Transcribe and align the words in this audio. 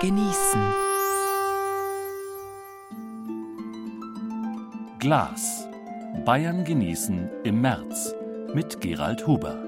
Genießen. 0.00 0.60
Glas. 5.00 5.66
Bayern 6.24 6.62
genießen 6.62 7.28
im 7.42 7.60
März 7.60 8.14
mit 8.54 8.80
Gerald 8.80 9.26
Huber. 9.26 9.58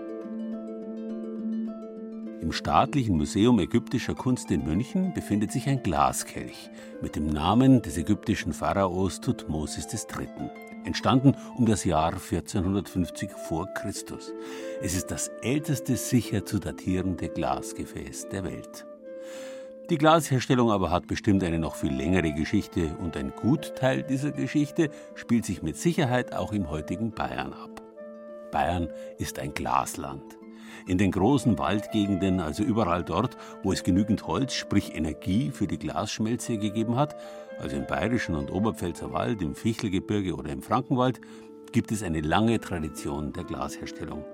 Im 2.41 2.53
Staatlichen 2.53 3.17
Museum 3.17 3.59
ägyptischer 3.59 4.15
Kunst 4.15 4.53
in 4.53 4.65
München 4.65 5.13
befindet 5.15 5.51
sich 5.51 5.69
ein 5.69 5.83
Glaskelch 5.83 6.71
mit 7.03 7.17
dem 7.17 7.27
Namen 7.27 7.83
des 7.83 7.97
ägyptischen 7.97 8.53
Pharaos 8.53 9.21
Thutmosis 9.21 9.89
III., 9.93 10.29
entstanden 10.85 11.35
um 11.57 11.67
das 11.67 11.83
Jahr 11.83 12.13
1450 12.13 13.33
vor 13.33 13.67
Christus. 13.75 14.33
Es 14.81 14.95
ist 14.95 15.11
das 15.11 15.27
älteste 15.43 15.97
sicher 15.97 16.47
zu 16.47 16.61
datierende 16.61 17.29
Glasgefäß 17.29 18.29
der 18.29 18.45
Welt. 18.45 18.87
Die 19.91 19.99
Glasherstellung 19.99 20.71
aber 20.71 20.93
hat 20.93 21.09
bestimmt 21.09 21.43
eine 21.43 21.59
noch 21.59 21.75
viel 21.75 21.93
längere 21.93 22.33
Geschichte 22.33 22.97
und 23.01 23.17
ein 23.17 23.33
Gutteil 23.35 24.05
dieser 24.05 24.31
Geschichte 24.31 24.89
spielt 25.17 25.45
sich 25.45 25.65
mit 25.65 25.77
Sicherheit 25.77 26.33
auch 26.33 26.53
im 26.53 26.71
heutigen 26.71 27.11
Bayern 27.11 27.53
ab. 27.53 27.83
Bayern 28.53 28.89
ist 29.19 29.41
ein 29.41 29.53
Glasland. 29.53 30.23
In 30.87 30.97
den 30.97 31.11
großen 31.11 31.59
Waldgegenden, 31.59 32.39
also 32.39 32.63
überall 32.63 33.03
dort, 33.03 33.37
wo 33.65 33.73
es 33.73 33.83
genügend 33.83 34.29
Holz, 34.29 34.55
sprich 34.55 34.95
Energie 34.95 35.51
für 35.51 35.67
die 35.67 35.79
Glasschmelze 35.79 36.57
gegeben 36.57 36.95
hat, 36.95 37.17
also 37.59 37.75
im 37.75 37.89
Bayerischen 37.89 38.37
und 38.37 38.53
Oberpfälzer 38.53 39.13
Wald, 39.13 39.43
im 39.43 39.57
Fichtelgebirge 39.57 40.37
oder 40.37 40.53
im 40.53 40.63
Frankenwald, 40.63 41.21
gibt 41.73 41.91
es 41.91 42.05
eine 42.05 42.21
lange 42.21 42.61
Tradition 42.61 43.33
der 43.33 43.43
Glasherstellung. 43.43 44.25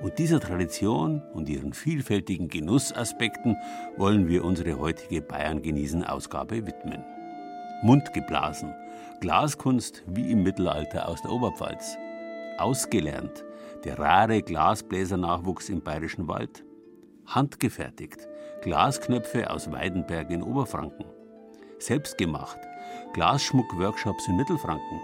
Und 0.00 0.18
dieser 0.18 0.40
Tradition 0.40 1.22
und 1.32 1.48
ihren 1.48 1.72
vielfältigen 1.72 2.48
Genussaspekten 2.48 3.56
wollen 3.96 4.28
wir 4.28 4.44
unsere 4.44 4.78
heutige 4.78 5.22
Bayern 5.22 5.62
genießen 5.62 6.04
Ausgabe 6.04 6.66
widmen. 6.66 7.04
Mundgeblasen, 7.82 8.74
Glaskunst 9.20 10.02
wie 10.06 10.30
im 10.30 10.42
Mittelalter 10.42 11.08
aus 11.08 11.22
der 11.22 11.32
Oberpfalz. 11.32 11.96
Ausgelernt, 12.58 13.44
der 13.84 13.98
rare 13.98 14.42
Glasbläsernachwuchs 14.42 15.68
im 15.68 15.82
Bayerischen 15.82 16.28
Wald. 16.28 16.64
Handgefertigt, 17.26 18.28
Glasknöpfe 18.62 19.50
aus 19.50 19.70
Weidenberg 19.70 20.30
in 20.30 20.42
Oberfranken. 20.42 21.06
Selbstgemacht, 21.78 22.58
Glasschmuckworkshops 23.14 24.28
in 24.28 24.36
Mittelfranken. 24.36 25.00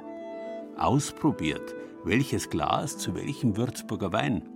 Ausprobiert, 0.77 1.75
welches 2.05 2.51
Glas 2.51 2.99
zu 2.99 3.15
welchem 3.15 3.57
Würzburger 3.57 4.13
Wein 4.13 4.49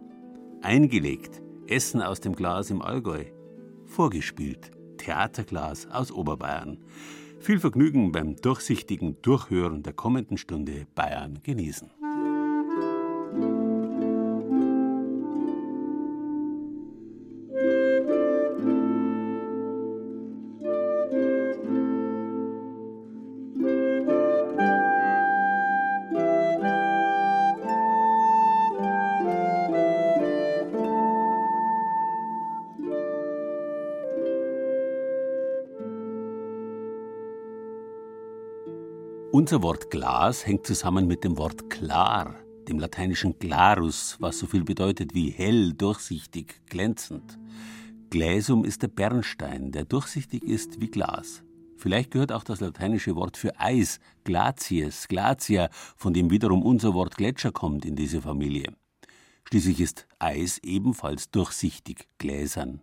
Eingelegt, 0.63 1.43
Essen 1.67 2.01
aus 2.01 2.21
dem 2.21 2.37
Glas 2.37 2.71
im 2.71 2.83
Allgäu. 2.83 3.25
Vorgespielt, 3.85 4.71
Theaterglas 4.97 5.89
aus 5.91 6.13
Oberbayern. 6.13 6.79
Viel 7.41 7.59
Vergnügen 7.59 8.13
beim 8.13 8.37
durchsichtigen 8.37 9.21
Durchhören 9.23 9.83
der 9.83 9.93
kommenden 9.93 10.39
Stunde 10.39 10.87
Bayern 10.95 11.41
genießen. 11.43 11.91
Unser 39.33 39.63
Wort 39.63 39.91
Glas 39.91 40.45
hängt 40.45 40.67
zusammen 40.67 41.07
mit 41.07 41.25
dem 41.25 41.39
Wort 41.39 41.71
klar, 41.71 42.35
dem 42.69 42.79
lateinischen 42.79 43.39
clarus, 43.39 44.19
was 44.21 44.39
so 44.39 44.47
viel 44.47 44.63
bedeutet 44.63 45.15
wie 45.15 45.31
hell, 45.31 45.73
durchsichtig, 45.73 46.61
glänzend. 46.67 47.39
Gläsum 48.11 48.63
ist 48.63 48.83
der 48.83 48.89
Bernstein, 48.89 49.73
der 49.73 49.87
durchsichtig 49.87 50.43
ist 50.45 50.83
wie 50.83 50.91
Glas. 50.91 51.43
Vielleicht 51.79 52.11
gehört 52.11 52.31
auch 52.31 52.45
das 52.45 52.61
lateinische 52.61 53.17
Wort 53.17 53.39
für 53.39 53.59
Eis, 53.59 54.01
glacies, 54.25 55.09
glacia, 55.09 55.71
von 55.97 56.13
dem 56.13 56.31
wiederum 56.31 56.63
unser 56.63 56.93
Wort 56.93 57.17
Gletscher 57.17 57.53
kommt 57.53 57.87
in 57.87 57.97
diese 57.97 58.21
Familie. 58.21 58.75
Schließlich 59.45 59.81
ist 59.81 60.07
Eis 60.19 60.59
ebenfalls 60.59 61.31
durchsichtig, 61.31 62.07
gläsern. 62.19 62.83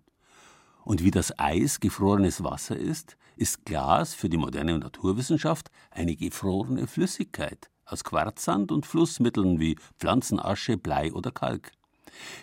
Und 0.83 1.03
wie 1.03 1.11
das 1.11 1.37
Eis 1.37 1.79
gefrorenes 1.79 2.43
Wasser 2.43 2.75
ist, 2.75 3.17
ist 3.39 3.65
Glas 3.65 4.13
für 4.13 4.27
die 4.27 4.37
moderne 4.37 4.77
Naturwissenschaft 4.77 5.71
eine 5.91 6.17
gefrorene 6.17 6.87
Flüssigkeit 6.87 7.69
aus 7.85 8.03
Quarzsand 8.03 8.69
und 8.69 8.85
Flussmitteln 8.85 9.61
wie 9.61 9.77
Pflanzenasche, 9.97 10.77
Blei 10.77 11.13
oder 11.13 11.31
Kalk. 11.31 11.71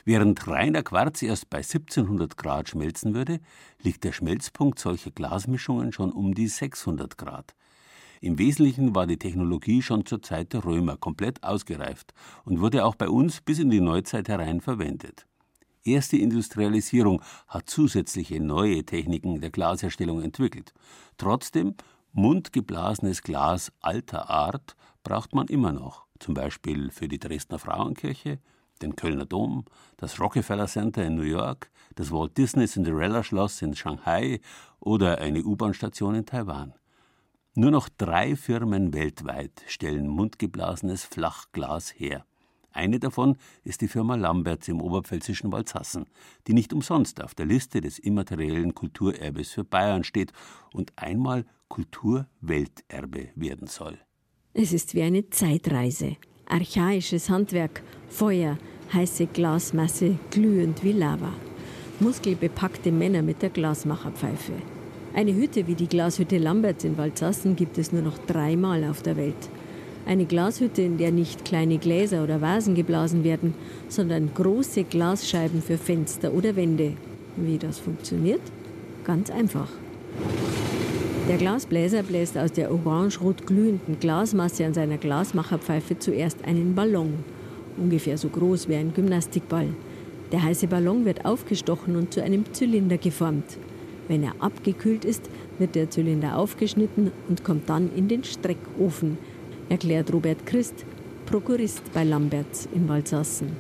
Während 0.07 0.49
reiner 0.49 0.83
Quarz 0.83 1.21
erst 1.21 1.51
bei 1.51 1.59
1700 1.59 2.39
Grad 2.39 2.71
schmelzen 2.71 3.13
würde, 3.15 3.41
liegt 3.83 4.05
der 4.05 4.13
Schmelzpunkt 4.13 4.79
solcher 4.79 5.11
Glasmischungen 5.11 5.93
schon 5.93 6.13
um 6.13 6.35
die 6.35 6.49
600 6.49 7.19
Grad. 7.19 7.55
Im 8.23 8.39
Wesentlichen 8.39 8.95
war 8.95 9.07
die 9.07 9.19
Technologie 9.19 9.83
schon 9.83 10.07
zur 10.07 10.23
Zeit 10.23 10.55
der 10.55 10.65
Römer 10.65 10.97
komplett 10.97 11.45
ausgereift 11.45 12.15
und 12.47 12.61
wurde 12.61 12.87
auch 12.87 12.95
bei 12.95 13.11
uns 13.11 13.43
bis 13.43 13.59
in 13.59 13.69
die 13.69 13.83
Neuzeit 13.83 14.29
herein 14.29 14.63
verwendet 14.63 15.27
erste 15.87 16.17
Industrialisierung 16.17 17.23
hat 17.49 17.69
zusätzliche 17.69 18.41
neue 18.41 18.85
Techniken 18.85 19.41
der 19.41 19.51
Glasherstellung 19.51 20.23
entwickelt. 20.23 20.73
Trotzdem, 21.17 21.75
mundgeblasenes 22.13 23.23
Glas 23.23 23.73
alter 23.81 24.31
Art 24.31 24.77
braucht 25.03 25.35
man 25.35 25.47
immer 25.49 25.73
noch, 25.73 26.07
zum 26.19 26.35
Beispiel 26.35 26.91
für 26.91 27.09
die 27.09 27.19
Dresdner 27.19 27.59
Frauenkirche, 27.59 28.39
den 28.83 28.97
Kölner 28.97 29.25
Dom, 29.27 29.65
das 29.97 30.21
Rockefeller 30.21 30.67
Center 30.67 31.05
in 31.05 31.15
New 31.15 31.23
York, 31.23 31.71
das 31.95 32.11
Walt 32.11 32.37
Disney 32.37 32.67
Cinderella 32.67 33.23
Schloss 33.23 33.63
in 33.63 33.75
Shanghai 33.75 34.41
oder 34.81 35.19
eine 35.19 35.43
U-Bahn-Station 35.43 36.15
in 36.15 36.27
Taiwan. 36.27 36.75
Nur 37.55 37.71
noch 37.71 37.89
drei 37.89 38.37
Firmen 38.37 38.93
weltweit 38.93 39.63
stellen 39.67 40.09
mundgeblasenes 40.09 41.05
Flachglas 41.05 41.91
her. 41.99 42.27
Eine 42.77 43.01
davon 43.01 43.37
ist 43.65 43.81
die 43.81 43.89
Firma 43.89 44.17
Lamberts 44.17 44.69
im 44.69 44.83
oberpfälzischen 44.83 45.51
Walzhassen, 45.51 46.05
die 46.47 46.53
nicht 46.53 46.75
umsonst 46.75 47.23
auf 47.23 47.35
der 47.35 47.47
Liste 47.47 47.81
des 47.81 47.99
immateriellen 47.99 48.75
Kulturerbes 48.75 49.53
für 49.53 49.65
Bayern 49.65 50.05
steht 50.05 50.33
und 50.75 50.93
einmal 50.97 51.47
Kulturwelterbe 51.69 53.31
werden 53.35 53.67
soll. 53.67 53.99
Es 54.53 54.75
ist 54.75 54.95
wie 54.95 55.01
eine 55.01 55.31
Zeitreise. 55.31 56.17
Archaisches 56.45 57.31
Handwerk, 57.31 57.83
Feuer, 58.11 58.59
heiße 58.93 59.27
Glasmasse, 59.29 60.19
glühend 60.31 60.85
wie 60.85 60.93
Lava. 60.93 61.33
Muskelbepackte 62.01 62.93
Männer 62.93 63.23
mit 63.23 63.41
der 63.41 63.51
Glasmacherpfeife. 63.51 64.53
Eine 65.15 65.35
Hütte 65.35 65.67
wie 65.67 65.77
die 65.77 65.89
Glashütte 65.89 66.37
Lamberts 66.37 66.85
in 66.85 66.99
Walzassen 66.99 67.57
gibt 67.57 67.79
es 67.79 67.91
nur 67.91 68.03
noch 68.03 68.19
dreimal 68.19 68.85
auf 68.85 69.01
der 69.01 69.17
Welt. 69.17 69.49
Eine 70.07 70.25
Glashütte, 70.25 70.83
in 70.83 70.99
der 70.99 71.11
nicht 71.11 71.45
kleine 71.45 71.79
Gläser 71.79 72.23
oder 72.23 72.41
Vasen 72.41 72.77
geblasen 72.77 73.25
werden, 73.25 73.55
sondern 73.89 74.31
große 74.33 74.85
Glasscheiben 74.85 75.61
für 75.61 75.79
Fenster 75.79 76.33
oder 76.33 76.55
Wände. 76.55 76.93
Wie 77.35 77.59
das 77.59 77.81
funktioniert? 77.81 78.41
Ganz 79.05 79.31
einfach. 79.31 79.69
Der 81.29 81.39
Glasbläser 81.39 82.05
bläst 82.05 82.39
aus 82.39 82.53
der 82.53 82.71
orange-rot 82.71 83.49
glühenden 83.49 83.99
Glasmasse 83.99 84.65
an 84.65 84.75
seiner 84.75 84.97
Glasmacherpfeife 84.97 85.99
zuerst 85.99 86.45
einen 86.45 86.77
Ballon, 86.77 87.15
ungefähr 87.77 88.17
so 88.17 88.29
groß 88.29 88.69
wie 88.69 88.77
ein 88.77 88.95
Gymnastikball. 88.95 89.67
Der 90.31 90.45
heiße 90.45 90.69
Ballon 90.69 91.05
wird 91.05 91.25
aufgestochen 91.25 91.97
und 91.97 92.15
zu 92.15 92.23
einem 92.23 92.45
Zylinder 92.53 92.97
geformt. 92.97 93.59
Wenn 94.07 94.23
er 94.23 94.35
abgekühlt 94.39 95.05
ist, 95.05 95.29
wird 95.59 95.75
der 95.75 95.91
Zylinder 95.91 96.39
aufgeschnitten 96.39 97.11
und 97.29 97.43
kommt 97.43 97.69
dann 97.69 97.91
in 97.97 98.07
den 98.07 98.23
Streckofen, 98.23 99.19
erklärt 99.69 100.13
Robert 100.13 100.47
Christ, 100.47 100.85
Prokurist 101.27 101.83
bei 101.93 102.05
Lamberts 102.05 102.69
in 102.75 102.89
Walsassen. 102.89 103.57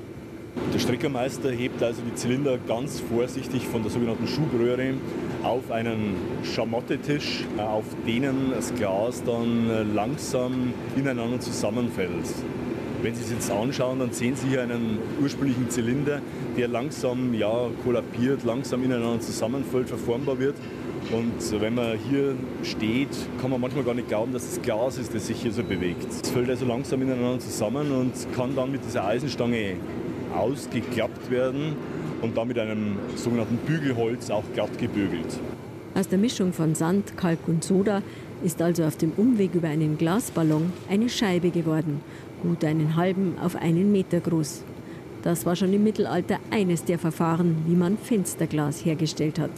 Der 0.72 0.78
Streckermeister 0.78 1.50
hebt 1.50 1.82
also 1.82 2.00
die 2.02 2.14
Zylinder 2.14 2.58
ganz 2.66 3.00
vorsichtig 3.00 3.66
von 3.66 3.82
der 3.82 3.90
sogenannten 3.90 4.26
Schubröhre 4.26 4.94
auf 5.42 5.70
einen 5.70 6.14
Schamotetisch, 6.42 7.44
auf 7.58 7.84
denen 8.06 8.52
das 8.54 8.74
Glas 8.74 9.22
dann 9.24 9.94
langsam 9.94 10.72
ineinander 10.96 11.40
zusammenfällt. 11.40 12.24
Wenn 13.02 13.14
Sie 13.14 13.22
es 13.22 13.30
jetzt 13.30 13.50
anschauen, 13.50 13.98
dann 13.98 14.12
sehen 14.12 14.34
Sie 14.34 14.48
hier 14.48 14.62
einen 14.62 14.98
ursprünglichen 15.20 15.68
Zylinder, 15.68 16.20
der 16.56 16.68
langsam 16.68 17.34
ja, 17.34 17.68
kollabiert, 17.84 18.42
langsam 18.44 18.82
ineinander 18.82 19.20
zusammenfällt, 19.20 19.88
verformbar 19.88 20.38
wird. 20.38 20.56
Und 21.12 21.60
wenn 21.60 21.74
man 21.74 21.98
hier 22.10 22.34
steht, 22.64 23.08
kann 23.40 23.50
man 23.50 23.60
manchmal 23.60 23.84
gar 23.84 23.94
nicht 23.94 24.08
glauben, 24.08 24.32
dass 24.32 24.44
es 24.44 24.60
Glas 24.60 24.98
ist, 24.98 25.14
das 25.14 25.28
sich 25.28 25.40
hier 25.40 25.52
so 25.52 25.62
bewegt. 25.62 26.04
Es 26.10 26.30
fällt 26.30 26.50
also 26.50 26.66
langsam 26.66 27.00
ineinander 27.02 27.38
zusammen 27.38 27.92
und 27.92 28.12
kann 28.34 28.56
dann 28.56 28.72
mit 28.72 28.84
dieser 28.84 29.04
Eisenstange 29.04 29.76
ausgeklappt 30.36 31.30
werden 31.30 31.76
und 32.22 32.36
dann 32.36 32.48
mit 32.48 32.58
einem 32.58 32.96
sogenannten 33.14 33.56
Bügelholz 33.58 34.30
auch 34.30 34.42
glatt 34.54 34.76
gebügelt. 34.78 35.38
Aus 35.94 36.08
der 36.08 36.18
Mischung 36.18 36.52
von 36.52 36.74
Sand, 36.74 37.16
Kalk 37.16 37.38
und 37.46 37.62
Soda 37.62 38.02
ist 38.42 38.60
also 38.60 38.84
auf 38.84 38.96
dem 38.96 39.12
Umweg 39.16 39.54
über 39.54 39.68
einen 39.68 39.96
Glasballon 39.96 40.72
eine 40.90 41.08
Scheibe 41.08 41.50
geworden, 41.50 42.00
gut 42.42 42.64
einen 42.64 42.96
halben 42.96 43.36
auf 43.42 43.56
einen 43.56 43.92
Meter 43.92 44.20
groß. 44.20 44.64
Das 45.22 45.46
war 45.46 45.56
schon 45.56 45.72
im 45.72 45.84
Mittelalter 45.84 46.38
eines 46.50 46.84
der 46.84 46.98
Verfahren, 46.98 47.56
wie 47.66 47.76
man 47.76 47.96
Fensterglas 47.96 48.84
hergestellt 48.84 49.38
hat. 49.38 49.50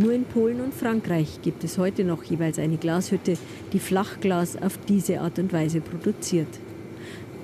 Nur 0.00 0.12
in 0.12 0.24
Polen 0.24 0.60
und 0.60 0.72
Frankreich 0.72 1.42
gibt 1.42 1.64
es 1.64 1.76
heute 1.76 2.04
noch 2.04 2.22
jeweils 2.22 2.60
eine 2.60 2.76
Glashütte, 2.76 3.36
die 3.72 3.80
Flachglas 3.80 4.56
auf 4.56 4.78
diese 4.86 5.20
Art 5.20 5.40
und 5.40 5.52
Weise 5.52 5.80
produziert. 5.80 6.46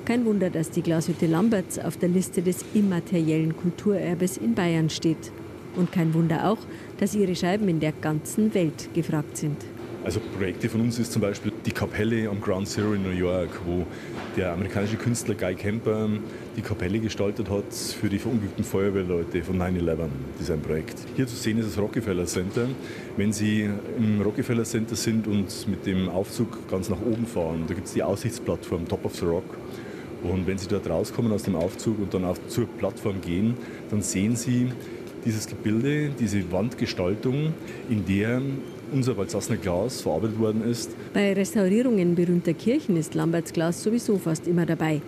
Kein 0.05 0.25
Wunder, 0.25 0.51
dass 0.51 0.71
die 0.71 0.83
Glashütte 0.83 1.27
Lamberts 1.27 1.81
auf 1.81 1.97
der 1.97 2.11
Liste 2.11 2.43
des 2.43 2.65
immateriellen 2.73 3.57
Kulturerbes 3.57 4.37
in 4.37 4.55
Bayern 4.55 4.89
steht. 4.89 5.33
Und 5.75 5.91
kein 5.91 6.15
Wunder 6.15 6.49
auch, 6.49 6.59
dass 7.01 7.17
ihre 7.17 7.35
Scheiben 7.35 7.69
in 7.69 7.81
der 7.81 7.91
ganzen 7.91 8.55
Welt 8.55 8.89
gefragt 8.95 9.37
sind. 9.37 9.57
Also 10.05 10.21
Projekte 10.37 10.69
von 10.69 10.83
uns 10.83 10.99
ist 10.99 11.13
zum 11.13 11.23
Beispiel 11.23 11.51
die 11.65 11.73
Kapelle 11.73 12.29
am 12.29 12.39
Ground 12.39 12.69
Zero 12.69 12.93
in 12.93 13.03
New 13.03 13.17
York, 13.17 13.49
wo 13.65 13.87
der 14.37 14.53
amerikanische 14.53 14.97
Künstler 14.97 15.35
Guy 15.35 15.55
Kemper 15.55 16.11
die 16.59 16.61
Kapelle 16.61 16.99
gestaltet 16.99 17.49
hat 17.49 17.73
für 17.73 18.11
die 18.11 18.19
verunglückten 18.19 18.65
Feuerwehrleute 18.65 19.43
von 19.43 19.57
9-11. 19.59 19.97
Das 20.35 20.43
ist 20.43 20.51
ein 20.51 20.61
Projekt. 20.61 20.99
Hier 21.17 21.27
zu 21.27 21.35
sehen 21.37 21.57
ist 21.57 21.71
das 21.71 21.79
Rockefeller 21.79 22.27
Center. 22.27 22.69
Wenn 23.17 23.33
Sie 23.33 23.71
im 23.97 24.21
Rockefeller 24.21 24.65
Center 24.65 24.95
sind 24.95 25.27
und 25.27 25.67
mit 25.69 25.87
dem 25.87 26.11
Aufzug 26.11 26.69
ganz 26.69 26.91
nach 26.91 27.01
oben 27.01 27.27
fahren, 27.27 27.65
da 27.67 27.73
gibt 27.73 27.87
es 27.87 27.95
die 27.95 28.03
Aussichtsplattform 28.03 28.87
Top 28.87 29.07
of 29.07 29.15
the 29.15 29.25
Rock. 29.25 29.57
Und 30.23 30.47
wenn 30.47 30.59
Sie 30.59 30.69
dort 30.69 30.87
rauskommen 30.87 31.33
aus 31.33 31.45
dem 31.45 31.57
Aufzug 31.57 31.99
und 31.99 32.13
dann 32.13 32.27
auf, 32.27 32.47
zur 32.49 32.67
Plattform 32.67 33.23
gehen, 33.23 33.55
dann 33.91 34.03
sehen 34.03 34.37
Sie 34.37 34.71
dieses 35.25 35.47
Gebilde, 35.47 36.11
diese 36.11 36.53
Wandgestaltung, 36.53 37.55
in 37.89 38.05
der 38.05 38.43
unser 38.95 39.17
Waldsassener 39.17 39.59
Glas 39.59 40.01
verarbeitet 40.01 40.39
worden 40.39 40.65
ist. 40.65 40.91
Bei 41.13 41.33
Restaurierungen 41.33 42.15
berühmter 42.15 42.55
Kirchen 42.55 42.97
ist 42.97 43.15
Lamberts 43.15 43.53
Glas 43.53 43.83
sowieso 43.83 44.17
fast 44.17 44.47
immer 44.47 44.65
dabei. 44.65 45.03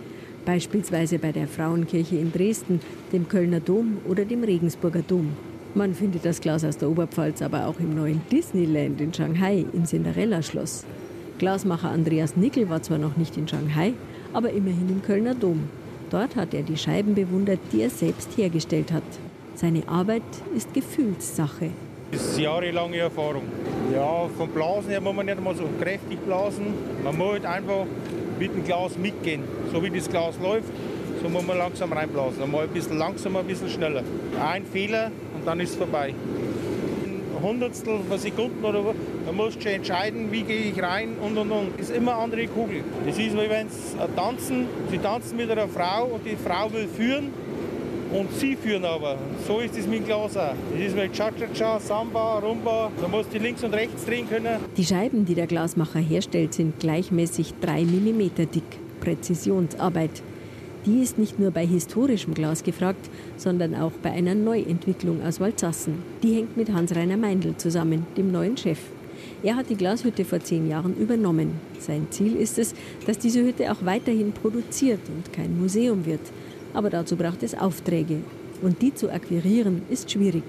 Beispielsweise 0.45 1.19
bei 1.19 1.31
der 1.31 1.47
Frauenkirche 1.47 2.17
in 2.17 2.31
Dresden, 2.31 2.79
dem 3.11 3.27
Kölner 3.27 3.59
Dom 3.59 3.97
oder 4.07 4.25
dem 4.25 4.43
Regensburger 4.43 5.01
Dom. 5.01 5.29
Man 5.73 5.93
findet 5.93 6.25
das 6.25 6.41
Glas 6.41 6.63
aus 6.63 6.77
der 6.77 6.89
Oberpfalz 6.89 7.41
aber 7.41 7.67
auch 7.67 7.79
im 7.79 7.95
neuen 7.95 8.21
Disneyland 8.31 8.99
in 9.01 9.13
Shanghai 9.13 9.65
im 9.73 9.85
Cinderella-Schloss. 9.85 10.85
Glasmacher 11.37 11.91
Andreas 11.91 12.35
Nickel 12.35 12.69
war 12.69 12.81
zwar 12.81 12.97
noch 12.97 13.15
nicht 13.15 13.37
in 13.37 13.47
Shanghai, 13.47 13.93
aber 14.33 14.51
immerhin 14.51 14.89
im 14.89 15.01
Kölner 15.01 15.35
Dom. 15.35 15.63
Dort 16.09 16.35
hat 16.35 16.53
er 16.53 16.63
die 16.63 16.77
Scheiben 16.77 17.15
bewundert, 17.15 17.59
die 17.71 17.81
er 17.81 17.89
selbst 17.89 18.37
hergestellt 18.37 18.91
hat. 18.91 19.03
Seine 19.55 19.87
Arbeit 19.87 20.23
ist 20.55 20.73
Gefühlssache. 20.73 21.71
Das 22.11 22.21
ist 22.21 22.39
jahrelange 22.39 22.97
Erfahrung. 22.97 23.43
Ja, 23.93 24.27
vom 24.37 24.49
Blasen 24.49 24.89
her 24.89 24.99
muss 24.99 25.15
man 25.15 25.25
nicht 25.25 25.41
mal 25.41 25.55
so 25.55 25.63
kräftig 25.79 26.19
blasen. 26.25 26.65
Man 27.03 27.17
muss 27.17 27.33
halt 27.33 27.45
einfach 27.45 27.85
mit 28.37 28.53
dem 28.53 28.63
Glas 28.65 28.97
mitgehen. 28.97 29.43
So 29.71 29.81
wie 29.81 29.89
das 29.89 30.09
Glas 30.09 30.35
läuft, 30.41 30.69
so 31.23 31.29
muss 31.29 31.47
man 31.47 31.57
langsam 31.57 31.93
reinblasen. 31.93 32.43
Einmal 32.43 32.63
ein 32.63 32.69
bisschen 32.69 32.97
langsamer, 32.97 33.39
ein 33.39 33.47
bisschen 33.47 33.69
schneller. 33.69 34.03
Ein 34.45 34.65
Fehler 34.65 35.11
und 35.35 35.47
dann 35.47 35.61
ist 35.61 35.71
es 35.71 35.75
vorbei. 35.77 36.13
Ein 37.05 37.41
Hundertstel 37.41 37.99
von 38.09 38.17
Sekunden 38.17 38.65
oder 38.65 38.85
was, 38.85 38.95
man 39.25 39.35
muss 39.35 39.53
schon 39.53 39.71
entscheiden, 39.71 40.31
wie 40.31 40.41
gehe 40.41 40.71
ich 40.71 40.83
rein 40.83 41.15
und 41.21 41.37
und 41.37 41.49
und. 41.49 41.79
Das 41.79 41.89
ist 41.89 41.95
immer 41.95 42.13
eine 42.13 42.23
andere 42.23 42.47
Kugel. 42.47 42.83
Das 43.05 43.17
ist 43.17 43.33
wie 43.33 43.49
wenn 43.49 43.69
sie 43.69 43.97
tanzen, 44.17 44.67
sie 44.91 44.97
tanzen 44.97 45.37
mit 45.37 45.49
einer 45.49 45.69
Frau 45.69 46.07
und 46.07 46.25
die 46.25 46.35
Frau 46.35 46.73
will 46.73 46.87
führen 46.89 47.31
und 48.13 48.31
sie 48.33 48.55
führen 48.55 48.85
aber. 48.85 49.17
So 49.47 49.59
ist 49.59 49.77
es 49.77 49.87
mit 49.87 50.05
Glas 50.05 50.37
auch. 50.37 50.53
Das 50.73 50.81
ist 50.81 50.95
mit 50.95 51.13
Cha-Cha-Cha, 51.13 51.79
Samba, 51.79 52.39
Rumba. 52.39 52.91
Da 53.01 53.07
musst 53.07 53.33
du 53.33 53.37
links 53.37 53.63
und 53.63 53.73
rechts 53.73 54.05
drehen 54.05 54.27
können. 54.29 54.59
Die 54.75 54.85
Scheiben, 54.85 55.25
die 55.25 55.35
der 55.35 55.47
Glasmacher 55.47 55.99
herstellt, 55.99 56.53
sind 56.53 56.79
gleichmäßig 56.79 57.53
3 57.61 57.83
mm 57.83 58.19
dick. 58.53 58.63
Präzisionsarbeit. 58.99 60.23
Die 60.85 61.01
ist 61.01 61.17
nicht 61.17 61.39
nur 61.39 61.51
bei 61.51 61.65
historischem 61.65 62.33
Glas 62.33 62.63
gefragt, 62.63 63.09
sondern 63.35 63.75
auch 63.75 63.91
bei 64.01 64.11
einer 64.11 64.35
Neuentwicklung 64.35 65.21
aus 65.21 65.39
Walzassen. 65.39 65.95
Die 66.23 66.33
hängt 66.33 66.55
mit 66.55 66.71
Hans-Reiner 66.71 67.17
Meindl 67.17 67.55
zusammen, 67.57 68.05
dem 68.15 68.31
neuen 68.31 68.57
Chef. 68.57 68.79
Er 69.43 69.55
hat 69.55 69.69
die 69.69 69.75
Glashütte 69.75 70.25
vor 70.25 70.39
zehn 70.39 70.69
Jahren 70.69 70.95
übernommen. 70.95 71.59
Sein 71.79 72.07
Ziel 72.09 72.35
ist 72.35 72.57
es, 72.57 72.73
dass 73.05 73.19
diese 73.19 73.43
Hütte 73.43 73.71
auch 73.71 73.83
weiterhin 73.85 74.31
produziert 74.31 75.01
und 75.09 75.31
kein 75.33 75.59
Museum 75.59 76.05
wird. 76.05 76.21
Aber 76.73 76.89
dazu 76.89 77.15
braucht 77.15 77.43
es 77.43 77.55
Aufträge. 77.55 78.21
Und 78.61 78.81
die 78.81 78.93
zu 78.93 79.11
akquirieren 79.11 79.83
ist 79.89 80.11
schwierig. 80.11 80.43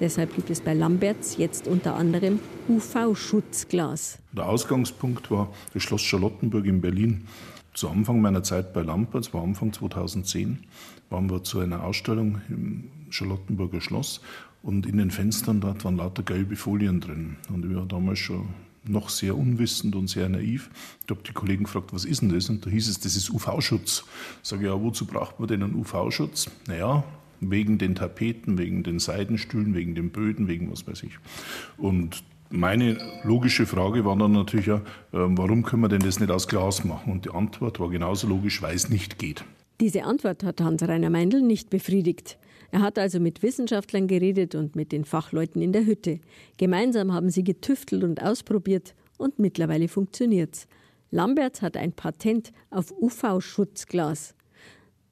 Deshalb 0.00 0.34
gibt 0.34 0.50
es 0.50 0.60
bei 0.60 0.74
Lamberts 0.74 1.36
jetzt 1.36 1.68
unter 1.68 1.94
anderem 1.94 2.40
UV-Schutzglas. 2.68 4.18
Der 4.32 4.48
Ausgangspunkt 4.48 5.30
war 5.30 5.52
das 5.72 5.82
Schloss 5.82 6.02
Charlottenburg 6.02 6.66
in 6.66 6.80
Berlin. 6.80 7.24
Zu 7.74 7.88
Anfang 7.88 8.20
meiner 8.20 8.42
Zeit 8.42 8.72
bei 8.72 8.82
Lamperts, 8.82 9.32
war 9.32 9.42
Anfang 9.42 9.72
2010, 9.72 10.58
waren 11.08 11.30
wir 11.30 11.42
zu 11.44 11.60
einer 11.60 11.84
Ausstellung 11.84 12.40
im 12.48 12.90
Charlottenburger 13.10 13.80
Schloss 13.80 14.20
und 14.62 14.86
in 14.86 14.98
den 14.98 15.10
Fenstern 15.10 15.60
dort 15.60 15.84
waren 15.84 15.96
lauter 15.96 16.22
gelbe 16.22 16.56
Folien 16.56 17.00
drin. 17.00 17.36
Und 17.52 17.64
ich 17.64 17.74
war 17.74 17.86
damals 17.86 18.18
schon 18.18 18.48
noch 18.84 19.08
sehr 19.08 19.36
unwissend 19.36 19.94
und 19.94 20.08
sehr 20.08 20.28
naiv. 20.28 20.70
Ich 21.04 21.10
habe 21.10 21.20
die 21.26 21.32
Kollegen 21.32 21.64
gefragt, 21.64 21.92
was 21.92 22.04
ist 22.04 22.22
denn 22.22 22.30
das? 22.30 22.48
Und 22.48 22.66
da 22.66 22.70
hieß 22.70 22.88
es, 22.88 23.00
das 23.00 23.16
ist 23.16 23.30
UV-Schutz. 23.30 24.04
Sage 24.42 24.66
ja, 24.66 24.80
wozu 24.80 25.06
braucht 25.06 25.38
man 25.38 25.48
denn 25.48 25.62
einen 25.62 25.74
UV-Schutz? 25.74 26.50
Naja, 26.66 27.04
wegen 27.40 27.78
den 27.78 27.94
Tapeten, 27.94 28.58
wegen 28.58 28.82
den 28.82 28.98
Seidenstühlen, 28.98 29.74
wegen 29.74 29.94
den 29.94 30.10
Böden, 30.10 30.48
wegen 30.48 30.70
was 30.70 30.86
weiß 30.86 31.02
ich. 31.04 31.18
Und 31.76 32.22
meine 32.50 32.98
logische 33.24 33.66
Frage 33.66 34.04
war 34.04 34.16
dann 34.16 34.32
natürlich 34.32 34.66
ja, 34.66 34.82
ähm, 35.12 35.38
warum 35.38 35.62
können 35.62 35.82
wir 35.82 35.88
denn 35.88 36.02
das 36.02 36.20
nicht 36.20 36.30
aus 36.30 36.48
Glas 36.48 36.84
machen? 36.84 37.12
Und 37.12 37.24
die 37.24 37.30
Antwort 37.30 37.80
war 37.80 37.88
genauso 37.88 38.28
logisch, 38.28 38.60
weil 38.62 38.74
es 38.74 38.88
nicht 38.88 39.18
geht. 39.18 39.44
Diese 39.80 40.04
Antwort 40.04 40.44
hat 40.44 40.60
Hans-Reiner 40.60 41.10
Meindl 41.10 41.40
nicht 41.40 41.70
befriedigt. 41.70 42.38
Er 42.72 42.80
hat 42.80 42.98
also 42.98 43.20
mit 43.20 43.42
Wissenschaftlern 43.42 44.08
geredet 44.08 44.54
und 44.54 44.76
mit 44.76 44.92
den 44.92 45.04
Fachleuten 45.04 45.60
in 45.60 45.72
der 45.72 45.84
Hütte. 45.84 46.20
Gemeinsam 46.56 47.12
haben 47.12 47.28
sie 47.28 47.44
getüftelt 47.44 48.02
und 48.02 48.22
ausprobiert 48.22 48.94
und 49.18 49.38
mittlerweile 49.38 49.88
funktioniert's. 49.88 50.66
Lamberts 51.10 51.60
hat 51.60 51.76
ein 51.76 51.92
Patent 51.92 52.50
auf 52.70 52.90
UV-Schutzglas. 52.90 54.34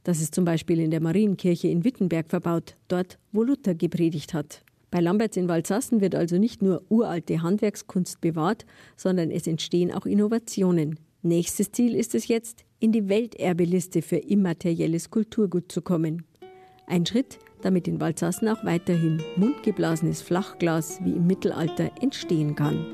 Das 0.05 0.23
ist 0.23 0.35
zum 0.35 0.47
Beispiel 0.47 0.81
in 0.81 0.91
der 0.91 1.03
Marienkirche 1.03 1.69
in 1.69 1.85
Wittenberg 1.85 2.31
verbaut, 2.31 2.77
dort, 2.89 3.19
wo 3.31 3.43
Luther 3.43 3.75
gepredigt 3.75 4.33
hat. 4.33 4.65
Bei 4.91 5.01
Lamberts 5.01 5.37
in 5.37 5.47
Walsassen 5.47 6.01
wird 6.01 6.15
also 6.15 6.39
nicht 6.39 6.63
nur 6.63 6.83
uralte 6.89 7.43
Handwerkskunst 7.43 8.23
bewahrt, 8.23 8.65
sondern 8.97 9.31
es 9.31 9.47
entstehen 9.47 9.93
auch 9.93 10.07
Innovationen. 10.07 10.99
Nächstes 11.21 11.73
Ziel 11.73 11.95
ist 11.95 12.15
es 12.15 12.27
jetzt, 12.27 12.65
in 12.79 12.91
die 12.91 13.11
Welterbeliste 13.11 14.01
für 14.01 14.17
immaterielles 14.17 15.11
Kulturgut 15.11 15.71
zu 15.71 15.83
kommen. 15.83 16.25
Ein 16.87 17.05
Schritt, 17.05 17.39
damit 17.63 17.89
in 17.89 18.01
Waldsassen 18.01 18.49
auch 18.49 18.65
weiterhin 18.65 19.23
mundgeblasenes 19.37 20.23
Flachglas 20.23 20.99
wie 21.03 21.13
im 21.13 21.27
Mittelalter 21.27 21.91
entstehen 22.01 22.55
kann. 22.55 22.87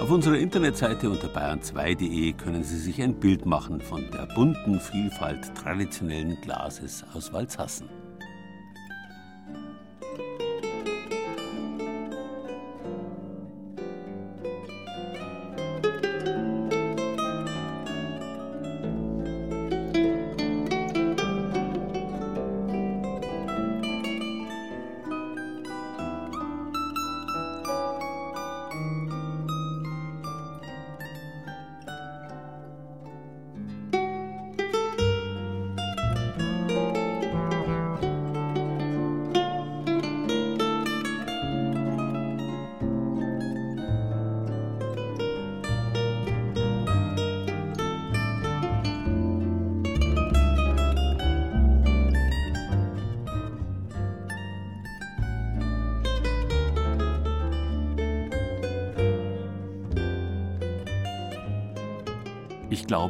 Auf 0.00 0.10
unserer 0.10 0.36
Internetseite 0.36 1.08
unter 1.08 1.28
bayern2.de 1.28 2.34
können 2.34 2.62
Sie 2.62 2.76
sich 2.76 3.00
ein 3.00 3.14
Bild 3.14 3.46
machen 3.46 3.80
von 3.80 4.10
der 4.10 4.26
bunten 4.34 4.78
Vielfalt 4.78 5.54
traditionellen 5.54 6.36
Glases 6.42 7.04
aus 7.14 7.32
Waldsassen. 7.32 8.03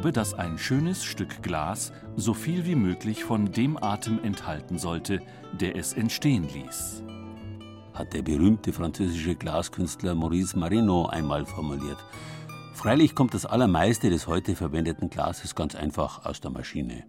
Glaube, 0.05 0.13
dass 0.13 0.35
ein 0.35 0.59
schönes 0.59 1.03
Stück 1.03 1.41
Glas 1.41 1.91
so 2.15 2.35
viel 2.35 2.63
wie 2.67 2.75
möglich 2.75 3.23
von 3.23 3.51
dem 3.51 3.75
Atem 3.75 4.19
enthalten 4.23 4.77
sollte, 4.77 5.19
der 5.59 5.75
es 5.75 5.93
entstehen 5.93 6.47
ließ. 6.47 7.01
Hat 7.95 8.13
der 8.13 8.21
berühmte 8.21 8.71
französische 8.71 9.33
Glaskünstler 9.33 10.13
Maurice 10.13 10.59
Marino 10.59 11.07
einmal 11.07 11.47
formuliert. 11.47 11.97
Freilich 12.75 13.15
kommt 13.15 13.33
das 13.33 13.47
allermeiste 13.47 14.11
des 14.11 14.27
heute 14.27 14.55
verwendeten 14.55 15.09
Glases 15.09 15.55
ganz 15.55 15.73
einfach 15.73 16.23
aus 16.23 16.39
der 16.39 16.51
Maschine. 16.51 17.05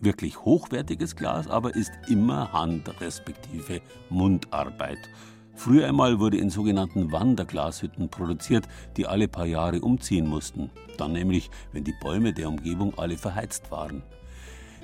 Wirklich 0.00 0.40
hochwertiges 0.40 1.16
Glas 1.16 1.48
aber 1.48 1.74
ist 1.74 1.92
immer 2.08 2.50
Hand- 2.54 2.98
respektive 3.02 3.82
Mundarbeit. 4.08 5.10
Früher 5.58 5.88
einmal 5.88 6.20
wurde 6.20 6.38
in 6.38 6.50
sogenannten 6.50 7.10
Wanderglashütten 7.10 8.08
produziert, 8.10 8.68
die 8.96 9.08
alle 9.08 9.26
paar 9.26 9.44
Jahre 9.44 9.80
umziehen 9.80 10.28
mussten. 10.28 10.70
Dann 10.98 11.10
nämlich, 11.12 11.50
wenn 11.72 11.82
die 11.82 11.96
Bäume 12.00 12.32
der 12.32 12.48
Umgebung 12.48 12.96
alle 12.96 13.16
verheizt 13.16 13.72
waren. 13.72 14.04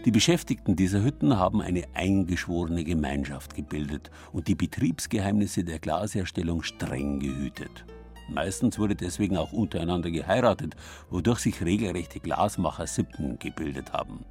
Die 0.04 0.10
Beschäftigten 0.10 0.74
dieser 0.74 1.04
Hütten 1.04 1.38
haben 1.38 1.62
eine 1.62 1.84
eingeschworene 1.94 2.82
Gemeinschaft 2.82 3.54
gebildet 3.54 4.10
und 4.32 4.48
die 4.48 4.56
Betriebsgeheimnisse 4.56 5.62
der 5.62 5.78
Glasherstellung 5.78 6.64
streng 6.64 7.20
gehütet. 7.20 7.84
Meistens 8.28 8.76
wurde 8.76 8.96
deswegen 8.96 9.36
auch 9.36 9.52
untereinander 9.52 10.10
geheiratet, 10.10 10.74
wodurch 11.08 11.38
sich 11.38 11.64
regelrechte 11.64 12.18
Glasmacher-Sippen 12.18 13.38
gebildet 13.38 13.92
haben. 13.92 14.24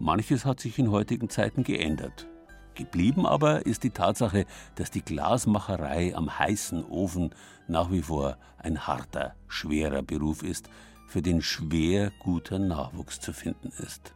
Manches 0.00 0.44
hat 0.44 0.58
sich 0.58 0.76
in 0.80 0.90
heutigen 0.90 1.30
Zeiten 1.30 1.62
geändert. 1.62 2.26
Geblieben 2.74 3.26
aber 3.26 3.66
ist 3.66 3.82
die 3.82 3.90
Tatsache, 3.90 4.46
dass 4.76 4.90
die 4.90 5.02
Glasmacherei 5.02 6.14
am 6.14 6.38
heißen 6.38 6.84
Ofen 6.84 7.30
nach 7.68 7.90
wie 7.90 8.02
vor 8.02 8.36
ein 8.58 8.86
harter, 8.86 9.34
schwerer 9.48 10.02
Beruf 10.02 10.42
ist, 10.42 10.68
für 11.06 11.22
den 11.22 11.42
schwer 11.42 12.10
guter 12.20 12.58
Nachwuchs 12.58 13.20
zu 13.20 13.32
finden 13.32 13.70
ist. 13.78 14.14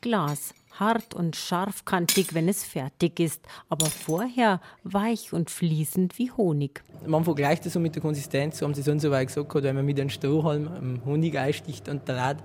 Glas, 0.00 0.54
hart 0.80 1.12
und 1.12 1.36
scharfkantig, 1.36 2.34
wenn 2.34 2.48
es 2.48 2.64
fertig 2.64 3.20
ist, 3.20 3.44
aber 3.68 3.86
vorher 3.86 4.60
weich 4.82 5.32
und 5.32 5.50
fließend 5.50 6.18
wie 6.18 6.30
Honig. 6.30 6.82
Man 7.06 7.24
vergleicht 7.24 7.66
das 7.66 7.74
so 7.74 7.80
mit 7.80 7.94
der 7.94 8.02
Konsistenz, 8.02 8.58
so 8.58 8.66
haben 8.66 8.74
sie 8.74 8.82
sonst 8.82 9.02
so 9.02 9.10
weit 9.10 9.28
gesagt, 9.28 9.52
wenn 9.54 9.76
man 9.76 9.84
mit 9.84 10.00
einem 10.00 10.10
Strohhalm 10.10 11.02
Honig 11.04 11.36
einsticht 11.36 11.88
und 11.88 12.08
draht, 12.08 12.38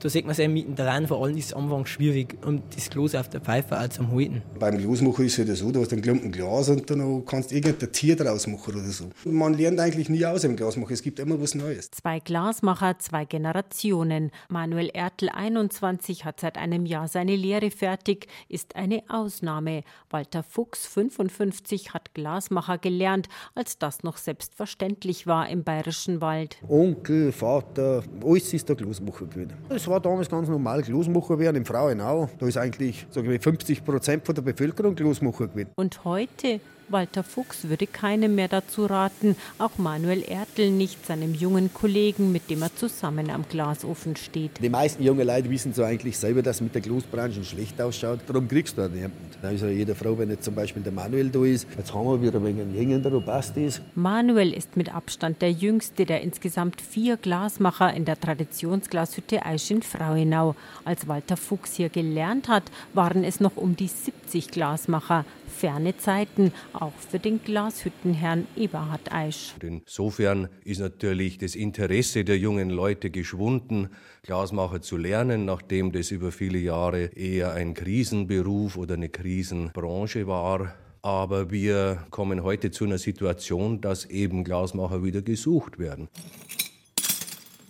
da 0.00 0.08
sieht 0.08 0.24
man 0.24 0.32
es 0.32 0.38
eben 0.38 0.52
mittendrin, 0.52 1.06
vor 1.06 1.22
allem 1.22 1.36
ist 1.36 1.46
es 1.46 1.52
am 1.52 1.64
Anfang 1.64 1.86
schwierig, 1.86 2.36
um 2.44 2.62
das 2.74 2.90
Glas 2.90 3.14
auf 3.14 3.28
der 3.28 3.40
Pfeife 3.40 3.78
auch 3.78 3.88
zu 3.88 4.10
halten. 4.10 4.42
Beim 4.58 4.78
Glasmachen 4.78 5.24
ist 5.24 5.38
es 5.38 5.46
halt 5.46 5.56
so, 5.56 5.70
du 5.70 5.80
hast 5.80 5.92
einen 5.92 6.02
klumpen 6.02 6.32
Glas 6.32 6.68
und 6.68 6.88
dann 6.90 7.24
kannst 7.24 7.50
du 7.50 7.54
irgendein 7.54 7.92
Tier 7.92 8.16
draus 8.16 8.46
machen 8.46 8.74
oder 8.74 8.84
so. 8.84 9.10
Man 9.24 9.54
lernt 9.54 9.80
eigentlich 9.80 10.08
nie 10.08 10.24
aus 10.26 10.44
im 10.44 10.56
Glasmachen, 10.56 10.92
es 10.92 11.02
gibt 11.02 11.18
immer 11.18 11.40
was 11.40 11.54
Neues. 11.54 11.90
Zwei 11.90 12.20
Glasmacher, 12.20 12.98
zwei 12.98 13.24
Generationen. 13.24 14.30
Manuel 14.48 14.90
Ertl, 14.92 15.28
21, 15.28 16.24
hat 16.24 16.40
seit 16.40 16.58
einem 16.58 16.86
Jahr 16.86 17.08
seine 17.08 17.36
Lehre 17.36 17.70
fertig, 17.70 18.26
ist 18.48 18.76
eine 18.76 19.02
Ausnahme. 19.08 19.84
Walter 20.10 20.42
Fuchs, 20.42 20.86
55, 20.86 21.94
hat 21.94 22.14
Glasmacher 22.14 22.78
gelernt, 22.78 23.28
als 23.54 23.78
das 23.78 24.02
noch 24.02 24.16
selbstverständlich 24.16 25.26
war 25.26 25.48
im 25.48 25.64
Bayerischen 25.64 26.20
Wald. 26.20 26.56
Onkel, 26.68 27.32
Vater, 27.32 28.02
alles 28.24 28.52
ist 28.52 28.68
der 28.68 28.76
Glasmacher 28.76 29.26
gewesen. 29.26 29.52
War 29.94 30.00
damals 30.00 30.28
ganz 30.28 30.48
normal, 30.48 30.82
Glasmacher 30.82 31.38
werden 31.38 31.58
im 31.58 31.64
Frauenau. 31.64 32.28
Da 32.40 32.48
ist 32.48 32.56
eigentlich 32.56 33.06
wir, 33.14 33.40
50 33.40 33.84
Prozent 33.84 34.26
der 34.26 34.42
Bevölkerung 34.42 34.96
Glasmacher 34.96 35.46
gewesen. 35.46 35.70
Und 35.76 36.04
heute 36.04 36.58
Walter 36.88 37.22
Fuchs 37.22 37.68
würde 37.68 37.86
keinem 37.86 38.34
mehr 38.34 38.48
dazu 38.48 38.86
raten, 38.86 39.36
auch 39.58 39.78
Manuel 39.78 40.22
Ertl 40.22 40.70
nicht, 40.70 41.06
seinem 41.06 41.34
jungen 41.34 41.72
Kollegen, 41.72 42.32
mit 42.32 42.50
dem 42.50 42.62
er 42.62 42.74
zusammen 42.74 43.30
am 43.30 43.44
Glasofen 43.48 44.16
steht. 44.16 44.62
Die 44.62 44.68
meisten 44.68 45.02
jungen 45.02 45.26
Leute 45.26 45.50
wissen 45.50 45.72
so 45.72 45.82
eigentlich 45.82 46.18
selber, 46.18 46.42
dass 46.42 46.56
es 46.56 46.62
mit 46.62 46.74
der 46.74 46.82
Glasbranche 46.82 47.44
schlecht 47.44 47.80
ausschaut. 47.80 48.20
Darum 48.26 48.48
kriegst 48.48 48.76
du 48.78 48.82
auch 48.82 48.88
niemanden. 48.88 49.30
Da 49.42 49.50
ist 49.50 49.62
ja 49.62 49.68
jeder 49.68 49.94
froh, 49.94 50.16
wenn 50.16 50.30
jetzt 50.30 50.44
zum 50.44 50.54
Beispiel 50.54 50.82
der 50.82 50.92
Manuel 50.92 51.28
da 51.28 51.44
ist. 51.44 51.66
Jetzt 51.76 51.92
haben 51.92 52.06
wir 52.06 52.22
wieder 52.22 52.38
ein 52.38 52.44
wenig 52.44 52.62
einen 52.62 52.74
Jungen, 52.74 53.02
der 53.02 53.12
robust 53.12 53.56
ist. 53.56 53.82
Manuel 53.94 54.52
ist 54.52 54.76
mit 54.76 54.94
Abstand 54.94 55.42
der 55.42 55.52
jüngste 55.52 56.06
der 56.06 56.22
insgesamt 56.22 56.80
vier 56.80 57.16
Glasmacher 57.16 57.92
in 57.92 58.04
der 58.04 58.18
Traditionsglashütte 58.18 59.44
Eisch 59.44 59.70
in 59.70 59.82
Frauenau. 59.82 60.54
Als 60.84 61.08
Walter 61.08 61.36
Fuchs 61.36 61.74
hier 61.74 61.88
gelernt 61.88 62.48
hat, 62.48 62.64
waren 62.92 63.24
es 63.24 63.40
noch 63.40 63.56
um 63.56 63.76
die 63.76 63.88
70 63.88 64.48
Glasmacher 64.48 65.24
ferne 65.54 65.96
Zeiten, 65.96 66.52
auch 66.72 66.92
für 67.08 67.18
den 67.18 67.42
Glashüttenherrn 67.42 68.46
Eberhard 68.56 69.12
Eisch. 69.12 69.54
Insofern 69.62 70.48
ist 70.64 70.80
natürlich 70.80 71.38
das 71.38 71.54
Interesse 71.54 72.24
der 72.24 72.36
jungen 72.38 72.70
Leute 72.70 73.10
geschwunden, 73.10 73.88
Glasmacher 74.22 74.82
zu 74.82 74.96
lernen, 74.96 75.44
nachdem 75.44 75.92
das 75.92 76.10
über 76.10 76.32
viele 76.32 76.58
Jahre 76.58 77.04
eher 77.06 77.52
ein 77.52 77.74
Krisenberuf 77.74 78.76
oder 78.76 78.94
eine 78.94 79.08
Krisenbranche 79.08 80.26
war. 80.26 80.74
Aber 81.02 81.50
wir 81.50 82.06
kommen 82.10 82.42
heute 82.42 82.70
zu 82.70 82.84
einer 82.84 82.98
Situation, 82.98 83.80
dass 83.80 84.06
eben 84.06 84.42
Glasmacher 84.42 85.04
wieder 85.04 85.20
gesucht 85.20 85.78
werden. 85.78 86.08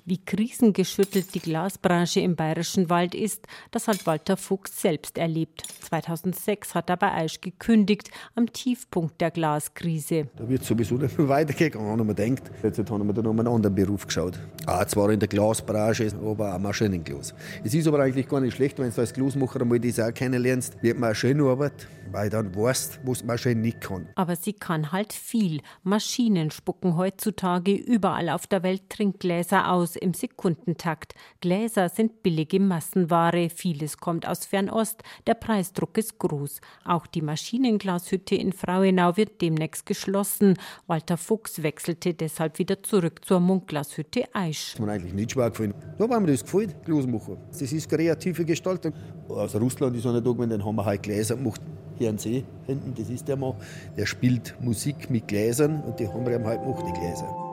Wie 0.06 0.18
krisengeschüttelt 0.18 1.34
die 1.34 1.40
Glasbranche 1.40 2.20
im 2.20 2.36
Bayerischen 2.36 2.90
Wald 2.90 3.14
ist, 3.14 3.46
das 3.70 3.88
hat 3.88 4.06
Walter 4.06 4.36
Fuchs 4.36 4.82
selbst 4.82 5.16
erlebt. 5.16 5.62
2006 5.80 6.74
hat 6.74 6.90
er 6.90 6.98
bei 6.98 7.10
Eisch 7.10 7.40
gekündigt, 7.40 8.10
am 8.34 8.52
Tiefpunkt 8.52 9.18
der 9.22 9.30
Glaskrise. 9.30 10.28
Da 10.36 10.46
wird 10.46 10.62
sowieso 10.62 10.96
nicht 10.96 11.16
mehr 11.16 11.28
weitergegangen. 11.30 11.88
Und 12.00 12.06
man 12.06 12.14
denkt, 12.14 12.50
jetzt 12.62 12.78
haben 12.90 13.06
wir 13.06 13.14
dann 13.14 13.26
um 13.26 13.38
einen 13.38 13.48
anderen 13.48 13.74
Beruf 13.74 14.06
geschaut. 14.06 14.38
Auch 14.66 14.84
zwar 14.84 15.08
in 15.10 15.20
der 15.20 15.28
Glasbranche, 15.28 16.12
aber 16.22 16.54
auch 16.54 16.58
Maschinenglas. 16.58 17.34
Es 17.64 17.72
ist 17.72 17.88
aber 17.88 18.00
eigentlich 18.00 18.28
gar 18.28 18.40
nicht 18.40 18.56
schlecht, 18.56 18.78
wenn 18.78 18.90
du 18.92 19.00
als 19.00 19.14
Glasmacher 19.14 19.62
einmal 19.62 19.80
das 19.80 19.98
auch 20.00 20.12
kennenlernst, 20.12 20.82
wird 20.82 20.98
man 20.98 21.10
Maschinenarbeit, 21.10 21.88
weil 22.12 22.28
dann 22.28 22.54
weißt, 22.54 23.00
was 23.04 23.20
die 23.20 23.24
Maschine 23.26 23.60
nicht 23.62 23.80
kann. 23.80 24.06
Aber 24.16 24.36
sie 24.36 24.52
kann 24.52 24.92
halt 24.92 25.14
viel. 25.14 25.62
Maschinen 25.82 26.50
spucken 26.50 26.98
heutzutage 26.98 27.74
überall 27.74 28.28
auf 28.28 28.46
der 28.46 28.62
Welt 28.62 28.90
Trinkgläser 28.90 29.70
aus 29.70 29.93
im 29.96 30.14
Sekundentakt. 30.14 31.14
Gläser 31.40 31.88
sind 31.88 32.22
billige 32.22 32.60
Massenware, 32.60 33.50
vieles 33.50 33.98
kommt 33.98 34.26
aus 34.26 34.46
Fernost, 34.46 35.02
der 35.26 35.34
Preisdruck 35.34 35.98
ist 35.98 36.18
groß. 36.18 36.60
Auch 36.84 37.06
die 37.06 37.22
Maschinenglashütte 37.22 38.34
in 38.34 38.52
Frauenau 38.52 39.16
wird 39.16 39.40
demnächst 39.40 39.86
geschlossen. 39.86 40.56
Walter 40.86 41.16
Fuchs 41.16 41.62
wechselte 41.62 42.14
deshalb 42.14 42.58
wieder 42.58 42.82
zurück 42.82 43.24
zur 43.24 43.40
Munkglashütte 43.40 44.24
Eisch. 44.34 44.72
Das 44.72 44.74
ist 44.74 44.80
mir 44.80 44.92
eigentlich 44.92 45.14
nicht 45.14 45.32
schwer 45.32 45.50
gefallen. 45.50 45.74
Da 45.98 46.08
war 46.08 46.20
mir 46.20 46.28
das 46.28 46.42
gefällt, 46.42 46.84
Glasmacher. 46.84 47.36
Das 47.48 47.60
ist 47.60 47.88
kreative 47.88 48.44
Gestaltung. 48.44 48.92
Aus 49.28 49.54
Russland 49.54 49.96
ist 49.96 50.06
einer 50.06 50.20
da 50.20 50.30
gewesen, 50.30 50.50
den 50.50 50.64
haben 50.64 50.76
wir 50.76 50.84
halt 50.84 51.02
Gläser 51.02 51.36
gemacht. 51.36 51.60
Hier 51.96 52.10
an 52.10 52.18
See 52.18 52.44
hinten, 52.66 52.92
das 52.94 53.08
ist 53.08 53.28
der 53.28 53.36
Mann, 53.36 53.54
der 53.96 54.06
spielt 54.06 54.56
Musik 54.60 55.10
mit 55.10 55.28
Gläsern 55.28 55.80
und 55.82 56.00
die 56.00 56.08
haben 56.08 56.26
wir 56.26 56.34
ihm 56.34 56.44
halt 56.44 56.60
gemacht, 56.60 56.84
die 56.88 56.92
Gläser. 56.92 57.43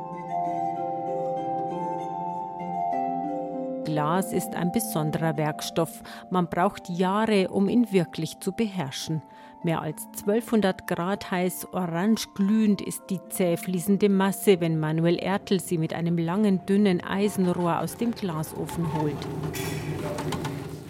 Glas 3.84 4.32
ist 4.32 4.56
ein 4.56 4.72
besonderer 4.72 5.38
Werkstoff. 5.38 6.02
Man 6.30 6.48
braucht 6.48 6.90
Jahre, 6.90 7.50
um 7.50 7.68
ihn 7.68 7.92
wirklich 7.92 8.40
zu 8.40 8.52
beherrschen. 8.52 9.22
Mehr 9.64 9.82
als 9.82 10.08
1200 10.22 10.88
Grad 10.88 11.30
heiß, 11.30 11.68
orange 11.72 12.28
glühend 12.34 12.82
ist 12.82 13.04
die 13.10 13.20
zäh 13.30 13.58
fließende 13.58 14.10
Masse, 14.10 14.60
wenn 14.60 14.80
Manuel 14.80 15.18
Ertl 15.22 15.60
sie 15.60 15.78
mit 15.78 15.94
einem 15.94 16.18
langen, 16.18 16.66
dünnen 16.66 17.04
Eisenrohr 17.04 17.80
aus 17.80 17.96
dem 17.96 18.12
Glasofen 18.12 18.92
holt. 18.94 19.18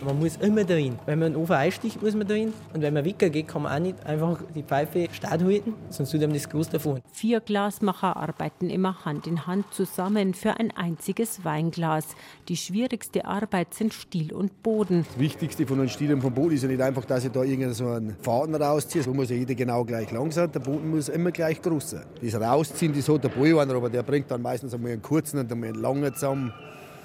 Man 0.03 0.17
muss 0.17 0.37
immer 0.37 0.63
drin. 0.63 0.97
Wenn 1.05 1.19
man 1.19 1.33
den 1.33 1.41
Ofen 1.41 1.55
einsticht, 1.55 2.01
muss 2.01 2.15
man 2.15 2.27
drin. 2.27 2.53
Und 2.73 2.81
wenn 2.81 2.93
man 2.93 3.05
weggeht, 3.05 3.47
kann 3.47 3.63
man 3.63 3.73
auch 3.73 3.79
nicht 3.79 4.03
einfach 4.05 4.39
die 4.55 4.63
Pfeife 4.63 5.07
stark 5.11 5.43
halten, 5.43 5.73
sonst 5.89 6.11
tut 6.11 6.23
einem 6.23 6.33
das 6.33 6.49
Glas 6.49 6.69
davon. 6.69 7.01
Vier 7.11 7.39
Glasmacher 7.39 8.17
arbeiten 8.17 8.69
immer 8.69 9.05
Hand 9.05 9.27
in 9.27 9.45
Hand 9.45 9.65
zusammen 9.71 10.33
für 10.33 10.59
ein 10.59 10.71
einziges 10.75 11.45
Weinglas. 11.45 12.07
Die 12.47 12.57
schwierigste 12.57 13.25
Arbeit 13.25 13.73
sind 13.73 13.93
Stiel 13.93 14.33
und 14.33 14.63
Boden. 14.63 15.05
Das 15.07 15.19
Wichtigste 15.19 15.67
von 15.67 15.79
einem 15.79 15.89
Stiel 15.89 16.13
und 16.13 16.21
vom 16.21 16.33
Boden 16.33 16.55
ist 16.55 16.63
ja 16.63 16.69
nicht 16.69 16.81
einfach, 16.81 17.05
dass 17.05 17.25
ich 17.25 17.31
da 17.31 17.43
irgendeinen 17.43 17.73
so 17.73 17.87
einen 17.87 18.15
Faden 18.21 18.55
rausziehe. 18.55 19.03
So 19.03 19.13
muss 19.13 19.29
ja 19.29 19.35
jeder 19.35 19.53
genau 19.53 19.83
gleich 19.85 20.11
lang 20.11 20.31
sein. 20.31 20.51
Der 20.51 20.59
Boden 20.59 20.89
muss 20.89 21.09
immer 21.09 21.31
gleich 21.31 21.61
groß 21.61 21.91
sein. 21.91 22.05
Das 22.21 22.41
Rausziehen, 22.41 22.93
das 22.93 23.07
hat 23.07 23.23
der 23.23 23.29
Boiler, 23.29 23.75
aber 23.75 23.89
der 23.89 24.03
bringt 24.03 24.31
dann 24.31 24.41
meistens 24.41 24.73
einmal 24.73 24.93
einen 24.93 25.01
kurzen 25.01 25.39
und 25.39 25.51
einmal 25.51 25.69
einen 25.69 25.81
langen 25.81 26.13
zusammen 26.13 26.51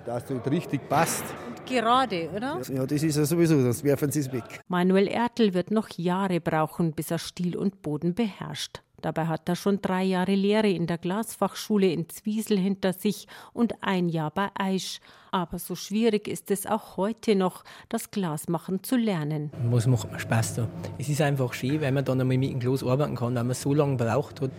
dass 0.06 0.24
das 0.24 0.50
richtig 0.50 0.88
passt. 0.88 1.24
Gerade, 1.66 2.30
oder? 2.34 2.60
Ja, 2.72 2.86
das 2.86 3.02
ist 3.02 3.16
ja 3.16 3.24
sowieso, 3.24 3.60
sonst 3.60 3.84
werfen 3.84 4.10
sie 4.10 4.20
es 4.20 4.32
weg. 4.32 4.60
Manuel 4.68 5.08
Ertl 5.08 5.52
wird 5.52 5.70
noch 5.70 5.88
Jahre 5.96 6.40
brauchen, 6.40 6.92
bis 6.92 7.10
er 7.10 7.18
Stiel 7.18 7.56
und 7.56 7.82
Boden 7.82 8.14
beherrscht. 8.14 8.80
Dabei 9.02 9.26
hat 9.26 9.48
er 9.48 9.56
schon 9.56 9.82
drei 9.82 10.04
Jahre 10.04 10.34
Lehre 10.34 10.70
in 10.70 10.86
der 10.86 10.98
Glasfachschule 10.98 11.92
in 11.92 12.08
Zwiesel 12.08 12.58
hinter 12.58 12.92
sich 12.92 13.28
und 13.52 13.74
ein 13.82 14.08
Jahr 14.08 14.30
bei 14.30 14.48
Aisch. 14.58 15.00
Aber 15.30 15.58
so 15.58 15.74
schwierig 15.74 16.28
ist 16.28 16.50
es 16.50 16.66
auch 16.66 16.96
heute 16.96 17.34
noch, 17.34 17.62
das 17.88 18.10
Glasmachen 18.10 18.82
zu 18.82 18.96
lernen. 18.96 19.50
Was 19.64 19.86
macht 19.86 20.10
mir 20.10 20.18
Spaß 20.18 20.54
da? 20.54 20.68
Es 20.98 21.08
ist 21.08 21.20
einfach 21.20 21.52
schön, 21.52 21.80
wenn 21.82 21.92
man 21.94 22.04
dann 22.04 22.20
einmal 22.20 22.38
mit 22.38 22.50
dem 22.50 22.60
Glas 22.60 22.82
arbeiten 22.82 23.16
kann, 23.16 23.34
wenn 23.34 23.46
man 23.46 23.54
so 23.54 23.74
lange 23.74 23.96
braucht 23.96 24.40
hat. 24.40 24.50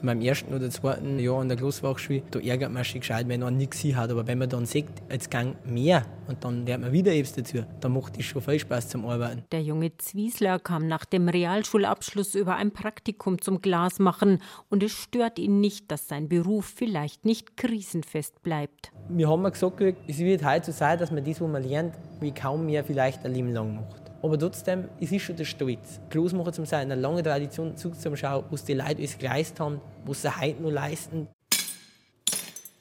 In 0.00 0.06
meinem 0.06 0.22
ersten 0.22 0.54
oder 0.54 0.70
zweiten 0.70 1.18
Jahr 1.18 1.40
an 1.40 1.48
der 1.48 1.58
Großfachschule, 1.58 2.22
da 2.30 2.38
ärgert 2.38 2.72
man 2.72 2.84
sich 2.84 3.00
gescheit, 3.00 3.28
wenn 3.28 3.40
man 3.40 3.58
nichts 3.58 3.84
hat. 3.94 4.10
Aber 4.10 4.26
wenn 4.26 4.38
man 4.38 4.48
dann 4.48 4.64
sieht, 4.64 4.86
jetzt 5.10 5.30
gang 5.30 5.56
mehr 5.66 6.06
und 6.26 6.42
dann 6.42 6.64
lernt 6.64 6.84
man 6.84 6.92
wieder 6.92 7.12
etwas 7.12 7.34
dazu, 7.34 7.64
dann 7.80 7.92
macht 7.92 8.18
es 8.18 8.24
schon 8.24 8.40
viel 8.40 8.58
Spaß 8.58 8.88
zum 8.88 9.04
Arbeiten. 9.04 9.44
Der 9.52 9.62
junge 9.62 9.94
Zwiesler 9.98 10.58
kam 10.58 10.86
nach 10.86 11.04
dem 11.04 11.28
Realschulabschluss 11.28 12.34
über 12.34 12.56
ein 12.56 12.72
Praktikum 12.72 13.42
zum 13.42 13.60
Glasmachen 13.60 14.38
und 14.70 14.82
es 14.82 14.92
stört 14.92 15.38
ihn 15.38 15.60
nicht, 15.60 15.90
dass 15.90 16.08
sein 16.08 16.28
Beruf 16.28 16.72
vielleicht 16.74 17.26
nicht 17.26 17.58
krisenfest 17.58 18.42
bleibt. 18.42 18.92
Wir 19.10 19.28
haben 19.28 19.42
gesagt, 19.50 19.82
es 20.06 20.18
wird 20.18 20.44
heute 20.44 20.66
so 20.66 20.72
sein, 20.72 20.98
dass 20.98 21.10
man 21.10 21.24
das, 21.24 21.40
was 21.40 21.48
man 21.48 21.62
lernt, 21.62 21.94
wie 22.20 22.32
kaum 22.32 22.64
mehr 22.64 22.84
vielleicht 22.84 23.24
ein 23.26 23.34
Leben 23.34 23.52
lang 23.52 23.74
macht. 23.74 23.99
Aber 24.22 24.38
trotzdem, 24.38 24.88
es 25.00 25.12
ist 25.12 25.22
schon 25.22 25.36
der 25.36 25.46
Stolz. 25.46 26.00
Großmacher 26.10 26.52
zum 26.52 26.66
sein, 26.66 26.90
eine 26.90 27.00
lange 27.00 27.22
Tradition 27.22 27.76
zuzuschauen, 27.76 28.44
was 28.50 28.64
die 28.64 28.74
Leute 28.74 28.96
alles 28.98 29.16
geleistet 29.16 29.60
haben, 29.60 29.80
was 30.04 30.22
sie 30.22 30.40
heute 30.40 30.62
noch 30.62 30.70
leisten. 30.70 31.28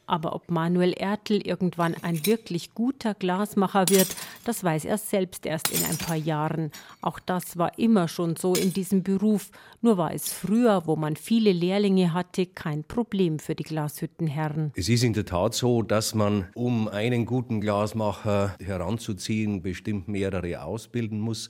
Aber 0.05 0.33
ob 0.33 0.49
Manuel 0.49 0.93
Ertl 0.97 1.35
irgendwann 1.35 1.95
ein 2.01 2.25
wirklich 2.25 2.73
guter 2.73 3.13
Glasmacher 3.13 3.89
wird, 3.89 4.07
das 4.49 4.63
weiß 4.63 4.85
er 4.85 4.97
selbst 4.97 5.45
erst 5.45 5.69
in 5.71 5.85
ein 5.85 5.97
paar 5.97 6.15
Jahren. 6.15 6.71
Auch 7.01 7.19
das 7.19 7.57
war 7.57 7.77
immer 7.77 8.07
schon 8.07 8.35
so 8.35 8.55
in 8.55 8.73
diesem 8.73 9.03
Beruf. 9.03 9.51
Nur 9.81 9.97
war 9.97 10.11
es 10.11 10.33
früher, 10.33 10.87
wo 10.87 10.95
man 10.95 11.15
viele 11.15 11.51
Lehrlinge 11.53 12.13
hatte, 12.13 12.47
kein 12.47 12.83
Problem 12.83 13.37
für 13.37 13.53
die 13.53 13.61
Glashüttenherren. 13.61 14.71
Es 14.75 14.89
ist 14.89 15.03
in 15.03 15.13
der 15.13 15.25
Tat 15.25 15.53
so, 15.53 15.83
dass 15.83 16.15
man, 16.15 16.47
um 16.55 16.87
einen 16.87 17.27
guten 17.27 17.61
Glasmacher 17.61 18.55
heranzuziehen, 18.59 19.61
bestimmt 19.61 20.07
mehrere 20.07 20.63
ausbilden 20.63 21.19
muss 21.19 21.49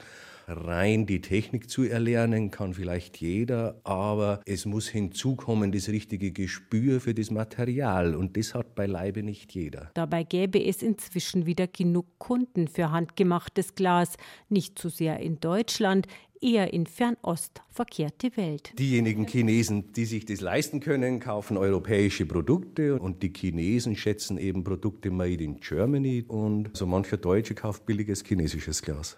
rein 0.50 1.06
die 1.06 1.22
Technik 1.22 1.70
zu 1.70 1.84
erlernen, 1.84 2.52
kann 2.52 2.74
vielleicht 2.74 3.18
jeder, 3.18 3.80
aber 3.84 4.42
es 4.46 4.66
muss 4.66 4.88
hinzukommen 4.88 5.72
das 5.72 5.90
richtige 5.90 6.32
Gespür 6.32 7.00
für 7.00 7.14
das 7.14 7.32
Material 7.32 8.16
und 8.16 8.38
das 8.38 8.54
hat 8.54 8.76
beileibe 8.76 9.24
nicht 9.24 9.54
jeder. 9.54 9.92
Dabei 9.94 10.24
gäbe 10.24 10.64
es 10.64 10.82
inzwischen 10.82 11.46
wieder 11.46 11.68
genug 11.68 12.06
Kunden 12.18 12.68
für 12.68 12.92
handgemachtes 12.92 13.76
Glas, 13.76 14.16
nicht 14.50 14.78
zu 14.80 14.90
sehr 14.90 15.20
in 15.20 15.40
Deutschland, 15.40 16.08
eher 16.42 16.74
in 16.74 16.86
Fernost 16.86 17.62
verkehrte 17.70 18.36
Welt. 18.38 18.74
Diejenigen 18.78 19.28
Chinesen, 19.28 19.92
die 19.94 20.06
sich 20.06 20.26
das 20.26 20.42
leisten 20.42 20.80
können, 20.80 21.20
kaufen 21.20 21.58
europäische 21.58 22.26
Produkte 22.26 23.00
und 23.00 23.24
die 23.24 23.34
Chinesen 23.36 23.96
schätzen 23.96 24.38
eben 24.38 24.64
Produkte 24.64 25.12
made 25.12 25.44
in 25.44 25.60
Germany 25.60 26.24
und 26.28 26.70
so 26.74 26.86
mancher 26.86 27.18
Deutsche 27.18 27.56
kauft 27.56 27.86
billiges 27.86 28.24
chinesisches 28.24 28.82
Glas. 28.82 29.18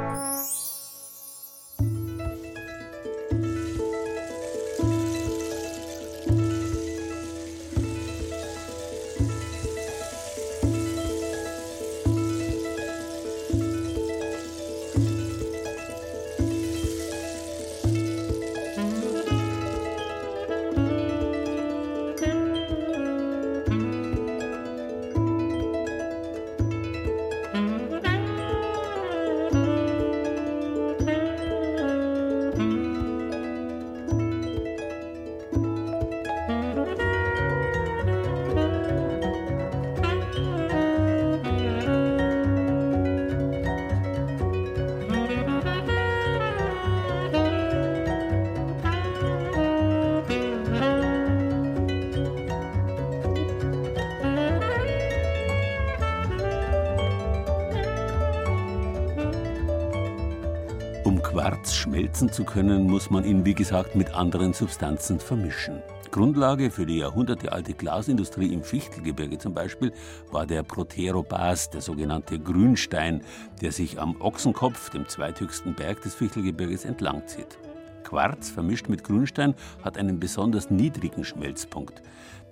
schmelzen 62.21 62.31
zu 62.31 62.43
können, 62.43 62.87
muss 62.87 63.09
man 63.09 63.25
ihn, 63.25 63.45
wie 63.45 63.55
gesagt, 63.55 63.95
mit 63.95 64.13
anderen 64.13 64.53
Substanzen 64.53 65.19
vermischen. 65.19 65.81
Grundlage 66.11 66.69
für 66.69 66.85
die 66.85 66.97
jahrhundertealte 66.97 67.73
Glasindustrie 67.73 68.53
im 68.53 68.63
Fichtelgebirge 68.63 69.37
zum 69.37 69.53
Beispiel 69.53 69.91
war 70.31 70.45
der 70.45 70.61
Proterobas, 70.63 71.69
der 71.69 71.81
sogenannte 71.81 72.37
Grünstein, 72.37 73.21
der 73.61 73.71
sich 73.71 73.99
am 73.99 74.19
Ochsenkopf, 74.21 74.89
dem 74.89 75.07
zweithöchsten 75.07 75.73
Berg 75.73 76.01
des 76.01 76.13
Fichtelgebirges, 76.13 76.85
entlangzieht. 76.85 77.57
Quarz 78.03 78.51
vermischt 78.51 78.89
mit 78.89 79.03
Grünstein 79.03 79.55
hat 79.83 79.97
einen 79.97 80.19
besonders 80.19 80.69
niedrigen 80.69 81.23
Schmelzpunkt. 81.23 82.01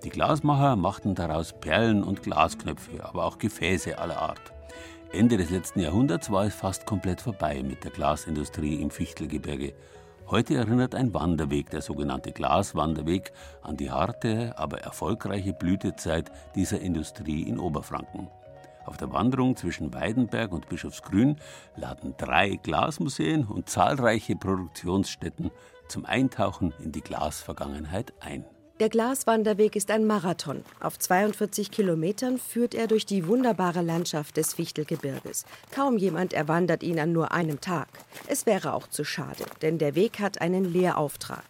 Die 0.02 0.10
Glasmacher 0.10 0.74
machten 0.76 1.14
daraus 1.14 1.52
Perlen 1.52 2.02
und 2.02 2.22
Glasknöpfe, 2.22 3.04
aber 3.04 3.24
auch 3.24 3.38
Gefäße 3.38 3.98
aller 3.98 4.18
Art. 4.18 4.52
Ende 5.12 5.36
des 5.36 5.50
letzten 5.50 5.80
Jahrhunderts 5.80 6.30
war 6.30 6.44
es 6.44 6.54
fast 6.54 6.86
komplett 6.86 7.20
vorbei 7.20 7.64
mit 7.64 7.82
der 7.82 7.90
Glasindustrie 7.90 8.76
im 8.76 8.90
Fichtelgebirge. 8.90 9.74
Heute 10.28 10.54
erinnert 10.54 10.94
ein 10.94 11.12
Wanderweg, 11.12 11.68
der 11.70 11.82
sogenannte 11.82 12.30
Glaswanderweg, 12.30 13.32
an 13.60 13.76
die 13.76 13.90
harte, 13.90 14.56
aber 14.56 14.82
erfolgreiche 14.82 15.52
Blütezeit 15.52 16.30
dieser 16.54 16.80
Industrie 16.80 17.42
in 17.42 17.58
Oberfranken. 17.58 18.28
Auf 18.86 18.98
der 18.98 19.12
Wanderung 19.12 19.56
zwischen 19.56 19.92
Weidenberg 19.92 20.52
und 20.52 20.68
Bischofsgrün 20.68 21.36
laden 21.74 22.14
drei 22.16 22.60
Glasmuseen 22.62 23.46
und 23.46 23.68
zahlreiche 23.68 24.36
Produktionsstätten 24.36 25.50
zum 25.88 26.06
Eintauchen 26.06 26.72
in 26.78 26.92
die 26.92 27.02
Glasvergangenheit 27.02 28.12
ein. 28.20 28.44
Der 28.80 28.88
Glaswanderweg 28.88 29.76
ist 29.76 29.90
ein 29.90 30.06
Marathon. 30.06 30.64
Auf 30.80 30.98
42 30.98 31.70
Kilometern 31.70 32.38
führt 32.38 32.74
er 32.74 32.86
durch 32.86 33.04
die 33.04 33.26
wunderbare 33.26 33.82
Landschaft 33.82 34.38
des 34.38 34.54
Fichtelgebirges. 34.54 35.44
Kaum 35.70 35.98
jemand 35.98 36.32
erwandert 36.32 36.82
ihn 36.82 36.98
an 36.98 37.12
nur 37.12 37.30
einem 37.32 37.60
Tag. 37.60 37.88
Es 38.26 38.46
wäre 38.46 38.72
auch 38.72 38.88
zu 38.88 39.04
schade, 39.04 39.44
denn 39.60 39.76
der 39.76 39.96
Weg 39.96 40.18
hat 40.18 40.40
einen 40.40 40.64
Lehrauftrag. 40.64 41.44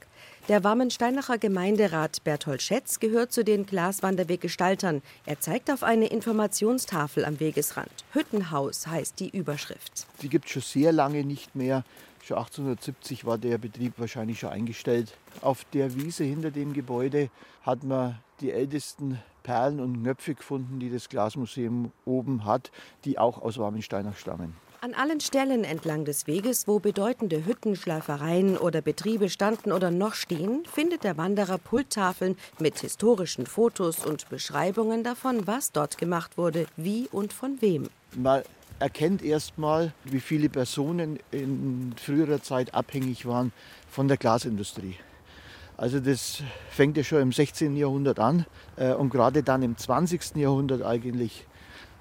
Der 0.49 0.65
Wammensteinacher 0.65 1.39
Gemeinderat 1.39 2.25
Berthold 2.25 2.63
Schätz 2.63 2.99
gehört 2.99 3.31
zu 3.31 3.45
den 3.45 3.65
Glaswanderweggestaltern. 3.65 5.01
Er 5.25 5.39
zeigt 5.39 5.71
auf 5.71 5.85
eine 5.85 6.09
Informationstafel 6.09 7.25
am 7.25 7.39
Wegesrand. 7.39 7.93
Hüttenhaus 8.13 8.89
heißt 8.89 9.21
die 9.21 9.31
Überschrift. 9.31 10.09
Die 10.21 10.29
gibt 10.29 10.47
es 10.47 10.51
schon 10.51 10.63
sehr 10.63 10.91
lange 10.91 11.23
nicht 11.23 11.55
mehr. 11.55 11.85
Schon 12.23 12.39
1870 12.39 13.25
war 13.25 13.39
der 13.39 13.59
Betrieb 13.59 13.95
wahrscheinlich 13.99 14.41
schon 14.41 14.51
eingestellt. 14.51 15.17
Auf 15.41 15.65
der 15.73 15.95
Wiese 15.95 16.25
hinter 16.25 16.51
dem 16.51 16.73
Gebäude 16.73 17.31
hat 17.63 17.83
man 17.83 18.19
die 18.41 18.53
ältesten 18.53 19.19
Perlen 19.43 19.81
und 19.81 20.03
Knöpfe 20.03 20.35
gefunden, 20.35 20.81
die 20.81 20.91
das 20.91 21.09
Glasmuseum 21.09 21.93
oben 22.05 22.45
hat, 22.45 22.71
die 23.05 23.19
auch 23.19 23.41
aus 23.41 23.59
Warmensteinach 23.59 24.17
stammen. 24.17 24.55
An 24.83 24.95
allen 24.95 25.21
Stellen 25.21 25.65
entlang 25.65 26.07
des 26.07 26.27
Weges, 26.27 26.67
wo 26.67 26.79
bedeutende 26.79 27.45
Hütten, 27.45 27.77
Schleifereien 27.77 28.57
oder 28.57 28.81
Betriebe 28.81 29.29
standen 29.29 29.73
oder 29.73 29.91
noch 29.91 30.15
stehen, 30.15 30.65
findet 30.65 31.05
der 31.05 31.19
Wanderer 31.19 31.59
Pulttafeln 31.59 32.39
mit 32.59 32.79
historischen 32.79 33.45
Fotos 33.45 34.07
und 34.07 34.31
Beschreibungen 34.31 35.05
davon, 35.05 35.47
was 35.47 35.73
dort 35.73 35.99
gemacht 35.99 36.39
wurde, 36.39 36.67
wie 36.77 37.09
und 37.13 37.35
von 37.35 37.61
wem. 37.61 37.91
Mal 38.17 38.43
erkennt 38.81 39.23
erstmal, 39.23 39.93
wie 40.05 40.21
viele 40.21 40.49
Personen 40.49 41.19
in 41.31 41.93
früherer 41.97 42.43
Zeit 42.43 42.75
abhängig 42.75 43.27
waren 43.27 43.53
von 43.89 44.09
der 44.09 44.17
Glasindustrie. 44.17 44.97
Also 45.77 46.01
das 46.01 46.43
fängt 46.71 46.97
ja 46.97 47.05
schon 47.05 47.23
im 47.23 47.33
16. 47.33 47.77
Jahrhundert 47.77 48.19
an 48.19 48.45
äh, 48.77 48.93
und 48.93 49.11
gerade 49.11 49.43
dann 49.43 49.63
im 49.63 49.77
20. 49.77 50.37
Jahrhundert 50.37 50.83
eigentlich 50.83 51.47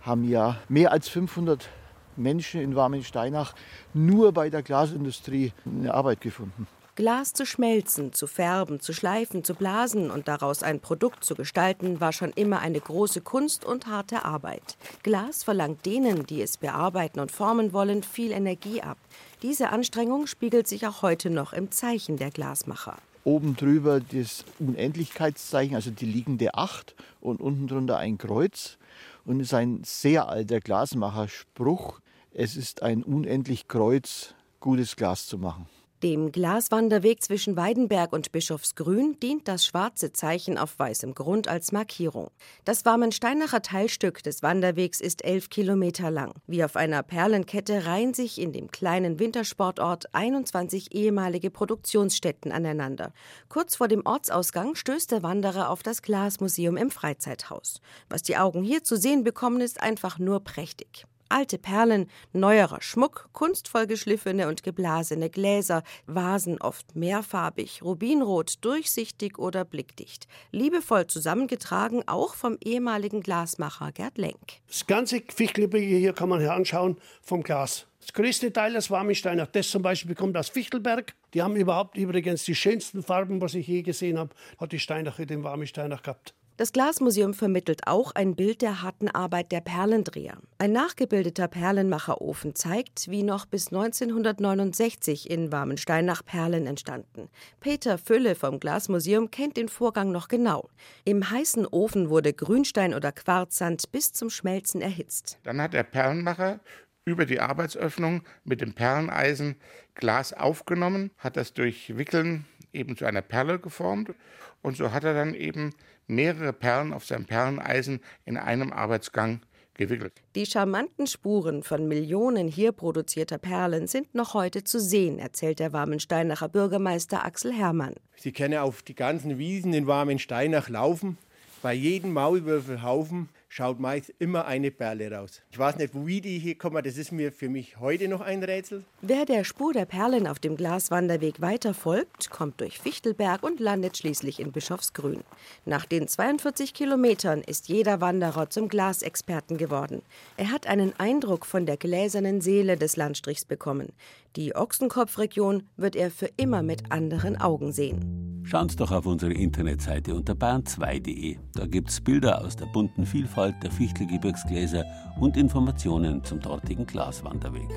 haben 0.01 0.23
ja 0.27 0.57
mehr 0.67 0.91
als 0.91 1.07
500 1.09 1.69
Menschen 2.17 2.61
in 2.61 2.75
Warmensteinach 2.75 3.53
nur 3.93 4.33
bei 4.33 4.49
der 4.49 4.63
Glasindustrie 4.63 5.53
eine 5.65 5.93
Arbeit 5.93 6.21
gefunden. 6.21 6.67
Glas 6.99 7.31
zu 7.31 7.45
schmelzen, 7.45 8.11
zu 8.11 8.27
färben, 8.27 8.81
zu 8.81 8.91
schleifen, 8.91 9.45
zu 9.45 9.55
blasen 9.55 10.11
und 10.11 10.27
daraus 10.27 10.63
ein 10.63 10.81
Produkt 10.81 11.23
zu 11.23 11.33
gestalten, 11.33 12.01
war 12.01 12.11
schon 12.11 12.31
immer 12.31 12.59
eine 12.59 12.81
große 12.81 13.21
Kunst 13.21 13.63
und 13.63 13.87
harte 13.87 14.25
Arbeit. 14.25 14.75
Glas 15.01 15.45
verlangt 15.45 15.85
denen, 15.85 16.25
die 16.25 16.41
es 16.41 16.57
bearbeiten 16.57 17.21
und 17.21 17.31
formen 17.31 17.71
wollen, 17.71 18.03
viel 18.03 18.33
Energie 18.33 18.81
ab. 18.81 18.97
Diese 19.43 19.69
Anstrengung 19.69 20.27
spiegelt 20.27 20.67
sich 20.67 20.87
auch 20.87 21.01
heute 21.01 21.29
noch 21.29 21.53
im 21.53 21.71
Zeichen 21.71 22.17
der 22.17 22.31
Glasmacher. 22.31 22.97
Oben 23.23 23.55
drüber 23.55 24.01
das 24.01 24.43
Unendlichkeitszeichen, 24.59 25.75
also 25.75 25.91
die 25.91 26.05
liegende 26.05 26.55
Acht 26.55 26.95
und 27.21 27.39
unten 27.39 27.67
drunter 27.67 27.97
ein 27.97 28.17
Kreuz. 28.17 28.77
und 29.23 29.39
ist 29.39 29.53
ein 29.53 29.83
sehr 29.85 30.27
alter 30.27 30.59
Glasmacherspruch. 30.59 32.01
Es 32.33 32.57
ist 32.57 32.83
ein 32.83 33.03
unendlich 33.03 33.69
Kreuz, 33.69 34.33
gutes 34.59 34.97
Glas 34.97 35.27
zu 35.27 35.37
machen. 35.37 35.69
Dem 36.01 36.31
Glaswanderweg 36.31 37.21
zwischen 37.21 37.57
Weidenberg 37.57 38.13
und 38.13 38.31
Bischofsgrün 38.31 39.19
dient 39.19 39.49
das 39.49 39.65
schwarze 39.65 40.13
Zeichen 40.13 40.57
auf 40.57 40.79
weißem 40.79 41.13
Grund 41.13 41.49
als 41.49 41.73
Markierung. 41.73 42.31
Das 42.63 42.85
Warmensteinacher 42.85 43.61
Teilstück 43.61 44.23
des 44.23 44.41
Wanderwegs 44.41 45.01
ist 45.01 45.25
elf 45.25 45.49
Kilometer 45.49 46.09
lang. 46.09 46.35
Wie 46.47 46.63
auf 46.63 46.77
einer 46.77 47.03
Perlenkette 47.03 47.85
reihen 47.85 48.13
sich 48.13 48.39
in 48.39 48.53
dem 48.53 48.71
kleinen 48.71 49.19
Wintersportort 49.19 50.15
21 50.15 50.95
ehemalige 50.95 51.49
Produktionsstätten 51.49 52.53
aneinander. 52.53 53.11
Kurz 53.49 53.75
vor 53.75 53.89
dem 53.89 54.05
Ortsausgang 54.05 54.75
stößt 54.75 55.11
der 55.11 55.21
Wanderer 55.21 55.69
auf 55.69 55.83
das 55.83 56.01
Glasmuseum 56.01 56.77
im 56.77 56.91
Freizeithaus. 56.91 57.81
Was 58.07 58.23
die 58.23 58.37
Augen 58.37 58.63
hier 58.63 58.85
zu 58.85 58.95
sehen 58.95 59.25
bekommen, 59.25 59.59
ist 59.59 59.83
einfach 59.83 60.17
nur 60.17 60.45
prächtig. 60.45 61.08
Alte 61.31 61.59
Perlen, 61.59 62.09
neuerer 62.33 62.81
Schmuck, 62.81 63.29
kunstvoll 63.33 63.85
geschliffene 63.85 64.47
und 64.47 64.63
geblasene 64.63 65.29
Gläser, 65.29 65.83
Vasen 66.07 66.59
oft 66.59 66.95
mehrfarbig, 66.95 67.83
rubinrot, 67.83 68.55
durchsichtig 68.61 69.37
oder 69.37 69.63
blickdicht. 69.63 70.27
Liebevoll 70.51 71.05
zusammengetragen, 71.05 72.01
auch 72.07 72.33
vom 72.33 72.57
ehemaligen 72.63 73.21
Glasmacher 73.21 73.91
Gerd 73.91 74.17
Lenk. 74.17 74.59
Das 74.67 74.87
ganze 74.87 75.21
Fichtelgebirge 75.21 75.97
hier 75.97 76.13
kann 76.13 76.29
man 76.29 76.43
anschauen 76.47 76.97
vom 77.21 77.43
Glas. 77.43 77.85
Das 78.01 78.13
größte 78.13 78.51
Teil 78.51 78.73
des 78.73 78.89
Warmesteiner, 78.89 79.45
das 79.45 79.69
zum 79.69 79.83
Beispiel 79.83 80.15
kommt 80.15 80.35
aus 80.35 80.49
Fichtelberg. 80.49 81.13
Die 81.35 81.43
haben 81.43 81.55
überhaupt 81.55 81.95
übrigens 81.95 82.43
die 82.43 82.55
schönsten 82.55 83.03
Farben, 83.03 83.39
was 83.39 83.53
ich 83.53 83.67
je 83.67 83.83
gesehen 83.83 84.17
habe, 84.17 84.33
hat 84.57 84.71
die 84.71 84.79
Steinacher 84.79 85.27
den 85.27 85.43
Warmesteiner 85.43 85.97
gehabt. 85.97 86.33
Das 86.59 86.73
Glasmuseum 86.73 87.33
vermittelt 87.33 87.87
auch 87.87 88.11
ein 88.15 88.35
Bild 88.35 88.61
der 88.61 88.81
harten 88.81 89.07
Arbeit 89.07 89.53
der 89.53 89.61
Perlendreher. 89.61 90.39
Ein 90.57 90.73
nachgebildeter 90.73 91.47
Perlenmacherofen 91.47 92.53
zeigt, 92.53 93.09
wie 93.09 93.23
noch 93.23 93.45
bis 93.45 93.67
1969 93.67 95.29
in 95.29 95.53
Warmensteinach 95.53 96.25
Perlen 96.25 96.67
entstanden. 96.67 97.29
Peter 97.61 97.97
Fülle 97.97 98.35
vom 98.35 98.59
Glasmuseum 98.59 99.31
kennt 99.31 99.55
den 99.55 99.69
Vorgang 99.69 100.11
noch 100.11 100.27
genau. 100.27 100.67
Im 101.05 101.31
heißen 101.31 101.65
Ofen 101.65 102.09
wurde 102.09 102.33
Grünstein 102.33 102.93
oder 102.93 103.13
Quarzsand 103.13 103.89
bis 103.93 104.11
zum 104.11 104.29
Schmelzen 104.29 104.81
erhitzt. 104.81 105.39
Dann 105.43 105.61
hat 105.61 105.71
der 105.71 105.83
Perlenmacher 105.83 106.59
über 107.05 107.25
die 107.25 107.39
Arbeitsöffnung 107.39 108.23
mit 108.43 108.59
dem 108.59 108.73
Perleneisen 108.73 109.55
Glas 109.95 110.33
aufgenommen, 110.33 111.11
hat 111.19 111.37
das 111.37 111.53
durch 111.53 111.97
Wickeln 111.97 112.47
eben 112.73 112.97
zu 112.97 113.05
einer 113.05 113.21
Perle 113.21 113.59
geformt 113.59 114.13
und 114.61 114.75
so 114.75 114.91
hat 114.91 115.05
er 115.05 115.13
dann 115.13 115.33
eben 115.33 115.73
mehrere 116.09 116.53
Perlen 116.53 116.93
auf 116.93 117.05
seinem 117.05 117.25
Perleneisen 117.25 118.01
in 118.25 118.37
einem 118.37 118.73
Arbeitsgang 118.73 119.41
gewickelt. 119.79 120.21
Die 120.35 120.45
charmanten 120.45 121.07
Spuren 121.07 121.63
von 121.63 121.87
Millionen 121.87 122.47
hier 122.47 122.71
produzierter 122.71 123.37
Perlen 123.37 123.87
sind 123.87 124.13
noch 124.13 124.33
heute 124.33 124.63
zu 124.63 124.79
sehen, 124.79 125.17
erzählt 125.19 125.59
der 125.59 125.73
Warmensteinacher 125.73 126.49
Bürgermeister 126.49 127.25
Axel 127.25 127.53
Hermann. 127.53 127.95
Sie 128.17 128.33
können 128.33 128.59
auf 128.59 128.81
die 128.83 128.95
ganzen 128.95 129.37
Wiesen 129.37 129.73
in 129.73 129.87
Warmensteinach 129.87 130.69
laufen. 130.69 131.17
Bei 131.61 131.73
jedem 131.73 132.13
Maulwürfelhaufen 132.13 133.29
schaut 133.49 133.79
meist 133.79 134.13
immer 134.19 134.45
eine 134.45 134.69
Perle 134.71 135.11
raus. 135.11 135.41
Ich 135.51 135.57
weiß 135.57 135.77
nicht, 135.77 135.93
wie 135.93 136.21
die 136.21 136.37
hier 136.37 136.55
kommen, 136.55 136.83
das 136.83 136.97
ist 136.97 137.11
mir 137.11 137.31
für 137.31 137.49
mich 137.49 137.79
heute 137.79 138.07
noch 138.07 138.21
ein 138.21 138.43
Rätsel. 138.43 138.85
Wer 139.01 139.25
der 139.25 139.43
Spur 139.43 139.73
der 139.73 139.85
Perlen 139.85 140.27
auf 140.27 140.37
dem 140.39 140.55
Glaswanderweg 140.55 141.41
weiter 141.41 141.73
folgt, 141.73 142.29
kommt 142.29 142.61
durch 142.61 142.79
Fichtelberg 142.79 143.43
und 143.43 143.59
landet 143.59 143.97
schließlich 143.97 144.39
in 144.39 144.51
Bischofsgrün. 144.51 145.23
Nach 145.65 145.85
den 145.85 146.07
42 146.07 146.73
Kilometern 146.73 147.41
ist 147.41 147.67
jeder 147.67 147.99
Wanderer 148.01 148.49
zum 148.49 148.69
Glasexperten 148.69 149.57
geworden. 149.57 150.03
Er 150.37 150.51
hat 150.51 150.67
einen 150.67 150.97
Eindruck 150.99 151.45
von 151.47 151.65
der 151.65 151.77
gläsernen 151.77 152.41
Seele 152.41 152.77
des 152.77 152.95
Landstrichs 152.95 153.45
bekommen. 153.45 153.91
Die 154.35 154.55
Ochsenkopfregion 154.55 155.63
wird 155.75 155.95
er 155.95 156.11
für 156.11 156.29
immer 156.37 156.61
mit 156.61 156.91
anderen 156.91 157.39
Augen 157.39 157.71
sehen. 157.71 158.41
Schauen 158.43 158.69
Sie 158.69 158.77
doch 158.77 158.91
auf 158.91 159.05
unsere 159.05 159.33
Internetseite 159.33 160.15
unter 160.15 160.33
bayern2.de. 160.33 161.37
Da 161.53 161.67
gibt 161.67 161.89
es 161.89 162.01
Bilder 162.01 162.43
aus 162.43 162.55
der 162.55 162.65
bunten 162.67 163.05
Vielfalt 163.05 163.55
der 163.61 163.71
Fichtelgebirgsgläser 163.71 164.85
und 165.19 165.37
Informationen 165.37 166.23
zum 166.23 166.39
dortigen 166.39 166.85
Glaswanderweg. 166.85 167.69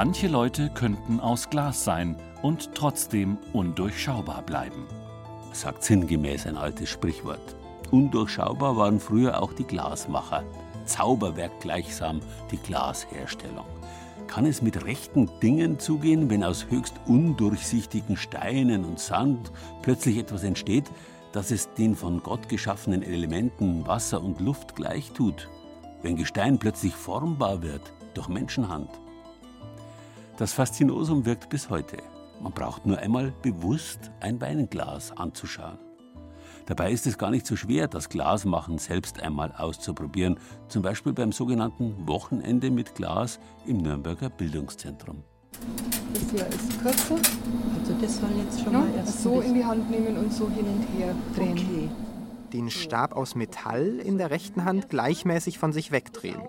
Manche 0.00 0.28
Leute 0.28 0.70
könnten 0.70 1.18
aus 1.18 1.50
Glas 1.50 1.82
sein 1.82 2.14
und 2.40 2.72
trotzdem 2.72 3.36
undurchschaubar 3.52 4.42
bleiben. 4.42 4.86
Sagt 5.52 5.82
sinngemäß 5.82 6.46
ein 6.46 6.56
altes 6.56 6.88
Sprichwort. 6.88 7.56
Undurchschaubar 7.90 8.76
waren 8.76 9.00
früher 9.00 9.42
auch 9.42 9.52
die 9.52 9.64
Glasmacher. 9.64 10.44
Zauberwerk 10.84 11.58
gleichsam 11.58 12.20
die 12.52 12.58
Glasherstellung. 12.58 13.64
Kann 14.28 14.46
es 14.46 14.62
mit 14.62 14.84
rechten 14.84 15.28
Dingen 15.42 15.80
zugehen, 15.80 16.30
wenn 16.30 16.44
aus 16.44 16.66
höchst 16.70 16.94
undurchsichtigen 17.08 18.16
Steinen 18.16 18.84
und 18.84 19.00
Sand 19.00 19.50
plötzlich 19.82 20.18
etwas 20.18 20.44
entsteht, 20.44 20.88
dass 21.32 21.50
es 21.50 21.74
den 21.74 21.96
von 21.96 22.22
Gott 22.22 22.48
geschaffenen 22.48 23.02
Elementen 23.02 23.84
Wasser 23.84 24.22
und 24.22 24.38
Luft 24.40 24.76
gleich 24.76 25.10
tut? 25.10 25.48
Wenn 26.02 26.14
Gestein 26.14 26.60
plötzlich 26.60 26.94
formbar 26.94 27.62
wird 27.62 27.92
durch 28.14 28.28
Menschenhand? 28.28 28.90
Das 30.38 30.52
Faszinosum 30.52 31.26
wirkt 31.26 31.48
bis 31.48 31.68
heute. 31.68 31.96
Man 32.40 32.52
braucht 32.52 32.86
nur 32.86 32.98
einmal 32.98 33.32
bewusst 33.42 34.12
ein 34.20 34.40
Weinglas 34.40 35.10
anzuschauen. 35.16 35.80
Dabei 36.66 36.92
ist 36.92 37.08
es 37.08 37.18
gar 37.18 37.32
nicht 37.32 37.44
so 37.44 37.56
schwer, 37.56 37.88
das 37.88 38.08
Glasmachen 38.08 38.78
selbst 38.78 39.20
einmal 39.20 39.50
auszuprobieren, 39.50 40.38
zum 40.68 40.82
Beispiel 40.82 41.12
beim 41.12 41.32
sogenannten 41.32 42.06
Wochenende 42.06 42.70
mit 42.70 42.94
Glas 42.94 43.40
im 43.66 43.78
Nürnberger 43.78 44.30
Bildungszentrum. 44.30 45.24
Das 46.14 46.30
hier 46.30 46.46
ist 46.46 46.80
kürzer. 46.82 47.16
Also 47.80 47.94
das 48.00 48.20
soll 48.20 48.30
jetzt 48.38 48.62
schon 48.62 48.72
ja, 48.74 48.78
mal 48.78 48.94
erst 48.94 49.20
so 49.20 49.40
in 49.40 49.54
die 49.54 49.64
Hand 49.64 49.90
nehmen 49.90 50.16
und 50.18 50.32
so 50.32 50.48
hin 50.50 50.66
und 50.66 50.82
her 50.96 51.16
drehen. 51.34 51.52
Okay. 51.58 51.88
Den 52.52 52.70
Stab 52.70 53.16
aus 53.16 53.34
Metall 53.34 53.98
in 53.98 54.18
der 54.18 54.30
rechten 54.30 54.64
Hand 54.64 54.88
gleichmäßig 54.88 55.58
von 55.58 55.72
sich 55.72 55.90
wegdrehen. 55.90 56.40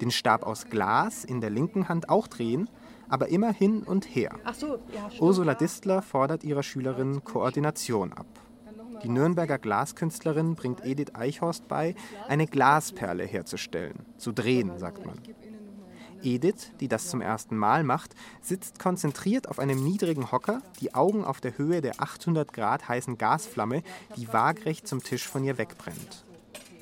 Den 0.00 0.10
Stab 0.10 0.42
aus 0.42 0.70
Glas 0.70 1.22
in 1.22 1.42
der 1.42 1.50
linken 1.50 1.90
Hand 1.90 2.08
auch 2.08 2.28
drehen 2.28 2.70
aber 3.08 3.28
immer 3.28 3.52
hin 3.52 3.82
und 3.82 4.04
her. 4.04 4.32
So, 4.54 4.78
ja, 4.92 5.10
Ursula 5.20 5.54
Distler 5.54 6.02
fordert 6.02 6.44
ihrer 6.44 6.62
Schülerin 6.62 7.24
Koordination 7.24 8.12
ab. 8.12 8.26
Die 9.02 9.08
Nürnberger 9.08 9.58
Glaskünstlerin 9.58 10.54
bringt 10.54 10.84
Edith 10.84 11.14
Eichhorst 11.14 11.68
bei, 11.68 11.94
eine 12.28 12.46
Glasperle 12.46 13.24
herzustellen. 13.24 14.06
Zu 14.16 14.32
drehen, 14.32 14.78
sagt 14.78 15.04
man. 15.04 15.18
Edith, 16.22 16.72
die 16.80 16.88
das 16.88 17.08
zum 17.08 17.20
ersten 17.20 17.56
Mal 17.56 17.84
macht, 17.84 18.14
sitzt 18.40 18.78
konzentriert 18.78 19.48
auf 19.48 19.58
einem 19.58 19.84
niedrigen 19.84 20.32
Hocker, 20.32 20.62
die 20.80 20.94
Augen 20.94 21.24
auf 21.24 21.40
der 21.40 21.58
Höhe 21.58 21.80
der 21.80 22.00
800 22.00 22.52
Grad 22.52 22.88
heißen 22.88 23.18
Gasflamme, 23.18 23.82
die 24.16 24.32
waagrecht 24.32 24.88
zum 24.88 25.02
Tisch 25.02 25.28
von 25.28 25.44
ihr 25.44 25.58
wegbrennt. 25.58 26.24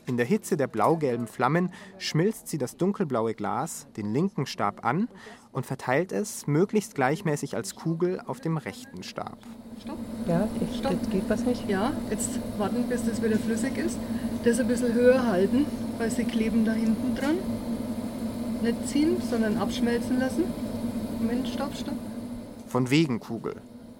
In 0.07 0.17
der 0.17 0.27
Hitze 0.27 0.57
der 0.57 0.67
blau-gelben 0.67 1.27
Flammen 1.27 1.73
schmilzt 1.99 2.49
sie 2.49 2.59
das 2.59 2.77
dunkelblaue 2.77 3.35
Glas, 3.35 3.87
den 3.97 4.13
linken 4.13 4.47
Stab 4.47 4.85
an 4.85 5.09
und 5.55 5.65
verteilt 5.65 6.13
es 6.13 6.47
möglichst 6.47 6.95
gleichmäßig 6.95 7.57
als 7.57 7.77
Kugel 7.77 8.21
auf 8.27 8.41
dem 8.41 8.57
rechten 8.57 9.03
Stab. 9.03 9.39
Stopp. 9.81 9.99
Ja, 10.27 10.49
ich, 10.61 10.79
Stopp. 10.79 10.93
jetzt 10.93 11.11
geht 11.11 11.23
was 11.29 11.45
nicht. 11.45 11.69
Ja, 11.69 11.93
jetzt 12.11 12.41
warten, 12.59 12.85
bis 12.89 13.05
das 13.05 13.23
wieder 13.23 13.39
flüssig 13.39 13.79
ist. 13.79 13.99
Das 14.45 14.59
ein 14.59 14.67
bisschen 14.67 14.93
höher 14.93 15.27
halten, 15.27 15.65
weil 15.99 16.11
sie 16.11 16.25
kleben 16.25 16.65
da 16.65 16.73
hinten 16.73 17.15
dran. 17.15 17.39
Nicht 18.63 18.89
ziehen, 18.89 19.17
sondern 19.23 19.57
abschmelzen 19.57 20.19
lassen. 20.19 20.45
Moment, 21.21 21.49
stopp, 21.49 21.75
stopp. 21.77 21.97
Von 22.67 22.91
wegen 22.91 23.21
Kugel. 23.21 23.55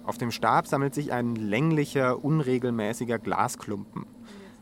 Auf 0.05 0.19
dem 0.19 0.33
Stab 0.33 0.67
sammelt 0.67 0.95
sich 0.95 1.13
ein 1.13 1.37
länglicher, 1.37 2.25
unregelmäßiger 2.25 3.19
Glasklumpen. 3.19 4.07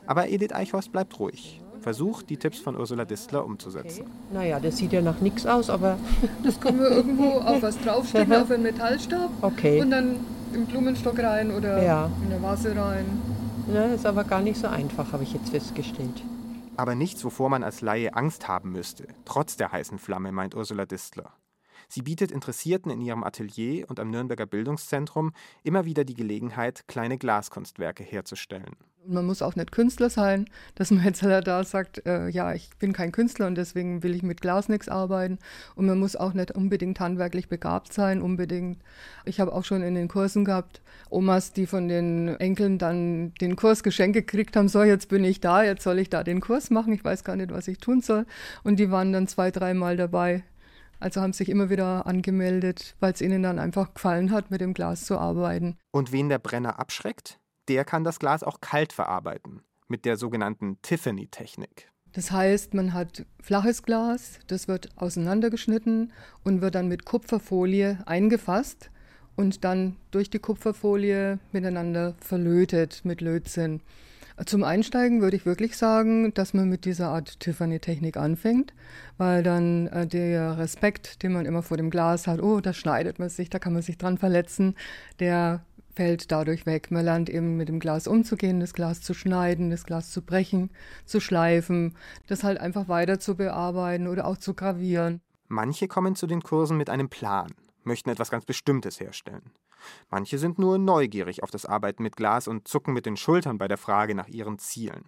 Aber 0.06 0.28
Edith 0.28 0.52
Eichhorst 0.52 0.92
bleibt 0.92 1.18
ruhig, 1.18 1.60
versucht, 1.82 2.30
die 2.30 2.36
Tipps 2.36 2.58
von 2.58 2.76
Ursula 2.76 3.04
Distler 3.04 3.44
umzusetzen. 3.44 4.02
Okay. 4.02 4.10
Naja, 4.32 4.60
das 4.60 4.76
sieht 4.78 4.92
ja 4.92 5.02
nach 5.02 5.20
nichts 5.20 5.46
aus, 5.46 5.68
aber. 5.70 5.98
Das 6.44 6.60
kann 6.60 6.76
man 6.78 6.90
irgendwo 6.90 7.38
auf 7.40 7.62
was 7.62 7.78
draufstecken, 7.78 8.32
auf 8.34 8.50
einen 8.50 8.62
Metallstab. 8.62 9.30
Okay. 9.42 9.80
Und 9.80 9.90
dann 9.90 10.16
im 10.54 10.66
Blumenstock 10.66 11.18
rein 11.18 11.50
oder 11.52 11.82
Ja. 11.82 12.10
in 12.22 12.30
der 12.30 12.42
Vase 12.42 12.74
rein. 12.76 13.04
Na, 13.72 13.86
ist 13.86 14.06
aber 14.06 14.24
gar 14.24 14.40
nicht 14.40 14.58
so 14.58 14.66
einfach, 14.66 15.12
habe 15.12 15.22
ich 15.22 15.32
jetzt 15.32 15.50
festgestellt. 15.50 16.22
Aber 16.76 16.94
nichts, 16.94 17.24
wovor 17.24 17.48
man 17.50 17.62
als 17.62 17.80
Laie 17.80 18.14
Angst 18.14 18.48
haben 18.48 18.72
müsste, 18.72 19.04
trotz 19.24 19.56
der 19.56 19.72
heißen 19.72 19.98
Flamme, 19.98 20.32
meint 20.32 20.54
Ursula 20.56 20.86
Distler. 20.86 21.32
Sie 21.88 22.02
bietet 22.02 22.32
Interessierten 22.32 22.90
in 22.90 23.00
ihrem 23.00 23.24
Atelier 23.24 23.88
und 23.88 24.00
am 24.00 24.10
Nürnberger 24.10 24.46
Bildungszentrum 24.46 25.32
immer 25.62 25.84
wieder 25.84 26.04
die 26.04 26.14
Gelegenheit, 26.14 26.86
kleine 26.88 27.18
Glaskunstwerke 27.18 28.02
herzustellen. 28.02 28.76
Man 29.04 29.26
muss 29.26 29.42
auch 29.42 29.56
nicht 29.56 29.72
Künstler 29.72 30.10
sein, 30.10 30.48
dass 30.76 30.92
man 30.92 31.04
jetzt 31.04 31.24
da 31.24 31.64
sagt, 31.64 32.06
äh, 32.06 32.28
ja, 32.28 32.54
ich 32.54 32.70
bin 32.78 32.92
kein 32.92 33.10
Künstler 33.10 33.48
und 33.48 33.56
deswegen 33.56 34.04
will 34.04 34.14
ich 34.14 34.22
mit 34.22 34.40
Glas 34.40 34.68
nichts 34.68 34.88
arbeiten. 34.88 35.38
Und 35.74 35.86
man 35.86 35.98
muss 35.98 36.14
auch 36.14 36.34
nicht 36.34 36.52
unbedingt 36.52 37.00
handwerklich 37.00 37.48
begabt 37.48 37.92
sein, 37.92 38.22
unbedingt. 38.22 38.78
Ich 39.24 39.40
habe 39.40 39.52
auch 39.52 39.64
schon 39.64 39.82
in 39.82 39.96
den 39.96 40.06
Kursen 40.06 40.44
gehabt, 40.44 40.82
Omas, 41.10 41.52
die 41.52 41.66
von 41.66 41.88
den 41.88 42.28
Enkeln 42.28 42.78
dann 42.78 43.34
den 43.40 43.56
Kurs 43.56 43.82
geschenkt 43.82 44.14
gekriegt 44.14 44.56
haben, 44.56 44.68
so, 44.68 44.84
jetzt 44.84 45.08
bin 45.08 45.24
ich 45.24 45.40
da, 45.40 45.64
jetzt 45.64 45.82
soll 45.82 45.98
ich 45.98 46.08
da 46.08 46.22
den 46.22 46.40
Kurs 46.40 46.70
machen, 46.70 46.92
ich 46.92 47.04
weiß 47.04 47.24
gar 47.24 47.34
nicht, 47.34 47.50
was 47.50 47.66
ich 47.66 47.78
tun 47.78 48.02
soll. 48.02 48.24
Und 48.62 48.76
die 48.78 48.92
waren 48.92 49.12
dann 49.12 49.26
zwei, 49.26 49.50
dreimal 49.50 49.96
dabei. 49.96 50.44
Also 51.02 51.20
haben 51.20 51.32
sich 51.32 51.48
immer 51.48 51.68
wieder 51.68 52.06
angemeldet, 52.06 52.94
weil 53.00 53.12
es 53.12 53.20
ihnen 53.20 53.42
dann 53.42 53.58
einfach 53.58 53.92
gefallen 53.92 54.30
hat, 54.30 54.52
mit 54.52 54.60
dem 54.60 54.72
Glas 54.72 55.04
zu 55.04 55.18
arbeiten. 55.18 55.76
Und 55.90 56.12
wen 56.12 56.28
der 56.28 56.38
Brenner 56.38 56.78
abschreckt, 56.78 57.40
der 57.66 57.84
kann 57.84 58.04
das 58.04 58.20
Glas 58.20 58.44
auch 58.44 58.60
kalt 58.60 58.92
verarbeiten, 58.92 59.62
mit 59.88 60.04
der 60.04 60.16
sogenannten 60.16 60.80
Tiffany-Technik. 60.80 61.90
Das 62.12 62.30
heißt, 62.30 62.74
man 62.74 62.92
hat 62.92 63.26
flaches 63.40 63.82
Glas, 63.82 64.38
das 64.46 64.68
wird 64.68 64.90
auseinandergeschnitten 64.94 66.12
und 66.44 66.60
wird 66.60 66.76
dann 66.76 66.86
mit 66.86 67.04
Kupferfolie 67.04 67.98
eingefasst 68.06 68.92
und 69.34 69.64
dann 69.64 69.96
durch 70.12 70.30
die 70.30 70.38
Kupferfolie 70.38 71.40
miteinander 71.50 72.14
verlötet 72.20 73.00
mit 73.02 73.20
Lötzinn. 73.20 73.80
Zum 74.46 74.64
Einsteigen 74.64 75.20
würde 75.20 75.36
ich 75.36 75.46
wirklich 75.46 75.76
sagen, 75.76 76.32
dass 76.34 76.54
man 76.54 76.68
mit 76.68 76.84
dieser 76.84 77.08
Art 77.08 77.38
Tiffany-Technik 77.40 78.16
anfängt, 78.16 78.72
weil 79.18 79.42
dann 79.42 79.86
äh, 79.88 80.06
der 80.06 80.58
Respekt, 80.58 81.22
den 81.22 81.32
man 81.32 81.46
immer 81.46 81.62
vor 81.62 81.76
dem 81.76 81.90
Glas 81.90 82.26
hat, 82.26 82.42
oh, 82.42 82.60
da 82.60 82.72
schneidet 82.72 83.18
man 83.18 83.28
sich, 83.28 83.50
da 83.50 83.58
kann 83.58 83.72
man 83.72 83.82
sich 83.82 83.98
dran 83.98 84.18
verletzen, 84.18 84.74
der 85.20 85.64
fällt 85.94 86.32
dadurch 86.32 86.66
weg. 86.66 86.90
Man 86.90 87.04
lernt 87.04 87.28
eben 87.28 87.56
mit 87.56 87.68
dem 87.68 87.78
Glas 87.78 88.06
umzugehen, 88.06 88.60
das 88.60 88.72
Glas 88.72 89.02
zu 89.02 89.14
schneiden, 89.14 89.70
das 89.70 89.84
Glas 89.84 90.10
zu 90.10 90.22
brechen, 90.22 90.70
zu 91.04 91.20
schleifen, 91.20 91.96
das 92.26 92.44
halt 92.44 92.58
einfach 92.58 92.88
weiter 92.88 93.18
zu 93.18 93.36
bearbeiten 93.36 94.08
oder 94.08 94.26
auch 94.26 94.38
zu 94.38 94.54
gravieren. 94.54 95.20
Manche 95.48 95.88
kommen 95.88 96.16
zu 96.16 96.26
den 96.26 96.40
Kursen 96.40 96.78
mit 96.78 96.88
einem 96.88 97.10
Plan, 97.10 97.52
möchten 97.84 98.08
etwas 98.08 98.30
ganz 98.30 98.46
Bestimmtes 98.46 99.00
herstellen. 99.00 99.52
Manche 100.10 100.38
sind 100.38 100.58
nur 100.58 100.78
neugierig 100.78 101.42
auf 101.42 101.50
das 101.50 101.66
Arbeiten 101.66 102.02
mit 102.02 102.16
Glas 102.16 102.48
und 102.48 102.68
zucken 102.68 102.94
mit 102.94 103.06
den 103.06 103.16
Schultern 103.16 103.58
bei 103.58 103.68
der 103.68 103.78
Frage 103.78 104.14
nach 104.14 104.28
ihren 104.28 104.58
Zielen. 104.58 105.04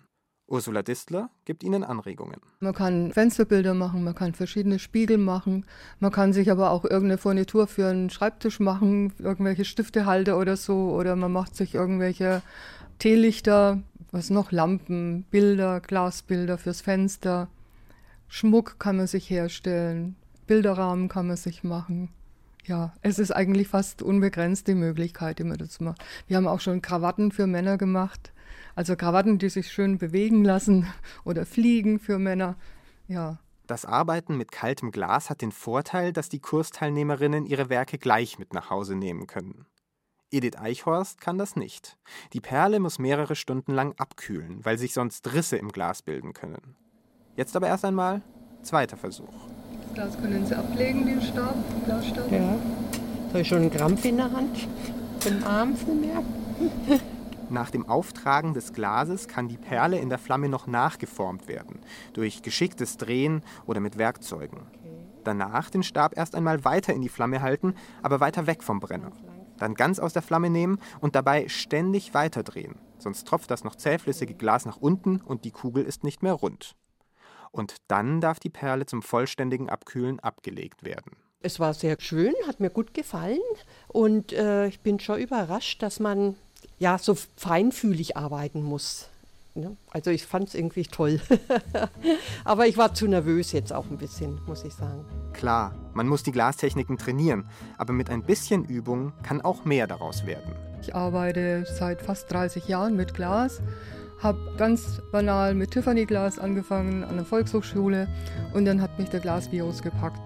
Ursula 0.47 0.83
Distler 0.83 1.31
gibt 1.47 1.63
ihnen 1.63 1.85
Anregungen. 1.85 2.41
Man 2.61 2.75
kann 2.75 3.13
Fensterbilder 3.13 3.73
machen, 3.73 4.05
man 4.05 4.15
kann 4.15 4.35
verschiedene 4.35 4.79
Spiegel 4.79 5.17
machen, 5.17 5.65
man 6.01 6.13
kann 6.13 6.33
sich 6.33 6.51
aber 6.51 6.71
auch 6.71 6.85
irgendeine 6.85 7.19
Furnitur 7.19 7.67
für 7.67 7.89
einen 7.89 8.11
Schreibtisch 8.11 8.61
machen, 8.61 9.13
irgendwelche 9.19 9.65
Stiftehalter 9.65 10.39
oder 10.39 10.57
so, 10.57 10.91
oder 10.91 11.17
man 11.17 11.33
macht 11.33 11.57
sich 11.57 11.75
irgendwelche 11.75 12.43
Teelichter, 12.99 13.83
was 14.13 14.31
noch, 14.31 14.53
Lampen, 14.53 15.25
Bilder, 15.31 15.81
Glasbilder 15.81 16.59
fürs 16.59 16.83
Fenster. 16.83 17.49
Schmuck 18.29 18.79
kann 18.79 18.97
man 18.99 19.07
sich 19.07 19.31
herstellen, 19.31 20.17
Bilderrahmen 20.47 21.09
kann 21.09 21.27
man 21.27 21.37
sich 21.37 21.65
machen. 21.65 22.11
Ja, 22.67 22.95
es 23.03 23.19
ist 23.19 23.31
eigentlich 23.31 23.69
fast 23.69 24.03
unbegrenzt 24.03 24.69
die 24.69 24.75
Möglichkeit, 24.75 25.39
die 25.39 25.45
man 25.45 25.59
dazu 25.59 25.85
macht. 25.85 26.03
Wir 26.27 26.39
haben 26.39 26.49
auch 26.49 26.61
schon 26.61 26.81
Krawatten 26.81 27.31
für 27.31 27.47
Männer 27.47 27.77
gemacht. 27.77 28.33
Also 28.75 28.97
Krawatten, 28.97 29.39
die 29.39 29.51
sich 29.51 29.71
schön 29.71 29.99
bewegen 29.99 30.45
lassen 30.45 30.87
oder 31.25 31.45
fliegen 31.45 31.99
für 31.99 32.19
Männer. 32.19 32.57
Ja. 33.07 33.39
Das 33.67 33.85
Arbeiten 33.85 34.37
mit 34.37 34.51
kaltem 34.51 34.91
Glas 34.93 35.31
hat 35.31 35.43
den 35.43 35.53
Vorteil, 35.53 36.13
dass 36.13 36.29
die 36.29 36.41
Kursteilnehmerinnen 36.41 37.47
ihre 37.47 37.69
Werke 37.69 37.99
gleich 37.99 38.39
mit 38.39 38.53
nach 38.53 38.71
Hause 38.71 38.95
nehmen 38.95 39.27
können. 39.27 39.67
Edith 40.31 40.57
Eichhorst 40.57 41.21
kann 41.21 41.39
das 41.39 41.57
nicht. 41.57 41.97
Die 42.33 42.41
Perle 42.41 42.81
muss 42.81 42.99
mehrere 42.99 43.37
Stunden 43.37 43.73
lang 43.73 43.95
abkühlen, 43.99 44.65
weil 44.65 44.79
sich 44.79 44.93
sonst 44.93 45.33
Risse 45.33 45.57
im 45.57 45.69
Glas 45.69 46.03
bilden 46.03 46.33
können. 46.33 46.77
Jetzt 47.37 47.57
aber 47.57 47.69
erst 47.69 47.85
einmal 47.85 48.23
zweiter 48.63 48.97
Versuch. 48.97 49.33
Das 49.95 50.11
Glas 50.11 50.21
können 50.21 50.45
Sie 50.45 50.57
ablegen, 50.57 51.07
den 51.07 51.23
Stab, 51.23 51.55
den 51.71 51.85
Glasstab. 51.85 52.33
Ja. 52.33 52.59
Habe 53.29 53.41
ich 53.41 53.47
schon 53.47 53.59
einen 53.59 53.71
Krampf 53.71 54.05
in 54.05 54.17
der 54.17 54.33
Hand? 54.33 54.67
Im 55.25 55.45
Arm 55.45 55.77
für 55.77 55.93
mehr? 55.93 56.21
Nach 57.49 57.71
dem 57.71 57.89
Auftragen 57.89 58.55
des 58.55 58.73
Glases 58.73 59.29
kann 59.29 59.47
die 59.47 59.57
Perle 59.57 59.99
in 59.99 60.09
der 60.09 60.19
Flamme 60.19 60.49
noch 60.49 60.67
nachgeformt 60.67 61.47
werden, 61.47 61.79
durch 62.13 62.43
geschicktes 62.43 62.97
Drehen 62.97 63.43
oder 63.67 63.79
mit 63.79 63.97
Werkzeugen. 63.97 64.63
Danach 65.23 65.71
den 65.71 65.85
Stab 65.85 66.17
erst 66.17 66.35
einmal 66.35 66.65
weiter 66.65 66.93
in 66.93 67.03
die 67.03 67.09
Flamme 67.09 67.41
halten, 67.41 67.75
aber 68.03 68.19
weiter 68.19 68.49
weg 68.49 68.65
vom 68.65 68.81
Brenner. 68.81 69.13
Dann 69.59 69.75
ganz 69.75 70.01
aus 70.01 70.13
der 70.13 70.23
Flamme 70.23 70.51
nehmen 70.51 70.81
und 71.01 71.15
dabei 71.15 71.47
ständig 71.47 72.15
weiterdrehen, 72.15 72.75
sonst 72.99 73.29
tropft 73.29 73.49
das 73.49 73.63
noch 73.63 73.77
zähflüssige 73.77 74.35
Glas 74.35 74.67
nach 74.67 74.79
unten 74.79 75.21
und 75.21 75.45
die 75.45 75.53
Kugel 75.53 75.85
ist 75.85 76.03
nicht 76.03 76.25
mehr 76.25 76.33
rund. 76.33 76.75
Und 77.55 77.77
dann 77.87 78.21
darf 78.21 78.41
die 78.41 78.51
Perle 78.51 78.85
zum 78.85 79.01
vollständigen 79.01 79.69
Abkühlen 79.69 80.19
abgelegt 80.19 80.83
werden. 80.83 81.13
Es 81.41 81.61
war 81.61 81.73
sehr 81.73 81.97
schön, 82.01 82.35
hat 82.49 82.59
mir 82.59 82.71
gut 82.71 82.95
gefallen 82.95 83.39
und 83.87 84.33
äh, 84.33 84.67
ich 84.67 84.81
bin 84.81 84.99
schon 84.99 85.21
überrascht, 85.21 85.81
dass 85.81 86.01
man 86.01 86.35
ja 86.81 86.99
so 86.99 87.17
feinfühlig 87.37 88.17
arbeiten 88.17 88.61
muss. 88.61 89.09
Ne? 89.55 89.77
Also 89.93 90.11
ich 90.11 90.27
fand 90.27 90.49
es 90.49 90.57
irgendwie 90.57 90.83
toll. 90.83 91.21
Aber 92.45 92.67
ich 92.67 92.77
war 92.77 92.93
zu 92.93 93.07
nervös 93.07 93.53
jetzt 93.53 93.73
auch 93.73 93.87
ein 93.89 93.99
bisschen, 93.99 94.41
muss 94.47 94.65
ich 94.65 94.75
sagen. 94.75 95.05
Klar, 95.33 95.77
man 95.93 96.09
muss 96.09 96.25
die 96.25 96.33
Glastechniken 96.33 96.99
trainieren, 96.99 97.49
aber 97.79 97.93
mit 97.93 98.11
ein 98.11 98.25
bisschen 98.25 98.65
Übung 98.65 99.13
kann 99.23 99.41
auch 99.41 99.65
mehr 99.65 99.87
daraus 99.87 100.27
werden. 100.27 100.57
Ich 100.81 100.95
arbeite 100.95 101.67
seit 101.67 102.03
fast 102.03 102.33
30 102.33 102.67
Jahren 102.67 102.97
mit 102.97 103.15
Glas, 103.15 103.61
habe 104.19 104.39
ganz 104.57 105.03
banal 105.13 105.55
mit 105.55 105.73
Tiffany-Glas 105.73 106.39
angefangen 106.39 107.05
an 107.05 107.17
der 107.17 107.25
Volkshochschule 107.25 108.09
und 108.55 108.65
dann 108.65 108.81
hat 108.81 108.99
mich 108.99 109.11
der 109.11 109.21
Glasvirus 109.21 109.83
gepackt. 109.83 110.23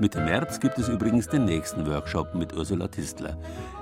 Mitte 0.00 0.20
März 0.20 0.60
gibt 0.60 0.78
es 0.78 0.88
übrigens 0.88 1.28
den 1.28 1.44
nächsten 1.44 1.84
Workshop 1.86 2.34
mit 2.34 2.54
Ursula 2.54 2.86
Tistler. 2.86 3.36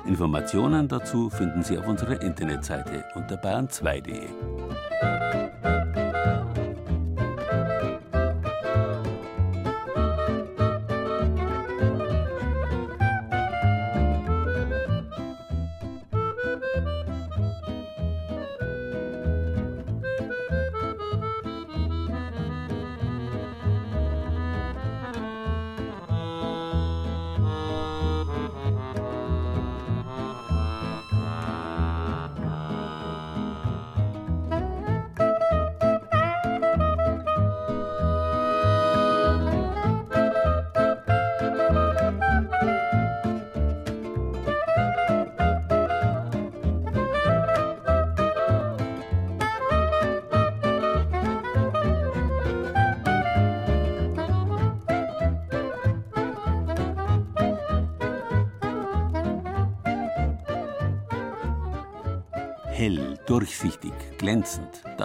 Informationen 0.07 0.89
dazu 0.89 1.29
finden 1.29 1.63
Sie 1.63 1.77
auf 1.77 1.87
unserer 1.87 2.23
Internetseite 2.23 3.05
unter 3.15 3.37
bayern2.de. 3.37 5.46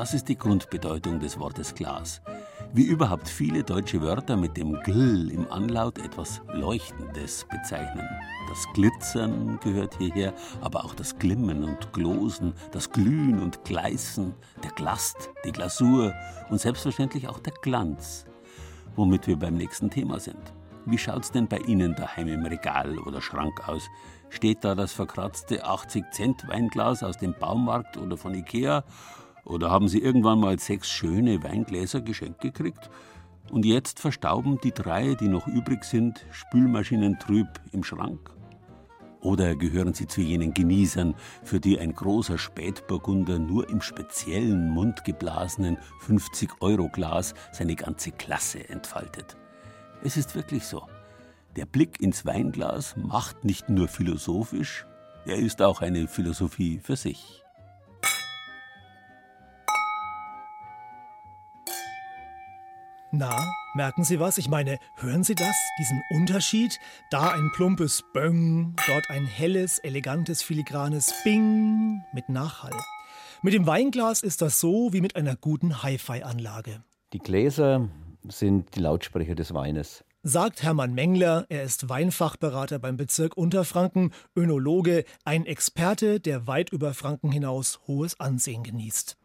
das 0.01 0.15
ist 0.15 0.29
die 0.29 0.37
Grundbedeutung 0.37 1.19
des 1.19 1.37
Wortes 1.37 1.75
Glas. 1.75 2.23
Wie 2.73 2.85
überhaupt 2.85 3.27
viele 3.27 3.63
deutsche 3.63 4.01
Wörter 4.01 4.35
mit 4.35 4.57
dem 4.57 4.81
Gl 4.81 5.29
im 5.29 5.45
Anlaut 5.51 5.99
etwas 5.99 6.41
Leuchtendes 6.51 7.45
bezeichnen. 7.47 8.09
Das 8.49 8.65
Glitzern 8.73 9.59
gehört 9.63 9.95
hierher, 9.99 10.33
aber 10.59 10.85
auch 10.85 10.95
das 10.95 11.19
Glimmen 11.19 11.63
und 11.63 11.93
Glosen, 11.93 12.53
das 12.71 12.89
Glühen 12.89 13.43
und 13.43 13.63
Gleißen, 13.63 14.33
der 14.63 14.71
Glast, 14.71 15.29
die 15.45 15.51
Glasur 15.51 16.15
und 16.49 16.59
selbstverständlich 16.59 17.27
auch 17.27 17.37
der 17.37 17.53
Glanz, 17.61 18.25
womit 18.95 19.27
wir 19.27 19.37
beim 19.37 19.53
nächsten 19.53 19.91
Thema 19.91 20.19
sind. 20.19 20.51
Wie 20.87 20.97
schaut's 20.97 21.31
denn 21.31 21.47
bei 21.47 21.59
Ihnen 21.59 21.93
daheim 21.93 22.27
im 22.27 22.43
Regal 22.43 22.97
oder 22.97 23.21
Schrank 23.21 23.69
aus? 23.69 23.87
Steht 24.29 24.63
da 24.63 24.73
das 24.73 24.93
verkratzte 24.93 25.63
80-Cent-Weinglas 25.63 27.03
aus 27.03 27.17
dem 27.17 27.35
Baumarkt 27.37 27.97
oder 27.97 28.17
von 28.17 28.33
Ikea? 28.33 28.83
Oder 29.45 29.69
haben 29.69 29.87
Sie 29.87 29.99
irgendwann 29.99 30.39
mal 30.39 30.59
sechs 30.59 30.89
schöne 30.89 31.43
Weingläser 31.43 32.01
geschenkt 32.01 32.41
gekriegt? 32.41 32.89
Und 33.49 33.65
jetzt 33.65 33.99
verstauben 33.99 34.59
die 34.63 34.71
drei, 34.71 35.15
die 35.15 35.27
noch 35.27 35.47
übrig 35.47 35.83
sind, 35.83 36.25
spülmaschinentrüb 36.31 37.47
im 37.71 37.83
Schrank? 37.83 38.31
Oder 39.21 39.55
gehören 39.55 39.93
Sie 39.93 40.07
zu 40.07 40.21
jenen 40.21 40.53
Genießern, 40.53 41.15
für 41.43 41.59
die 41.59 41.79
ein 41.79 41.93
großer 41.93 42.37
Spätburgunder 42.37 43.37
nur 43.37 43.69
im 43.69 43.81
speziellen 43.81 44.69
mundgeblasenen 44.69 45.77
50-Euro-Glas 46.07 47.35
seine 47.51 47.75
ganze 47.75 48.11
Klasse 48.11 48.67
entfaltet? 48.69 49.37
Es 50.03 50.17
ist 50.17 50.35
wirklich 50.35 50.65
so. 50.65 50.87
Der 51.55 51.65
Blick 51.65 52.01
ins 52.01 52.25
Weinglas 52.25 52.95
macht 52.95 53.43
nicht 53.43 53.69
nur 53.69 53.87
philosophisch, 53.87 54.87
er 55.25 55.35
ist 55.35 55.61
auch 55.61 55.81
eine 55.81 56.07
Philosophie 56.07 56.79
für 56.79 56.95
sich. 56.95 57.40
Na, 63.13 63.53
merken 63.73 64.05
Sie 64.05 64.21
was? 64.21 64.37
Ich 64.37 64.47
meine, 64.47 64.79
hören 64.95 65.25
Sie 65.25 65.35
das? 65.35 65.55
Diesen 65.77 66.01
Unterschied? 66.11 66.79
Da 67.09 67.31
ein 67.33 67.51
plumpes 67.51 68.05
Böng, 68.13 68.73
dort 68.87 69.09
ein 69.09 69.25
helles, 69.25 69.79
elegantes, 69.79 70.41
filigranes 70.41 71.13
Bing 71.25 72.01
mit 72.13 72.29
Nachhall. 72.29 72.71
Mit 73.41 73.53
dem 73.53 73.67
Weinglas 73.67 74.23
ist 74.23 74.41
das 74.41 74.61
so 74.61 74.93
wie 74.93 75.01
mit 75.01 75.17
einer 75.17 75.35
guten 75.35 75.83
Hi-Fi-Anlage. 75.83 76.85
Die 77.11 77.19
Gläser 77.19 77.89
sind 78.29 78.75
die 78.75 78.79
Lautsprecher 78.79 79.35
des 79.35 79.53
Weines 79.53 80.05
sagt 80.23 80.61
Hermann 80.61 80.93
Mengler. 80.93 81.45
Er 81.49 81.63
ist 81.63 81.89
Weinfachberater 81.89 82.79
beim 82.79 82.97
Bezirk 82.97 83.37
Unterfranken, 83.37 84.13
Önologe, 84.35 85.03
ein 85.25 85.45
Experte, 85.45 86.19
der 86.19 86.47
weit 86.47 86.71
über 86.71 86.93
Franken 86.93 87.31
hinaus 87.31 87.79
hohes 87.87 88.19
Ansehen 88.19 88.63
genießt. 88.63 89.17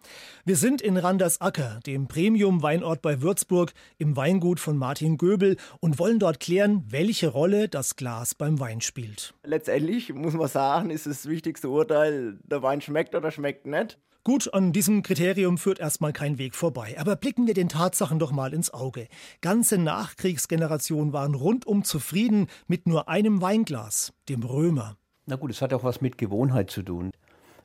Wir 0.45 0.57
sind 0.57 0.81
in 0.81 0.97
Randersacker, 0.97 1.81
dem 1.87 2.09
Premium-Weinort 2.09 3.03
bei 3.03 3.21
Würzburg, 3.21 3.73
im 3.99 4.17
Weingut 4.17 4.61
von 4.61 4.77
Martin 4.77 5.19
Göbel 5.19 5.57
und 5.81 5.99
wollen 5.99 6.19
dort 6.19 6.41
klären, 6.41 6.85
welche 6.89 7.29
Rolle 7.29 7.69
das 7.69 7.97
Glas 7.97 8.35
beim 8.35 8.59
Wein 8.61 8.81
spielt. 8.81 9.35
Letztendlich 9.45 10.13
muss 10.15 10.35
man 10.35 10.49
sagen, 10.49 10.91
ist 10.91 11.07
das 11.07 11.29
wichtigste 11.29 11.69
Urteil, 11.69 12.39
der 12.45 12.63
Wein 12.63 12.81
schmeckt 12.81 13.15
oder 13.15 13.31
schmeckt 13.31 13.67
nicht. 13.67 13.99
Gut, 14.27 14.53
an 14.53 14.73
diesem 14.73 15.05
Kriterium 15.05 15.57
führt 15.57 15.79
erstmal 15.79 16.12
kein 16.12 16.37
Weg 16.37 16.57
vorbei. 16.57 16.97
Aber 16.99 17.15
blicken 17.15 17.47
wir 17.47 17.55
den 17.55 17.69
Tatsachen 17.69 18.19
doch 18.19 18.33
mal 18.33 18.53
ins 18.53 18.75
Auge. 18.75 19.07
Ganze 19.41 19.79
Nachkriegsgenerationen 19.79 21.12
waren 21.12 21.37
rundum 21.37 21.85
zufrieden 21.85 22.49
mit 22.67 22.89
nur 22.89 23.09
einem 23.09 23.41
Weinglas, 23.41 24.12
dem 24.29 24.43
Römer. 24.43 24.97
Na 25.27 25.37
gut, 25.37 25.53
es 25.53 25.62
hat 25.62 25.73
auch 25.73 25.85
was 25.85 26.01
mit 26.01 26.19
Gewohnheit 26.19 26.73
zu 26.73 26.83
tun. 26.83 27.12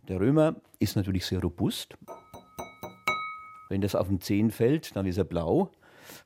Der 0.08 0.20
Römer 0.20 0.56
ist 0.78 0.96
natürlich 0.96 1.26
sehr 1.26 1.42
robust. 1.42 1.98
Wenn 3.70 3.82
das 3.82 3.96
auf 3.96 4.10
den 4.10 4.22
Zehen 4.22 4.52
fällt, 4.52 4.96
dann 4.96 5.08
ist 5.08 5.18
er 5.18 5.24
blau. 5.24 5.72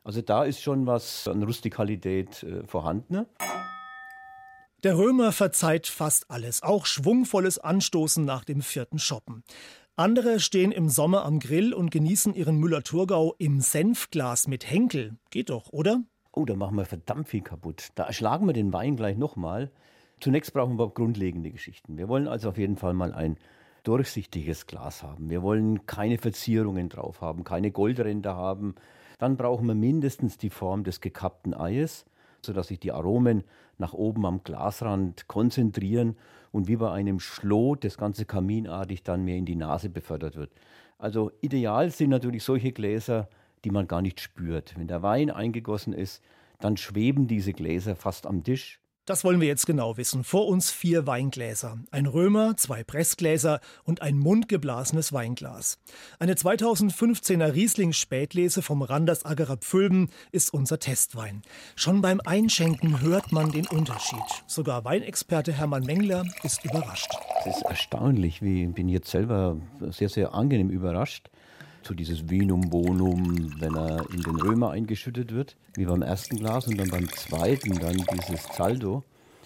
Also 0.04 0.22
da 0.22 0.44
ist 0.44 0.62
schon 0.62 0.86
was 0.86 1.30
an 1.30 1.44
Rustikalität 1.44 2.44
äh, 2.44 2.68
vorhanden. 2.68 3.26
Der 4.84 4.98
Römer 5.00 5.32
verzeiht 5.32 5.88
fast 5.88 6.30
alles, 6.30 6.62
auch 6.62 6.86
schwungvolles 6.86 7.58
Anstoßen 7.58 8.24
nach 8.24 8.44
dem 8.44 8.62
vierten 8.62 9.00
Shoppen. 9.00 9.44
Andere 9.98 10.42
stehen 10.42 10.74
im 10.74 10.90
Sommer 10.90 11.24
am 11.24 11.40
Grill 11.40 11.74
und 11.74 11.90
genießen 11.90 12.34
ihren 12.34 12.58
Müller-Thurgau 12.58 13.34
im 13.38 13.62
Senfglas 13.62 14.46
mit 14.46 14.70
Henkel. 14.70 15.16
Geht 15.30 15.50
doch, 15.50 15.72
oder? 15.72 16.04
Oh, 16.34 16.44
da 16.44 16.54
machen 16.58 16.76
wir 16.76 16.84
verdammt 16.84 17.30
viel 17.30 17.40
kaputt. 17.40 17.92
Da 17.96 18.04
erschlagen 18.04 18.46
wir 18.46 18.52
den 18.52 18.74
Wein 18.74 18.98
gleich 18.98 19.16
nochmal. 19.16 19.72
Zunächst 20.20 20.52
brauchen 20.52 20.78
wir 20.78 20.90
grundlegende 20.90 21.50
Geschichten. 21.50 21.98
Wir 21.98 22.10
wollen 22.10 22.28
also 22.28 22.50
auf 22.50 22.58
jeden 22.58 22.76
Fall 22.76 22.94
mal 22.94 23.14
ein 23.14 23.38
durchsichtiges 23.84 24.68
Glas 24.68 25.02
haben. 25.02 25.30
Wir 25.30 25.42
wollen 25.42 25.86
keine 25.86 26.18
Verzierungen 26.18 26.90
drauf 26.90 27.22
haben, 27.22 27.46
keine 27.46 27.72
Goldränder 27.72 28.36
haben. 28.36 28.76
Dann 29.18 29.38
brauchen 29.38 29.66
wir 29.66 29.76
mindestens 29.76 30.38
die 30.38 30.50
Form 30.50 30.84
des 30.84 31.00
gekappten 31.00 31.54
Eies, 31.54 32.04
sodass 32.42 32.68
sich 32.68 32.82
die 32.82 32.92
Aromen 32.92 33.46
nach 33.78 33.94
oben 33.94 34.26
am 34.26 34.44
Glasrand 34.44 35.28
konzentrieren 35.28 36.16
und 36.52 36.68
wie 36.68 36.78
bei 36.78 36.92
einem 36.92 37.20
Schlot 37.20 37.84
das 37.84 37.98
Ganze 37.98 38.26
kaminartig 38.26 39.04
dann 39.04 39.26
mehr 39.26 39.38
in 39.38 39.46
die 39.46 39.56
Nase 39.56 39.90
befördert 39.90 40.36
wird. 40.36 40.52
Also 40.98 41.32
ideal 41.42 41.92
sind 41.92 42.10
natürlich 42.10 42.44
solche 42.44 42.72
Gläser, 42.72 43.28
die 43.64 43.72
man 43.72 43.88
gar 43.88 44.02
nicht 44.02 44.20
spürt. 44.22 44.78
Wenn 44.78 44.88
der 44.88 45.02
Wein 45.02 45.30
eingegossen 45.30 45.94
ist, 45.94 46.24
dann 46.60 46.78
schweben 46.78 47.28
diese 47.28 47.54
Gläser 47.54 47.96
fast 47.96 48.26
am 48.26 48.44
Tisch 48.44 48.80
das 49.06 49.24
wollen 49.24 49.40
wir 49.40 49.48
jetzt 49.48 49.68
genau 49.68 49.98
wissen. 49.98 50.24
Vor 50.24 50.48
uns 50.48 50.72
vier 50.72 51.06
Weingläser. 51.06 51.78
Ein 51.92 52.08
Römer, 52.08 52.58
zwei 52.58 52.84
Pressgläser 52.84 53.60
und 53.84 54.02
ein 54.02 54.18
mundgeblasenes 54.18 55.14
Weinglas. 55.14 55.78
Eine 56.20 56.34
2015er 56.34 57.54
Riesling 57.54 57.94
Spätlese 57.94 58.62
vom 58.62 58.82
Randersagerer 58.82 59.58
Pfülben 59.58 60.10
ist 60.32 60.54
unser 60.54 60.80
Testwein. 60.80 61.44
Schon 61.76 62.02
beim 62.02 62.20
Einschenken 62.26 63.02
hört 63.02 63.32
man 63.32 63.52
den 63.52 63.68
Unterschied. 63.68 64.20
Sogar 64.48 64.84
Weinexperte 64.86 65.54
Hermann 65.54 65.84
Mengler 65.84 66.26
ist 66.44 66.66
überrascht. 66.66 67.12
Es 67.46 67.58
ist 67.58 67.66
erstaunlich. 67.66 68.42
Ich 68.42 68.74
bin 68.74 68.90
jetzt 68.90 69.12
selber 69.12 69.58
sehr, 69.92 70.10
sehr 70.10 70.34
angenehm 70.34 70.70
überrascht 70.70 71.30
so 71.86 71.94
dieses 71.94 72.30
Vinum 72.30 72.70
Bonum, 72.70 73.54
wenn 73.60 73.76
er 73.76 74.10
in 74.12 74.22
den 74.22 74.36
Römer 74.36 74.72
eingeschüttet 74.72 75.34
wird, 75.34 75.56
wie 75.76 75.86
beim 75.86 76.02
ersten 76.02 76.38
Glas 76.38 76.68
und 76.68 76.78
dann 76.78 76.90
beim 76.90 77.08
zweiten 77.10 77.78
dann 77.80 78.04
dieses 78.14 78.44
Zaldo, 78.50 79.04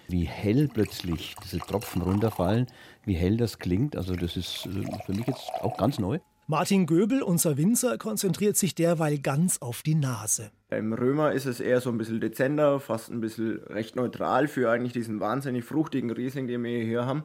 wie 0.08 0.24
hell 0.24 0.70
plötzlich 0.74 1.36
diese 1.44 1.60
Tropfen 1.60 2.02
runterfallen, 2.02 2.68
wie 3.06 3.14
hell 3.14 3.38
das 3.38 3.60
klingt. 3.60 3.96
Also 3.96 4.16
das 4.16 4.38
ist 4.38 4.66
äh, 4.66 5.04
für 5.06 5.14
mich 5.14 5.28
jetzt 5.28 5.52
auch 5.62 5.78
ganz 5.78 6.00
neu. 6.00 6.20
Martin 6.48 6.88
Göbel, 6.88 7.22
unser 7.22 7.58
Winzer, 7.58 8.00
konzentriert 8.00 8.58
sich 8.58 8.74
derweil 8.74 9.20
ganz 9.20 9.62
auf 9.62 9.84
die 9.84 9.94
Nase. 9.94 10.50
Beim 10.70 10.94
Römer 10.94 11.34
ist 11.34 11.46
es 11.46 11.60
eher 11.60 11.80
so 11.80 11.92
ein 11.92 12.00
bisschen 12.00 12.22
dezenter, 12.22 12.80
fast 12.80 13.12
ein 13.12 13.20
bisschen 13.20 13.60
recht 13.68 13.96
neutral 13.96 14.48
für 14.48 14.72
eigentlich 14.72 14.94
diesen 14.94 15.20
wahnsinnig 15.20 15.64
fruchtigen 15.64 16.10
Riesling, 16.10 16.48
den 16.48 16.64
wir 16.64 16.84
hier 16.84 17.06
haben. 17.06 17.24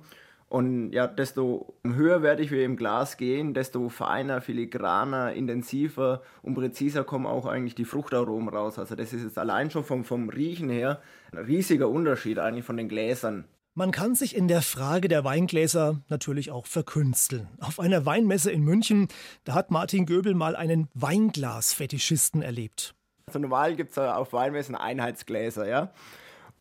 Und 0.54 0.92
ja, 0.92 1.08
desto 1.08 1.74
höherwertig 1.84 2.52
wir 2.52 2.64
im 2.64 2.76
Glas 2.76 3.16
gehen, 3.16 3.54
desto 3.54 3.88
feiner, 3.88 4.40
filigraner, 4.40 5.32
intensiver 5.32 6.22
und 6.42 6.54
präziser 6.54 7.02
kommen 7.02 7.26
auch 7.26 7.46
eigentlich 7.46 7.74
die 7.74 7.84
Fruchtaromen 7.84 8.54
raus. 8.54 8.78
Also 8.78 8.94
das 8.94 9.12
ist 9.12 9.24
jetzt 9.24 9.36
allein 9.36 9.72
schon 9.72 9.82
vom, 9.82 10.04
vom 10.04 10.28
Riechen 10.28 10.70
her 10.70 11.00
ein 11.32 11.38
riesiger 11.38 11.88
Unterschied 11.88 12.38
eigentlich 12.38 12.64
von 12.64 12.76
den 12.76 12.88
Gläsern. 12.88 13.46
Man 13.74 13.90
kann 13.90 14.14
sich 14.14 14.36
in 14.36 14.46
der 14.46 14.62
Frage 14.62 15.08
der 15.08 15.24
Weingläser 15.24 16.00
natürlich 16.08 16.52
auch 16.52 16.66
verkünsteln. 16.66 17.48
Auf 17.58 17.80
einer 17.80 18.06
Weinmesse 18.06 18.52
in 18.52 18.62
München, 18.62 19.08
da 19.42 19.54
hat 19.54 19.72
Martin 19.72 20.06
Göbel 20.06 20.34
mal 20.34 20.54
einen 20.54 20.86
Weinglas-Fetischisten 20.94 22.42
erlebt. 22.42 22.94
Also 23.26 23.40
normal 23.40 23.74
gibt 23.74 23.90
es 23.90 23.98
auf 23.98 24.32
Weinmessen 24.32 24.76
Einheitsgläser, 24.76 25.66
ja. 25.68 25.90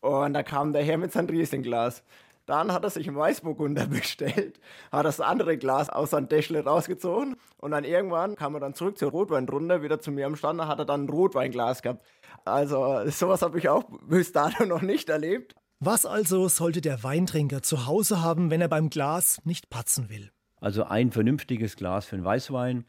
Und 0.00 0.34
da 0.34 0.42
kam 0.42 0.72
der 0.72 0.82
Herr 0.82 0.98
mit 0.98 1.12
seinem 1.12 1.28
Rieslinglas. 1.28 2.02
Dann 2.46 2.72
hat 2.72 2.84
er 2.84 2.90
sich 2.90 3.08
einen 3.08 3.16
Weißburgunder 3.16 3.86
bestellt, 3.88 4.60
hat 4.92 5.06
das 5.06 5.20
andere 5.20 5.56
Glas 5.56 5.88
aus 5.88 6.10
seinem 6.10 6.28
Täschle 6.28 6.64
rausgezogen 6.64 7.36
und 7.58 7.70
dann 7.70 7.84
irgendwann 7.84 8.36
kam 8.36 8.54
er 8.54 8.60
dann 8.60 8.74
zurück 8.74 8.98
zur 8.98 9.10
Rotweinrunde, 9.10 9.82
wieder 9.82 10.00
zu 10.00 10.10
mir 10.10 10.26
am 10.26 10.36
Stand, 10.36 10.60
da 10.60 10.68
hat 10.68 10.78
er 10.78 10.84
dann 10.84 11.04
ein 11.04 11.08
Rotweinglas 11.08 11.82
gehabt. 11.82 12.04
Also 12.44 13.08
sowas 13.08 13.42
habe 13.42 13.58
ich 13.58 13.68
auch 13.68 13.84
bis 14.06 14.32
dato 14.32 14.64
noch 14.66 14.82
nicht 14.82 15.08
erlebt. 15.08 15.54
Was 15.80 16.06
also 16.06 16.48
sollte 16.48 16.80
der 16.80 17.02
Weintrinker 17.02 17.62
zu 17.62 17.86
Hause 17.86 18.22
haben, 18.22 18.50
wenn 18.50 18.60
er 18.60 18.68
beim 18.68 18.90
Glas 18.90 19.40
nicht 19.44 19.70
patzen 19.70 20.08
will? 20.08 20.30
Also 20.60 20.84
ein 20.84 21.12
vernünftiges 21.12 21.76
Glas 21.76 22.06
für 22.06 22.16
einen 22.16 22.24
Weißwein 22.24 22.84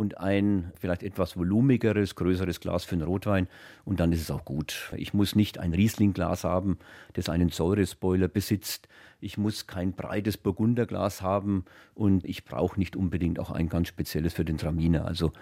und 0.00 0.16
ein 0.16 0.72
vielleicht 0.78 1.02
etwas 1.02 1.36
volumigeres, 1.36 2.14
größeres 2.14 2.60
Glas 2.60 2.84
für 2.84 2.94
einen 2.94 3.02
Rotwein 3.02 3.48
und 3.84 4.00
dann 4.00 4.12
ist 4.12 4.22
es 4.22 4.30
auch 4.30 4.46
gut. 4.46 4.90
Ich 4.96 5.12
muss 5.12 5.36
nicht 5.36 5.58
ein 5.58 5.74
Rieslingglas 5.74 6.42
haben, 6.42 6.78
das 7.12 7.28
einen 7.28 7.50
Säurespoiler 7.50 8.28
besitzt. 8.28 8.88
Ich 9.20 9.36
muss 9.36 9.66
kein 9.66 9.92
breites 9.92 10.38
Burgunderglas 10.38 11.20
haben 11.20 11.66
und 11.92 12.24
ich 12.24 12.46
brauche 12.46 12.80
nicht 12.80 12.96
unbedingt 12.96 13.38
auch 13.38 13.50
ein 13.50 13.68
ganz 13.68 13.88
spezielles 13.88 14.32
für 14.32 14.46
den 14.46 14.56
Traminer. 14.56 15.04
Also 15.04 15.32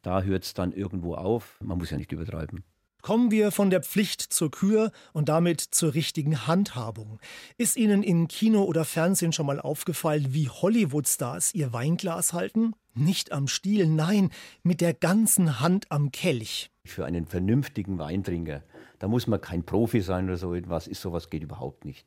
da 0.00 0.22
hört 0.22 0.44
es 0.44 0.54
dann 0.54 0.72
irgendwo 0.72 1.14
auf. 1.14 1.60
Man 1.62 1.76
muss 1.76 1.90
ja 1.90 1.98
nicht 1.98 2.10
übertreiben. 2.10 2.64
Kommen 3.06 3.30
wir 3.30 3.52
von 3.52 3.70
der 3.70 3.84
Pflicht 3.84 4.20
zur 4.20 4.50
Kür 4.50 4.90
und 5.12 5.28
damit 5.28 5.60
zur 5.60 5.94
richtigen 5.94 6.48
Handhabung. 6.48 7.20
Ist 7.56 7.76
Ihnen 7.76 8.02
in 8.02 8.26
Kino 8.26 8.64
oder 8.64 8.84
Fernsehen 8.84 9.32
schon 9.32 9.46
mal 9.46 9.60
aufgefallen, 9.60 10.34
wie 10.34 10.48
Hollywood-Stars 10.48 11.54
ihr 11.54 11.72
Weinglas 11.72 12.32
halten? 12.32 12.74
Nicht 12.94 13.30
am 13.30 13.46
Stiel, 13.46 13.86
nein, 13.86 14.30
mit 14.64 14.80
der 14.80 14.92
ganzen 14.92 15.60
Hand 15.60 15.86
am 15.92 16.10
Kelch. 16.10 16.72
Für 16.84 17.04
einen 17.04 17.26
vernünftigen 17.26 17.96
Weintrinker, 18.00 18.64
da 18.98 19.06
muss 19.06 19.28
man 19.28 19.40
kein 19.40 19.62
Profi 19.62 20.00
sein 20.00 20.24
oder 20.24 20.36
so 20.36 20.52
etwas, 20.52 20.88
ist 20.88 21.00
sowas 21.00 21.30
geht 21.30 21.44
überhaupt 21.44 21.84
nicht. 21.84 22.04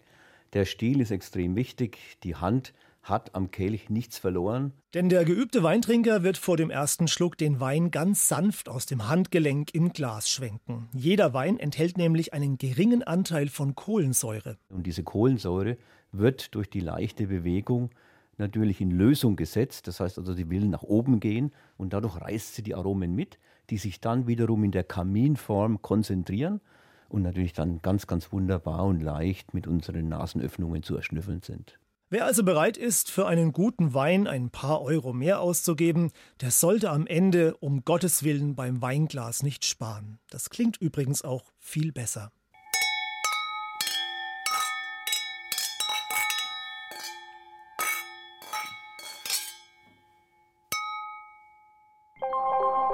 Der 0.51 0.65
Stil 0.65 0.99
ist 0.99 1.11
extrem 1.11 1.55
wichtig, 1.55 1.97
die 2.23 2.35
Hand 2.35 2.73
hat 3.09 3.35
am 3.35 3.51
Kelch 3.51 3.89
nichts 3.89 4.17
verloren. 4.17 4.73
Denn 4.93 5.09
der 5.09 5.25
geübte 5.25 5.63
Weintrinker 5.63 6.23
wird 6.23 6.37
vor 6.37 6.57
dem 6.57 6.69
ersten 6.69 7.07
Schluck 7.07 7.37
den 7.37 7.59
Wein 7.59 7.91
ganz 7.91 8.27
sanft 8.27 8.69
aus 8.69 8.85
dem 8.85 9.07
Handgelenk 9.07 9.73
im 9.73 9.93
Glas 9.93 10.29
schwenken. 10.29 10.87
Jeder 10.93 11.33
Wein 11.33 11.59
enthält 11.59 11.97
nämlich 11.97 12.33
einen 12.33 12.57
geringen 12.57 13.03
Anteil 13.03 13.47
von 13.47 13.75
Kohlensäure. 13.75 14.57
Und 14.69 14.85
diese 14.85 15.03
Kohlensäure 15.03 15.77
wird 16.11 16.55
durch 16.55 16.69
die 16.69 16.79
leichte 16.79 17.27
Bewegung 17.27 17.91
natürlich 18.37 18.81
in 18.81 18.91
Lösung 18.91 19.35
gesetzt. 19.35 19.87
Das 19.87 19.99
heißt 19.99 20.17
also, 20.17 20.33
sie 20.33 20.49
will 20.49 20.67
nach 20.67 20.83
oben 20.83 21.19
gehen 21.19 21.51
und 21.77 21.93
dadurch 21.93 22.19
reißt 22.19 22.55
sie 22.55 22.63
die 22.63 22.75
Aromen 22.75 23.13
mit, 23.13 23.37
die 23.69 23.77
sich 23.77 23.99
dann 23.99 24.27
wiederum 24.27 24.63
in 24.63 24.71
der 24.71 24.83
Kaminform 24.83 25.81
konzentrieren 25.81 26.61
und 27.09 27.23
natürlich 27.23 27.53
dann 27.53 27.81
ganz, 27.81 28.07
ganz 28.07 28.31
wunderbar 28.31 28.85
und 28.85 29.01
leicht 29.01 29.53
mit 29.53 29.67
unseren 29.67 30.09
Nasenöffnungen 30.09 30.83
zu 30.83 30.95
erschnüffeln 30.95 31.41
sind. 31.41 31.79
Wer 32.11 32.25
also 32.25 32.43
bereit 32.43 32.75
ist, 32.75 33.11
für 33.11 33.27
einen 33.27 33.51
guten 33.51 33.93
Wein 33.93 34.25
ein 34.25 34.49
paar 34.49 34.81
Euro 34.81 35.13
mehr 35.13 35.41
auszugeben, 35.41 36.11
der 36.41 36.49
sollte 36.49 36.89
am 36.89 37.05
Ende 37.05 37.55
um 37.57 37.85
Gottes 37.85 38.23
Willen 38.23 38.55
beim 38.55 38.81
Weinglas 38.81 39.43
nicht 39.43 39.63
sparen. 39.63 40.17
Das 40.31 40.49
klingt 40.49 40.77
übrigens 40.77 41.23
auch 41.23 41.51
viel 41.59 41.91
besser. 41.91 42.31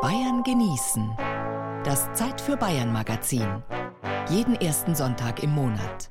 Bayern 0.02 0.44
genießen. 0.44 1.16
Das 1.86 2.12
Zeit 2.14 2.42
für 2.42 2.58
Bayern 2.58 2.92
Magazin. 2.92 3.64
Jeden 4.30 4.56
ersten 4.56 4.94
Sonntag 4.94 5.42
im 5.42 5.52
Monat. 5.52 6.10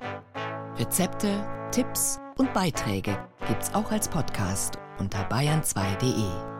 Rezepte, 0.78 1.46
Tipps 1.70 2.18
und 2.38 2.52
Beiträge 2.52 3.16
gibt's 3.46 3.74
auch 3.74 3.90
als 3.90 4.08
Podcast 4.08 4.78
unter 4.98 5.28
bayern2.de. 5.28 6.54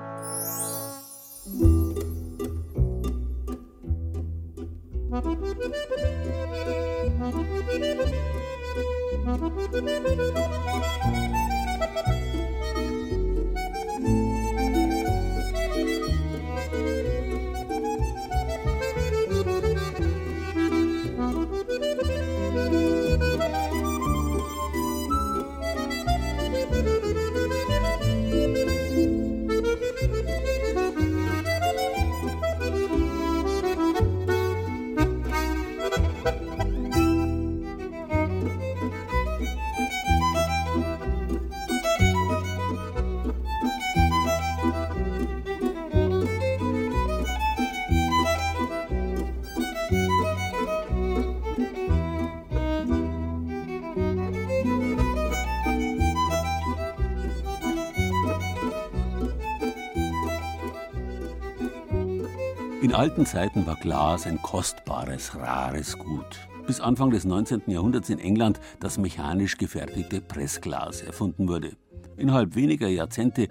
In 62.94 63.00
alten 63.00 63.26
Zeiten 63.26 63.66
war 63.66 63.74
Glas 63.74 64.24
ein 64.24 64.40
kostbares, 64.40 65.34
rares 65.34 65.98
Gut. 65.98 66.38
Bis 66.64 66.80
Anfang 66.80 67.10
des 67.10 67.24
19. 67.24 67.62
Jahrhunderts 67.66 68.08
in 68.08 68.20
England 68.20 68.60
das 68.78 68.98
mechanisch 68.98 69.58
gefertigte 69.58 70.20
Pressglas 70.20 71.02
erfunden 71.02 71.48
wurde. 71.48 71.72
Innerhalb 72.16 72.54
weniger 72.54 72.86
Jahrzehnte 72.86 73.48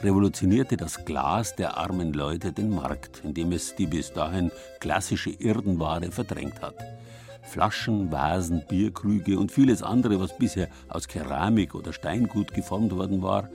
revolutionierte 0.00 0.78
das 0.78 1.04
Glas 1.04 1.54
der 1.56 1.76
armen 1.76 2.14
Leute 2.14 2.54
den 2.54 2.70
Markt, 2.70 3.20
indem 3.22 3.52
es 3.52 3.76
die 3.76 3.86
bis 3.86 4.14
dahin 4.14 4.50
klassische 4.80 5.28
Irdenware 5.28 6.10
verdrängt 6.10 6.62
hat. 6.62 6.76
Flaschen, 7.42 8.10
Vasen, 8.10 8.64
Bierkrüge 8.66 9.38
und 9.38 9.52
vieles 9.52 9.82
andere, 9.82 10.18
was 10.20 10.38
bisher 10.38 10.68
aus 10.88 11.06
Keramik 11.06 11.74
oder 11.74 11.92
Steingut 11.92 12.54
geformt 12.54 12.92
worden 12.96 13.20
war, 13.20 13.50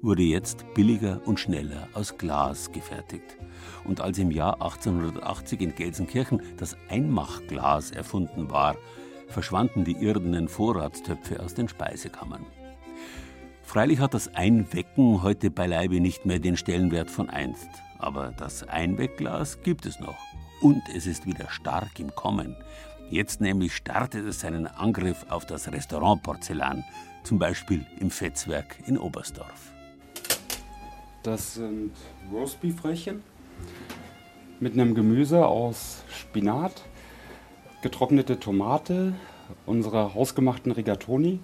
wurde 0.00 0.24
jetzt 0.24 0.64
billiger 0.74 1.20
und 1.24 1.38
schneller 1.38 1.86
aus 1.94 2.18
Glas 2.18 2.72
gefertigt. 2.72 3.36
Und 3.84 4.00
als 4.00 4.18
im 4.18 4.30
Jahr 4.30 4.54
1880 4.54 5.60
in 5.60 5.74
Gelsenkirchen 5.74 6.42
das 6.56 6.76
Einmachglas 6.88 7.90
erfunden 7.90 8.50
war, 8.50 8.76
verschwanden 9.28 9.84
die 9.84 9.96
irdenen 9.96 10.48
Vorratstöpfe 10.48 11.40
aus 11.40 11.54
den 11.54 11.68
Speisekammern. 11.68 12.46
Freilich 13.62 14.00
hat 14.00 14.14
das 14.14 14.34
Einwecken 14.34 15.22
heute 15.22 15.50
beileibe 15.50 16.00
nicht 16.00 16.26
mehr 16.26 16.38
den 16.38 16.56
Stellenwert 16.56 17.10
von 17.10 17.30
einst, 17.30 17.68
aber 17.98 18.32
das 18.36 18.68
Einwegglas 18.68 19.62
gibt 19.62 19.86
es 19.86 19.98
noch. 19.98 20.18
Und 20.60 20.82
es 20.94 21.06
ist 21.06 21.26
wieder 21.26 21.48
stark 21.48 21.98
im 21.98 22.14
Kommen. 22.14 22.56
Jetzt 23.10 23.40
nämlich 23.40 23.74
startet 23.74 24.26
es 24.26 24.40
seinen 24.40 24.66
Angriff 24.66 25.26
auf 25.28 25.46
das 25.46 25.72
Restaurantporzellan, 25.72 26.84
zum 27.24 27.38
Beispiel 27.38 27.86
im 27.98 28.10
Fetzwerk 28.10 28.76
in 28.86 28.98
Oberstdorf. 28.98 29.72
Das 31.22 31.54
sind 31.54 31.92
Roastbeef-Röllchen 32.32 33.22
mit 34.60 34.74
einem 34.74 34.94
Gemüse 34.94 35.46
aus 35.46 36.04
Spinat, 36.08 36.84
getrocknete 37.82 38.38
Tomate, 38.38 39.14
unsere 39.66 40.14
hausgemachten 40.14 40.72
Rigatoni 40.72 41.40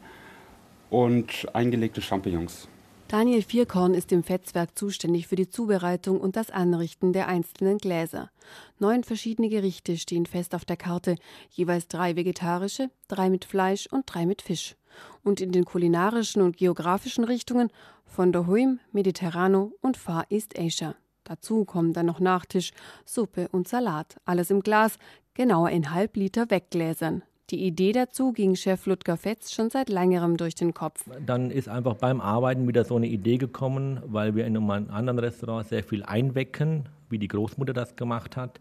und 0.90 1.46
eingelegte 1.52 2.00
Champignons. 2.00 2.68
Daniel 3.08 3.42
Vierkorn 3.42 3.94
ist 3.94 4.12
im 4.12 4.22
Fetzwerk 4.22 4.76
zuständig 4.78 5.28
für 5.28 5.36
die 5.36 5.48
Zubereitung 5.48 6.20
und 6.20 6.36
das 6.36 6.50
Anrichten 6.50 7.14
der 7.14 7.26
einzelnen 7.26 7.78
Gläser. 7.78 8.30
Neun 8.78 9.02
verschiedene 9.02 9.48
Gerichte 9.48 9.96
stehen 9.96 10.26
fest 10.26 10.54
auf 10.54 10.66
der 10.66 10.76
Karte, 10.76 11.16
jeweils 11.48 11.88
drei 11.88 12.16
vegetarische, 12.16 12.90
drei 13.08 13.30
mit 13.30 13.46
Fleisch 13.46 13.86
und 13.86 14.04
drei 14.06 14.26
mit 14.26 14.42
Fisch. 14.42 14.76
Und 15.24 15.40
in 15.40 15.52
den 15.52 15.64
kulinarischen 15.64 16.42
und 16.42 16.58
geografischen 16.58 17.24
Richtungen 17.24 17.70
von 18.04 18.30
daheim, 18.30 18.78
Mediterrano 18.92 19.72
und 19.80 19.96
Far 19.96 20.26
East 20.28 20.58
Asia. 20.58 20.94
Dazu 21.28 21.66
kommen 21.66 21.92
dann 21.92 22.06
noch 22.06 22.20
Nachtisch, 22.20 22.72
Suppe 23.04 23.48
und 23.52 23.68
Salat. 23.68 24.16
Alles 24.24 24.50
im 24.50 24.60
Glas, 24.60 24.98
genauer 25.34 25.68
in 25.68 25.92
Halbliter 25.92 26.50
Weggläsern. 26.50 27.22
Die 27.50 27.66
Idee 27.66 27.92
dazu 27.92 28.32
ging 28.32 28.56
Chef 28.56 28.86
Ludger 28.86 29.18
Fetz 29.18 29.52
schon 29.52 29.68
seit 29.68 29.90
längerem 29.90 30.38
durch 30.38 30.54
den 30.54 30.72
Kopf. 30.72 31.04
Dann 31.26 31.50
ist 31.50 31.68
einfach 31.68 31.96
beim 31.96 32.22
Arbeiten 32.22 32.66
wieder 32.66 32.84
so 32.84 32.96
eine 32.96 33.08
Idee 33.08 33.36
gekommen, 33.36 34.00
weil 34.06 34.34
wir 34.36 34.46
in 34.46 34.56
einem 34.56 34.70
anderen 34.70 35.18
Restaurant 35.18 35.68
sehr 35.68 35.84
viel 35.84 36.02
einwecken, 36.02 36.88
wie 37.10 37.18
die 37.18 37.28
Großmutter 37.28 37.74
das 37.74 37.94
gemacht 37.94 38.38
hat. 38.38 38.58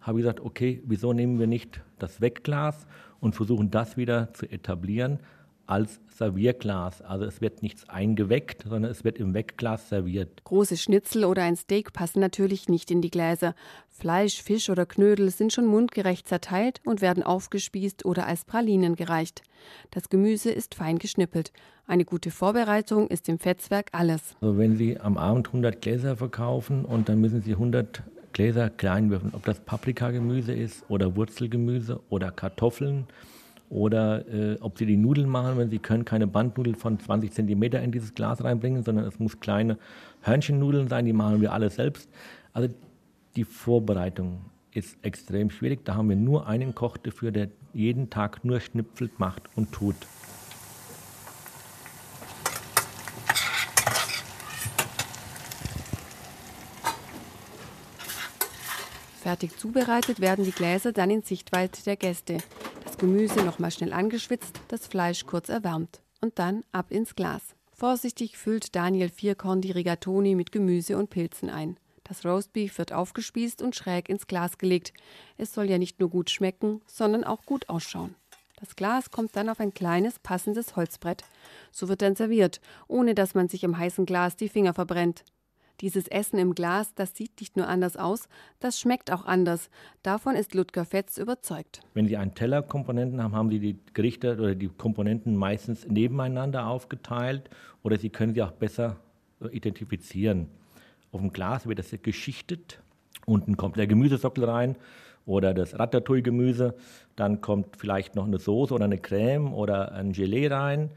Habe 0.00 0.20
ich 0.20 0.22
gesagt, 0.22 0.40
okay, 0.40 0.82
wieso 0.86 1.12
nehmen 1.12 1.40
wir 1.40 1.48
nicht 1.48 1.80
das 1.98 2.20
Wegglas 2.20 2.86
und 3.18 3.34
versuchen 3.34 3.72
das 3.72 3.96
wieder 3.96 4.32
zu 4.34 4.46
etablieren 4.46 5.18
als 5.66 6.00
Servierglas. 6.08 7.02
Also 7.02 7.24
es 7.24 7.40
wird 7.40 7.62
nichts 7.62 7.88
eingeweckt, 7.88 8.64
sondern 8.68 8.90
es 8.90 9.04
wird 9.04 9.18
im 9.18 9.34
Wegglas 9.34 9.88
serviert. 9.88 10.44
Große 10.44 10.76
Schnitzel 10.76 11.24
oder 11.24 11.42
ein 11.42 11.56
Steak 11.56 11.92
passen 11.92 12.20
natürlich 12.20 12.68
nicht 12.68 12.90
in 12.90 13.00
die 13.00 13.10
Gläser. 13.10 13.54
Fleisch, 13.88 14.42
Fisch 14.42 14.70
oder 14.70 14.86
Knödel 14.86 15.30
sind 15.30 15.52
schon 15.52 15.66
mundgerecht 15.66 16.28
zerteilt 16.28 16.80
und 16.84 17.00
werden 17.00 17.22
aufgespießt 17.22 18.04
oder 18.04 18.26
als 18.26 18.44
Pralinen 18.44 18.96
gereicht. 18.96 19.42
Das 19.90 20.08
Gemüse 20.08 20.50
ist 20.50 20.74
fein 20.74 20.98
geschnippelt. 20.98 21.52
Eine 21.86 22.04
gute 22.04 22.30
Vorbereitung 22.30 23.08
ist 23.08 23.28
im 23.28 23.38
Fetzwerk 23.38 23.90
alles. 23.92 24.34
Also 24.40 24.58
wenn 24.58 24.76
Sie 24.76 24.98
am 25.00 25.16
Abend 25.16 25.48
100 25.48 25.80
Gläser 25.80 26.16
verkaufen 26.16 26.84
und 26.84 27.08
dann 27.08 27.20
müssen 27.20 27.42
Sie 27.42 27.52
100 27.52 28.02
Gläser 28.32 28.68
klein 28.68 29.10
würfeln, 29.10 29.32
ob 29.34 29.44
das 29.44 29.60
Paprikagemüse 29.60 30.52
ist 30.52 30.84
oder 30.88 31.14
Wurzelgemüse 31.16 32.00
oder 32.08 32.30
Kartoffeln 32.32 33.06
oder 33.68 34.26
äh, 34.28 34.58
ob 34.60 34.78
sie 34.78 34.86
die 34.86 34.96
Nudeln 34.96 35.28
machen, 35.28 35.58
wenn 35.58 35.70
sie 35.70 35.78
können 35.78 36.04
keine 36.04 36.26
Bandnudeln 36.26 36.76
von 36.76 36.98
20 36.98 37.32
cm 37.32 37.62
in 37.62 37.92
dieses 37.92 38.14
Glas 38.14 38.42
reinbringen, 38.44 38.82
sondern 38.82 39.04
es 39.06 39.18
muss 39.18 39.40
kleine 39.40 39.78
Hörnchennudeln 40.22 40.88
sein, 40.88 41.04
die 41.04 41.12
machen 41.12 41.40
wir 41.40 41.52
alle 41.52 41.70
selbst. 41.70 42.08
Also 42.52 42.68
die 43.36 43.44
Vorbereitung 43.44 44.46
ist 44.72 44.96
extrem 45.02 45.50
schwierig. 45.50 45.84
Da 45.84 45.94
haben 45.94 46.08
wir 46.08 46.16
nur 46.16 46.46
einen 46.46 46.74
Koch 46.74 46.96
dafür, 46.96 47.30
der 47.30 47.48
jeden 47.72 48.10
Tag 48.10 48.44
nur 48.44 48.60
schnipfelt, 48.60 49.18
macht 49.18 49.42
und 49.56 49.72
tut. 49.72 49.96
Fertig 59.24 59.58
zubereitet 59.58 60.20
werden 60.20 60.44
die 60.44 60.52
Gläser 60.52 60.92
dann 60.92 61.10
in 61.10 61.22
Sichtweite 61.22 61.82
der 61.82 61.96
Gäste. 61.96 62.38
Das 62.84 62.98
Gemüse 62.98 63.42
nochmal 63.44 63.70
schnell 63.70 63.92
angeschwitzt, 63.92 64.60
das 64.68 64.86
Fleisch 64.86 65.26
kurz 65.26 65.48
erwärmt. 65.48 66.02
Und 66.20 66.38
dann 66.38 66.64
ab 66.72 66.90
ins 66.90 67.14
Glas. 67.14 67.54
Vorsichtig 67.72 68.38
füllt 68.38 68.76
Daniel 68.76 69.08
Vierkorn 69.08 69.60
die 69.60 69.72
Rigatoni 69.72 70.34
mit 70.34 70.52
Gemüse 70.52 70.96
und 70.96 71.10
Pilzen 71.10 71.50
ein. 71.50 71.76
Das 72.04 72.24
Roastbeef 72.24 72.78
wird 72.78 72.92
aufgespießt 72.92 73.62
und 73.62 73.74
schräg 73.74 74.08
ins 74.08 74.26
Glas 74.26 74.58
gelegt. 74.58 74.92
Es 75.38 75.52
soll 75.52 75.68
ja 75.68 75.78
nicht 75.78 76.00
nur 76.00 76.10
gut 76.10 76.30
schmecken, 76.30 76.82
sondern 76.86 77.24
auch 77.24 77.44
gut 77.46 77.68
ausschauen. 77.68 78.14
Das 78.60 78.76
Glas 78.76 79.10
kommt 79.10 79.34
dann 79.36 79.48
auf 79.48 79.60
ein 79.60 79.74
kleines, 79.74 80.18
passendes 80.18 80.76
Holzbrett. 80.76 81.24
So 81.72 81.88
wird 81.88 82.02
dann 82.02 82.14
serviert, 82.14 82.60
ohne 82.86 83.14
dass 83.14 83.34
man 83.34 83.48
sich 83.48 83.64
im 83.64 83.76
heißen 83.76 84.06
Glas 84.06 84.36
die 84.36 84.48
Finger 84.48 84.74
verbrennt. 84.74 85.24
Dieses 85.80 86.06
Essen 86.06 86.38
im 86.38 86.54
Glas, 86.54 86.94
das 86.94 87.16
sieht 87.16 87.40
nicht 87.40 87.56
nur 87.56 87.66
anders 87.66 87.96
aus, 87.96 88.28
das 88.60 88.78
schmeckt 88.78 89.10
auch 89.10 89.24
anders. 89.24 89.70
Davon 90.02 90.36
ist 90.36 90.54
Ludger 90.54 90.84
Fetz 90.84 91.18
überzeugt. 91.18 91.80
Wenn 91.94 92.06
Sie 92.06 92.16
einen 92.16 92.34
Teller 92.34 92.62
Komponenten 92.62 93.22
haben, 93.22 93.34
haben 93.34 93.50
Sie 93.50 93.58
die 93.58 93.78
Gerichte 93.92 94.34
oder 94.34 94.54
die 94.54 94.68
Komponenten 94.68 95.34
meistens 95.34 95.86
nebeneinander 95.88 96.68
aufgeteilt 96.68 97.50
oder 97.82 97.98
Sie 97.98 98.10
können 98.10 98.34
sie 98.34 98.42
auch 98.42 98.52
besser 98.52 98.96
identifizieren. 99.50 100.48
Auf 101.12 101.20
dem 101.20 101.32
Glas 101.32 101.66
wird 101.66 101.78
das 101.78 101.94
geschichtet. 102.02 102.80
Unten 103.26 103.56
kommt 103.56 103.76
der 103.76 103.86
Gemüsesockel 103.86 104.44
rein 104.44 104.76
oder 105.26 105.54
das 105.54 105.78
Ratatouille-Gemüse. 105.78 106.74
Dann 107.16 107.40
kommt 107.40 107.76
vielleicht 107.76 108.14
noch 108.14 108.26
eine 108.26 108.38
Soße 108.38 108.74
oder 108.74 108.84
eine 108.84 108.98
Creme 108.98 109.52
oder 109.54 109.92
ein 109.92 110.12
Gelee 110.12 110.48
rein. 110.48 110.90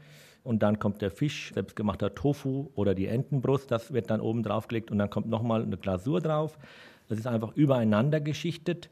Und 0.44 0.62
dann 0.62 0.78
kommt 0.78 1.02
der 1.02 1.10
Fisch, 1.10 1.52
selbstgemachter 1.52 2.14
Tofu 2.14 2.70
oder 2.74 2.94
die 2.94 3.06
Entenbrust, 3.06 3.70
das 3.70 3.92
wird 3.92 4.10
dann 4.10 4.20
oben 4.20 4.42
drauf 4.42 4.68
gelegt 4.68 4.90
und 4.90 4.98
dann 4.98 5.10
kommt 5.10 5.28
nochmal 5.28 5.62
eine 5.62 5.76
Glasur 5.76 6.20
drauf. 6.20 6.58
Das 7.08 7.18
ist 7.18 7.26
einfach 7.26 7.54
übereinander 7.54 8.20
geschichtet. 8.20 8.88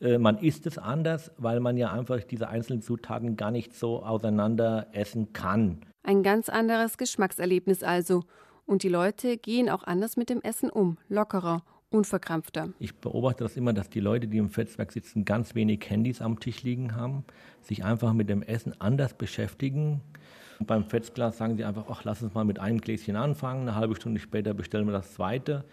Äh, 0.00 0.18
man 0.18 0.38
isst 0.38 0.66
es 0.66 0.78
anders, 0.78 1.30
weil 1.38 1.60
man 1.60 1.76
ja 1.76 1.92
einfach 1.92 2.22
diese 2.24 2.48
einzelnen 2.48 2.82
Zutaten 2.82 3.36
gar 3.36 3.50
nicht 3.50 3.74
so 3.74 4.02
auseinander 4.02 4.88
essen 4.92 5.32
kann. 5.32 5.80
Ein 6.02 6.22
ganz 6.22 6.48
anderes 6.48 6.98
Geschmackserlebnis 6.98 7.82
also. 7.82 8.24
Und 8.66 8.82
die 8.82 8.88
Leute 8.88 9.38
gehen 9.38 9.70
auch 9.70 9.84
anders 9.84 10.16
mit 10.16 10.28
dem 10.28 10.42
Essen 10.42 10.68
um, 10.68 10.98
lockerer, 11.08 11.62
unverkrampfter. 11.90 12.70
Ich 12.78 12.94
beobachte 12.94 13.44
das 13.44 13.56
immer, 13.56 13.72
dass 13.72 13.88
die 13.88 14.00
Leute, 14.00 14.28
die 14.28 14.38
im 14.38 14.50
Fetzwerk 14.50 14.92
sitzen, 14.92 15.24
ganz 15.24 15.54
wenig 15.54 15.88
Handys 15.88 16.20
am 16.20 16.38
Tisch 16.38 16.62
liegen 16.62 16.94
haben, 16.94 17.24
sich 17.62 17.84
einfach 17.84 18.12
mit 18.12 18.28
dem 18.28 18.42
Essen 18.42 18.78
anders 18.78 19.14
beschäftigen. 19.14 20.02
Und 20.58 20.66
beim 20.66 20.84
Fetzglas 20.84 21.38
sagen 21.38 21.56
sie 21.56 21.64
einfach, 21.64 21.84
ach, 21.88 22.04
lass 22.04 22.22
uns 22.22 22.34
mal 22.34 22.44
mit 22.44 22.58
einem 22.58 22.80
Gläschen 22.80 23.16
anfangen, 23.16 23.62
eine 23.62 23.74
halbe 23.74 23.94
Stunde 23.94 24.20
später 24.20 24.54
bestellen 24.54 24.86
wir 24.86 24.92
das 24.92 25.14
zweite, 25.14 25.64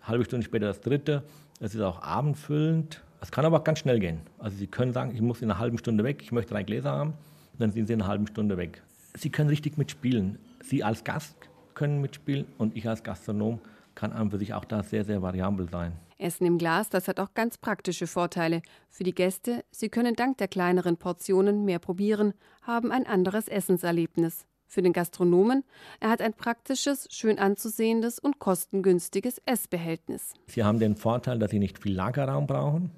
eine 0.00 0.08
halbe 0.08 0.24
Stunde 0.24 0.44
später 0.44 0.66
das 0.66 0.80
dritte. 0.80 1.22
Es 1.60 1.74
ist 1.74 1.80
auch 1.80 2.02
abendfüllend. 2.02 3.02
Es 3.20 3.30
kann 3.30 3.46
aber 3.46 3.58
auch 3.58 3.64
ganz 3.64 3.78
schnell 3.78 3.98
gehen. 3.98 4.20
Also 4.38 4.58
Sie 4.58 4.66
können 4.66 4.92
sagen, 4.92 5.12
ich 5.14 5.22
muss 5.22 5.40
in 5.40 5.50
einer 5.50 5.58
halben 5.58 5.78
Stunde 5.78 6.04
weg, 6.04 6.22
ich 6.22 6.32
möchte 6.32 6.52
drei 6.52 6.62
Gläser 6.62 6.90
haben, 6.90 7.14
dann 7.58 7.72
sind 7.72 7.86
Sie 7.86 7.94
in 7.94 8.02
einer 8.02 8.10
halben 8.10 8.26
Stunde 8.26 8.58
weg. 8.58 8.82
Sie 9.14 9.30
können 9.30 9.48
richtig 9.48 9.78
mitspielen. 9.78 10.38
Sie 10.62 10.84
als 10.84 11.02
Gast 11.02 11.36
können 11.74 12.00
mitspielen 12.00 12.44
und 12.58 12.76
ich 12.76 12.88
als 12.88 13.02
Gastronom 13.02 13.60
kann 13.94 14.12
an 14.12 14.30
für 14.30 14.38
sich 14.38 14.52
auch 14.52 14.64
da 14.64 14.82
sehr, 14.82 15.04
sehr 15.04 15.22
variabel 15.22 15.68
sein. 15.70 15.92
Essen 16.18 16.46
im 16.46 16.58
Glas, 16.58 16.88
das 16.88 17.08
hat 17.08 17.20
auch 17.20 17.34
ganz 17.34 17.58
praktische 17.58 18.06
Vorteile. 18.06 18.62
Für 18.88 19.04
die 19.04 19.14
Gäste, 19.14 19.64
sie 19.70 19.88
können 19.88 20.14
dank 20.14 20.38
der 20.38 20.48
kleineren 20.48 20.96
Portionen 20.96 21.64
mehr 21.64 21.78
probieren, 21.78 22.34
haben 22.62 22.90
ein 22.92 23.06
anderes 23.06 23.48
Essenserlebnis. 23.48 24.46
Für 24.66 24.82
den 24.82 24.92
Gastronomen, 24.92 25.62
er 26.00 26.10
hat 26.10 26.20
ein 26.20 26.34
praktisches, 26.34 27.06
schön 27.10 27.38
anzusehendes 27.38 28.18
und 28.18 28.38
kostengünstiges 28.38 29.40
Essbehältnis. 29.46 30.32
Sie 30.48 30.64
haben 30.64 30.80
den 30.80 30.96
Vorteil, 30.96 31.38
dass 31.38 31.52
Sie 31.52 31.60
nicht 31.60 31.78
viel 31.78 31.94
Lagerraum 31.94 32.46
brauchen. 32.46 32.90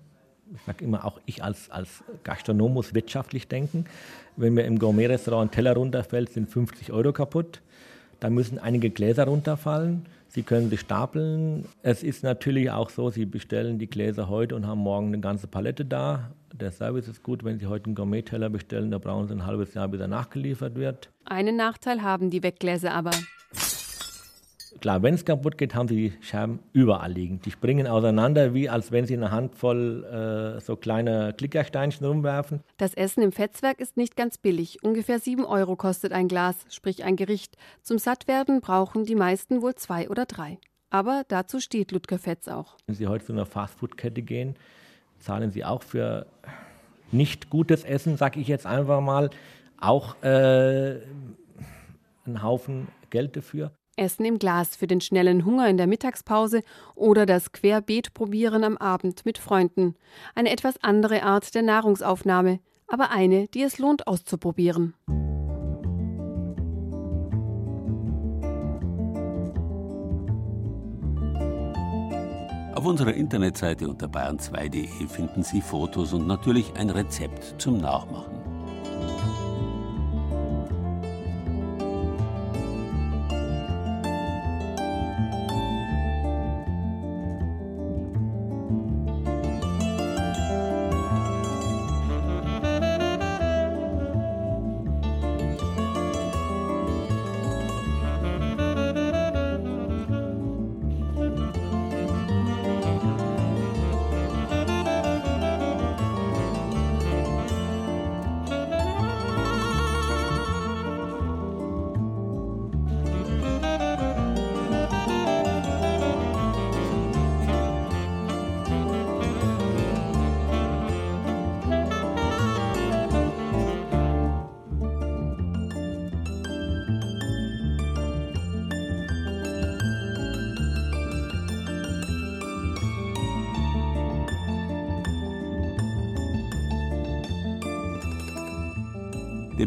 Ich 0.54 0.62
sage 0.62 0.84
immer, 0.84 1.04
auch 1.04 1.20
ich 1.26 1.44
als, 1.44 1.70
als 1.70 2.02
Gastronom 2.24 2.72
muss 2.72 2.94
wirtschaftlich 2.94 3.48
denken. 3.48 3.84
Wenn 4.36 4.54
mir 4.54 4.64
im 4.64 4.78
Gourmet-Restaurant 4.78 5.50
ein 5.50 5.54
Teller 5.54 5.74
runterfällt, 5.74 6.30
sind 6.30 6.48
50 6.48 6.90
Euro 6.90 7.12
kaputt. 7.12 7.60
Da 8.18 8.30
müssen 8.30 8.58
einige 8.58 8.88
Gläser 8.88 9.24
runterfallen. 9.26 10.06
Sie 10.28 10.42
können 10.42 10.68
sie 10.68 10.76
stapeln. 10.76 11.64
Es 11.82 12.02
ist 12.02 12.22
natürlich 12.22 12.70
auch 12.70 12.90
so, 12.90 13.10
Sie 13.10 13.24
bestellen 13.24 13.78
die 13.78 13.88
Gläser 13.88 14.28
heute 14.28 14.54
und 14.54 14.66
haben 14.66 14.80
morgen 14.80 15.08
eine 15.08 15.20
ganze 15.20 15.46
Palette 15.46 15.84
da. 15.84 16.32
Der 16.52 16.70
Service 16.70 17.08
ist 17.08 17.22
gut, 17.22 17.44
wenn 17.44 17.58
Sie 17.58 17.66
heute 17.66 17.86
einen 17.86 17.94
Gourmet-Teller 17.94 18.50
bestellen, 18.50 18.90
da 18.90 18.98
brauchen 18.98 19.26
Sie 19.26 19.34
ein 19.34 19.46
halbes 19.46 19.74
Jahr, 19.74 19.88
bis 19.88 20.00
er 20.00 20.08
nachgeliefert 20.08 20.76
wird. 20.76 21.10
Einen 21.24 21.56
Nachteil 21.56 22.02
haben 22.02 22.30
die 22.30 22.42
Weggläser 22.42 22.92
aber. 22.92 23.10
Klar, 24.80 25.02
wenn 25.02 25.14
es 25.14 25.24
kaputt 25.24 25.58
geht, 25.58 25.74
haben 25.74 25.88
sie 25.88 25.96
die 25.96 26.12
Scherben 26.22 26.60
überall 26.72 27.12
liegen. 27.12 27.40
Die 27.40 27.50
springen 27.50 27.86
auseinander, 27.86 28.54
wie 28.54 28.68
als 28.68 28.92
wenn 28.92 29.06
sie 29.06 29.14
eine 29.14 29.30
Handvoll 29.30 30.04
äh, 30.56 30.60
so 30.60 30.76
kleine 30.76 31.34
Klickersteinchen 31.36 32.06
rumwerfen. 32.06 32.60
Das 32.76 32.94
Essen 32.94 33.22
im 33.22 33.32
Fetzwerk 33.32 33.80
ist 33.80 33.96
nicht 33.96 34.16
ganz 34.16 34.38
billig. 34.38 34.82
Ungefähr 34.82 35.18
7 35.18 35.44
Euro 35.44 35.74
kostet 35.76 36.12
ein 36.12 36.28
Glas, 36.28 36.56
sprich 36.70 37.02
ein 37.02 37.16
Gericht. 37.16 37.56
Zum 37.82 37.98
Sattwerden 37.98 38.60
brauchen 38.60 39.04
die 39.04 39.16
meisten 39.16 39.62
wohl 39.62 39.74
zwei 39.74 40.08
oder 40.08 40.26
drei. 40.26 40.58
Aber 40.90 41.24
dazu 41.28 41.60
steht 41.60 41.92
Ludger 41.92 42.18
Fetz 42.18 42.48
auch. 42.48 42.76
Wenn 42.86 42.94
Sie 42.94 43.06
heute 43.06 43.26
zu 43.26 43.32
einer 43.32 43.46
Fastfood-Kette 43.46 44.22
gehen, 44.22 44.54
zahlen 45.18 45.50
Sie 45.50 45.64
auch 45.64 45.82
für 45.82 46.26
nicht 47.10 47.50
gutes 47.50 47.84
Essen, 47.84 48.16
sage 48.16 48.40
ich 48.40 48.48
jetzt 48.48 48.66
einfach 48.66 49.00
mal, 49.00 49.30
auch 49.80 50.22
äh, 50.22 51.00
einen 52.24 52.42
Haufen 52.42 52.88
Geld 53.10 53.36
dafür. 53.36 53.72
Essen 53.98 54.24
im 54.24 54.38
Glas 54.38 54.76
für 54.76 54.86
den 54.86 55.00
schnellen 55.00 55.44
Hunger 55.44 55.68
in 55.68 55.76
der 55.76 55.86
Mittagspause 55.86 56.62
oder 56.94 57.26
das 57.26 57.52
Querbeet-Probieren 57.52 58.64
am 58.64 58.76
Abend 58.76 59.26
mit 59.26 59.38
Freunden. 59.38 59.96
Eine 60.34 60.50
etwas 60.50 60.82
andere 60.82 61.22
Art 61.22 61.54
der 61.54 61.62
Nahrungsaufnahme, 61.62 62.60
aber 62.86 63.10
eine, 63.10 63.48
die 63.48 63.62
es 63.62 63.78
lohnt 63.78 64.06
auszuprobieren. 64.06 64.94
Auf 72.74 72.86
unserer 72.86 73.12
Internetseite 73.12 73.88
unter 73.88 74.06
bayern2.de 74.06 75.08
finden 75.08 75.42
Sie 75.42 75.60
Fotos 75.60 76.12
und 76.12 76.28
natürlich 76.28 76.72
ein 76.76 76.90
Rezept 76.90 77.60
zum 77.60 77.78
Nachmachen. 77.78 78.47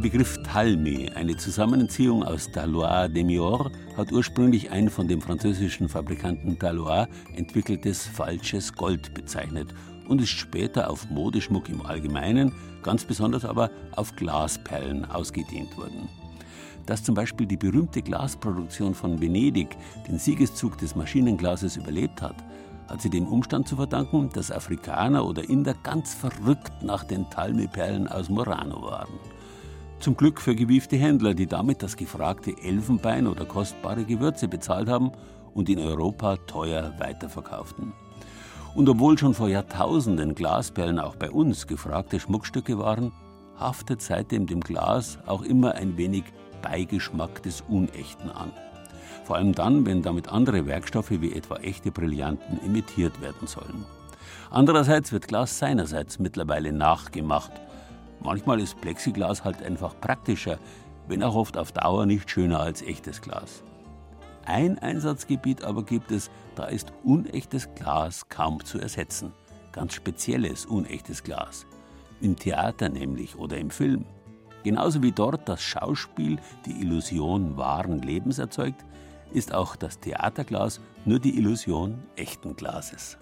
Begriff 0.01 0.41
Talme, 0.41 1.11
eine 1.13 1.37
Zusammenziehung 1.37 2.23
aus 2.23 2.51
Talois 2.51 3.07
de 3.07 3.23
Mior, 3.23 3.69
hat 3.95 4.11
ursprünglich 4.11 4.71
ein 4.71 4.89
von 4.89 5.07
dem 5.07 5.21
französischen 5.21 5.89
Fabrikanten 5.89 6.57
Talois 6.57 7.05
entwickeltes 7.35 8.07
falsches 8.07 8.73
Gold 8.73 9.13
bezeichnet 9.13 9.75
und 10.07 10.19
ist 10.19 10.31
später 10.31 10.89
auf 10.89 11.07
Modeschmuck 11.11 11.69
im 11.69 11.85
Allgemeinen, 11.85 12.51
ganz 12.81 13.05
besonders 13.05 13.45
aber 13.45 13.69
auf 13.95 14.15
Glasperlen 14.15 15.05
ausgedehnt 15.05 15.77
worden. 15.77 16.09
Dass 16.87 17.03
zum 17.03 17.13
Beispiel 17.13 17.45
die 17.45 17.57
berühmte 17.57 18.01
Glasproduktion 18.01 18.95
von 18.95 19.21
Venedig 19.21 19.77
den 20.07 20.17
Siegeszug 20.17 20.79
des 20.79 20.95
Maschinenglases 20.95 21.77
überlebt 21.77 22.23
hat, 22.23 22.37
hat 22.87 23.03
sie 23.03 23.11
dem 23.11 23.27
Umstand 23.27 23.67
zu 23.67 23.75
verdanken, 23.75 24.31
dass 24.33 24.51
Afrikaner 24.51 25.27
oder 25.27 25.47
Inder 25.47 25.75
ganz 25.83 26.15
verrückt 26.15 26.81
nach 26.81 27.03
den 27.03 27.29
Talmeperlen 27.29 28.07
aus 28.07 28.29
Murano 28.29 28.81
waren. 28.81 29.19
Zum 30.01 30.17
Glück 30.17 30.41
für 30.41 30.55
gewiefte 30.55 30.97
Händler, 30.97 31.35
die 31.35 31.45
damit 31.45 31.83
das 31.83 31.95
gefragte 31.95 32.57
Elfenbein 32.57 33.27
oder 33.27 33.45
kostbare 33.45 34.03
Gewürze 34.03 34.47
bezahlt 34.47 34.89
haben 34.89 35.11
und 35.53 35.69
in 35.69 35.77
Europa 35.77 36.37
teuer 36.47 36.95
weiterverkauften. 36.97 37.93
Und 38.73 38.89
obwohl 38.89 39.19
schon 39.19 39.35
vor 39.35 39.47
Jahrtausenden 39.47 40.33
Glasperlen 40.33 40.97
auch 40.97 41.15
bei 41.15 41.29
uns 41.29 41.67
gefragte 41.67 42.19
Schmuckstücke 42.19 42.79
waren, 42.79 43.11
haftet 43.59 44.01
seitdem 44.01 44.47
dem 44.47 44.61
Glas 44.61 45.19
auch 45.27 45.43
immer 45.43 45.75
ein 45.75 45.97
wenig 45.97 46.23
Beigeschmack 46.63 47.43
des 47.43 47.61
Unechten 47.69 48.31
an. 48.31 48.51
Vor 49.23 49.35
allem 49.35 49.53
dann, 49.53 49.85
wenn 49.85 50.01
damit 50.01 50.29
andere 50.29 50.65
Werkstoffe 50.65 51.11
wie 51.11 51.33
etwa 51.33 51.57
echte 51.57 51.91
Brillanten 51.91 52.59
imitiert 52.65 53.21
werden 53.21 53.45
sollen. 53.47 53.85
Andererseits 54.49 55.11
wird 55.11 55.27
Glas 55.27 55.59
seinerseits 55.59 56.17
mittlerweile 56.17 56.73
nachgemacht. 56.73 57.51
Manchmal 58.23 58.59
ist 58.59 58.79
Plexiglas 58.81 59.43
halt 59.43 59.63
einfach 59.63 59.99
praktischer, 59.99 60.59
wenn 61.07 61.23
auch 61.23 61.35
oft 61.35 61.57
auf 61.57 61.71
Dauer 61.71 62.05
nicht 62.05 62.29
schöner 62.29 62.59
als 62.59 62.81
echtes 62.81 63.21
Glas. 63.21 63.63
Ein 64.45 64.79
Einsatzgebiet 64.79 65.63
aber 65.63 65.83
gibt 65.83 66.11
es, 66.11 66.29
da 66.55 66.65
ist 66.65 66.93
unechtes 67.03 67.69
Glas 67.75 68.29
kaum 68.29 68.63
zu 68.63 68.79
ersetzen. 68.79 69.33
Ganz 69.71 69.93
spezielles 69.93 70.65
unechtes 70.65 71.23
Glas. 71.23 71.65
Im 72.21 72.35
Theater 72.35 72.89
nämlich 72.89 73.37
oder 73.37 73.57
im 73.57 73.69
Film. 73.69 74.05
Genauso 74.63 75.01
wie 75.01 75.11
dort 75.11 75.49
das 75.49 75.63
Schauspiel 75.63 76.37
die 76.65 76.81
Illusion 76.81 77.57
wahren 77.57 78.01
Lebens 78.01 78.37
erzeugt, 78.37 78.85
ist 79.33 79.53
auch 79.53 79.75
das 79.75 79.99
Theaterglas 79.99 80.81
nur 81.05 81.19
die 81.19 81.37
Illusion 81.37 82.03
echten 82.15 82.55
Glases. 82.55 83.17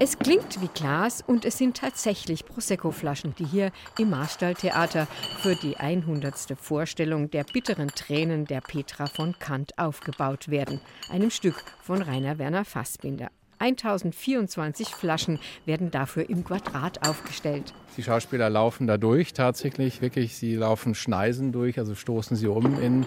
Es 0.00 0.16
klingt 0.16 0.62
wie 0.62 0.68
Glas 0.68 1.24
und 1.26 1.44
es 1.44 1.58
sind 1.58 1.76
tatsächlich 1.76 2.44
Prosecco-Flaschen, 2.44 3.34
die 3.36 3.44
hier 3.44 3.72
im 3.98 4.10
Marstalltheater 4.10 5.08
für 5.40 5.56
die 5.56 5.76
100. 5.76 6.56
Vorstellung 6.56 7.32
der 7.32 7.42
bitteren 7.42 7.88
Tränen 7.88 8.44
der 8.44 8.60
Petra 8.60 9.06
von 9.06 9.34
Kant 9.40 9.76
aufgebaut 9.76 10.50
werden, 10.50 10.80
einem 11.10 11.30
Stück 11.30 11.64
von 11.82 12.00
Rainer 12.00 12.38
Werner 12.38 12.64
Fassbinder. 12.64 13.32
1024 13.58 14.86
Flaschen 14.86 15.40
werden 15.66 15.90
dafür 15.90 16.30
im 16.30 16.44
Quadrat 16.44 17.04
aufgestellt. 17.04 17.74
Die 17.96 18.04
Schauspieler 18.04 18.48
laufen 18.50 18.86
da 18.86 18.98
durch, 18.98 19.32
tatsächlich 19.32 20.00
wirklich. 20.00 20.36
Sie 20.36 20.54
laufen 20.54 20.94
Schneisen 20.94 21.50
durch, 21.50 21.76
also 21.76 21.96
stoßen 21.96 22.36
sie 22.36 22.46
um 22.46 22.80
in 22.80 23.04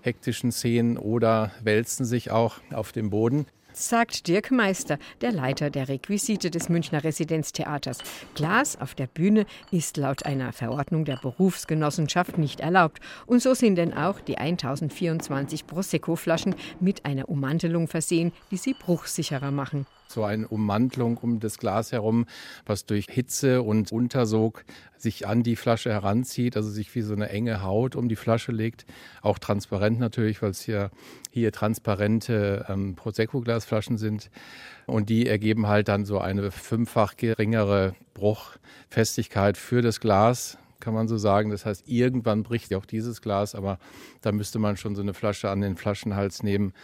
hektischen 0.00 0.50
Szenen 0.50 0.98
oder 0.98 1.52
wälzen 1.62 2.04
sich 2.04 2.32
auch 2.32 2.56
auf 2.72 2.90
dem 2.90 3.10
Boden 3.10 3.46
sagt 3.72 4.26
Dirk 4.28 4.50
Meister, 4.50 4.98
der 5.20 5.32
Leiter 5.32 5.70
der 5.70 5.88
Requisite 5.88 6.50
des 6.50 6.68
Münchner 6.68 7.04
Residenztheaters. 7.04 7.98
Glas 8.34 8.80
auf 8.80 8.94
der 8.94 9.06
Bühne 9.06 9.46
ist 9.70 9.96
laut 9.96 10.26
einer 10.26 10.52
Verordnung 10.52 11.04
der 11.04 11.16
Berufsgenossenschaft 11.16 12.38
nicht 12.38 12.60
erlaubt. 12.60 13.00
Und 13.26 13.42
so 13.42 13.54
sind 13.54 13.76
denn 13.76 13.94
auch 13.94 14.20
die 14.20 14.38
1024 14.38 15.66
Prosecco-Flaschen 15.66 16.54
mit 16.80 17.04
einer 17.04 17.28
Ummantelung 17.28 17.88
versehen, 17.88 18.32
die 18.50 18.56
sie 18.56 18.74
bruchsicherer 18.74 19.50
machen 19.50 19.86
so 20.12 20.24
eine 20.24 20.46
Ummantelung 20.48 21.16
um 21.16 21.40
das 21.40 21.58
Glas 21.58 21.92
herum, 21.92 22.26
was 22.66 22.86
durch 22.86 23.06
Hitze 23.10 23.62
und 23.62 23.90
Untersog 23.90 24.64
sich 24.96 25.26
an 25.26 25.42
die 25.42 25.56
Flasche 25.56 25.90
heranzieht, 25.90 26.56
also 26.56 26.70
sich 26.70 26.94
wie 26.94 27.02
so 27.02 27.14
eine 27.14 27.28
enge 27.28 27.62
Haut 27.62 27.96
um 27.96 28.08
die 28.08 28.16
Flasche 28.16 28.52
legt. 28.52 28.86
Auch 29.20 29.38
transparent 29.38 29.98
natürlich, 29.98 30.42
weil 30.42 30.50
es 30.50 30.60
hier, 30.60 30.90
hier 31.30 31.50
transparente 31.50 32.64
ähm, 32.68 32.94
Prosecco-Glasflaschen 32.94 33.98
sind. 33.98 34.30
Und 34.86 35.08
die 35.08 35.26
ergeben 35.26 35.66
halt 35.66 35.88
dann 35.88 36.04
so 36.04 36.18
eine 36.18 36.50
fünffach 36.50 37.16
geringere 37.16 37.94
Bruchfestigkeit 38.14 39.56
für 39.56 39.82
das 39.82 40.00
Glas 40.00 40.58
kann 40.82 40.94
man 40.94 41.08
so 41.08 41.16
sagen. 41.16 41.50
Das 41.50 41.64
heißt, 41.64 41.88
irgendwann 41.88 42.42
bricht 42.42 42.74
auch 42.74 42.84
dieses 42.84 43.22
Glas, 43.22 43.54
aber 43.54 43.78
da 44.20 44.32
müsste 44.32 44.58
man 44.58 44.76
schon 44.76 44.96
so 44.96 45.00
eine 45.00 45.14
Flasche 45.14 45.48
an 45.48 45.60
den 45.60 45.76
Flaschenhals 45.76 46.42
nehmen 46.42 46.74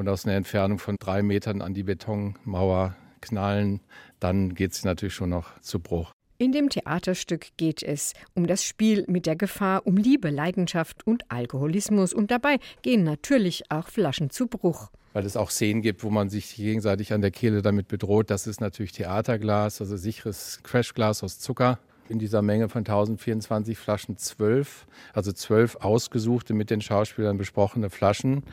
und 0.00 0.08
aus 0.08 0.24
einer 0.24 0.34
Entfernung 0.34 0.78
von 0.78 0.96
drei 0.98 1.22
Metern 1.22 1.60
an 1.60 1.74
die 1.74 1.82
Betonmauer 1.82 2.96
knallen, 3.20 3.80
dann 4.18 4.54
geht 4.54 4.72
es 4.72 4.82
natürlich 4.82 5.14
schon 5.14 5.28
noch 5.28 5.60
zu 5.60 5.78
Bruch. 5.78 6.10
In 6.38 6.52
dem 6.52 6.70
Theaterstück 6.70 7.48
geht 7.58 7.82
es 7.82 8.14
um 8.34 8.46
das 8.46 8.64
Spiel 8.64 9.04
mit 9.08 9.26
der 9.26 9.36
Gefahr, 9.36 9.86
um 9.86 9.98
Liebe, 9.98 10.30
Leidenschaft 10.30 11.06
und 11.06 11.30
Alkoholismus. 11.30 12.14
Und 12.14 12.30
dabei 12.30 12.56
gehen 12.80 13.04
natürlich 13.04 13.70
auch 13.70 13.88
Flaschen 13.88 14.30
zu 14.30 14.46
Bruch. 14.46 14.88
Weil 15.12 15.26
es 15.26 15.36
auch 15.36 15.50
Szenen 15.50 15.82
gibt, 15.82 16.02
wo 16.02 16.08
man 16.08 16.30
sich 16.30 16.56
gegenseitig 16.56 17.12
an 17.12 17.20
der 17.20 17.30
Kehle 17.30 17.60
damit 17.60 17.88
bedroht. 17.88 18.30
Das 18.30 18.46
ist 18.46 18.62
natürlich 18.62 18.92
Theaterglas, 18.92 19.82
also 19.82 19.98
sicheres 19.98 20.60
Crashglas 20.62 21.22
aus 21.22 21.38
Zucker. 21.40 21.78
In 22.08 22.18
dieser 22.18 22.40
Menge 22.40 22.70
von 22.70 22.80
1024 22.80 23.76
Flaschen 23.76 24.16
zwölf, 24.16 24.86
also 25.12 25.30
zwölf 25.32 25.76
ausgesuchte 25.76 26.54
mit 26.54 26.70
den 26.70 26.80
Schauspielern 26.80 27.36
besprochene 27.36 27.90
Flaschen 27.90 28.44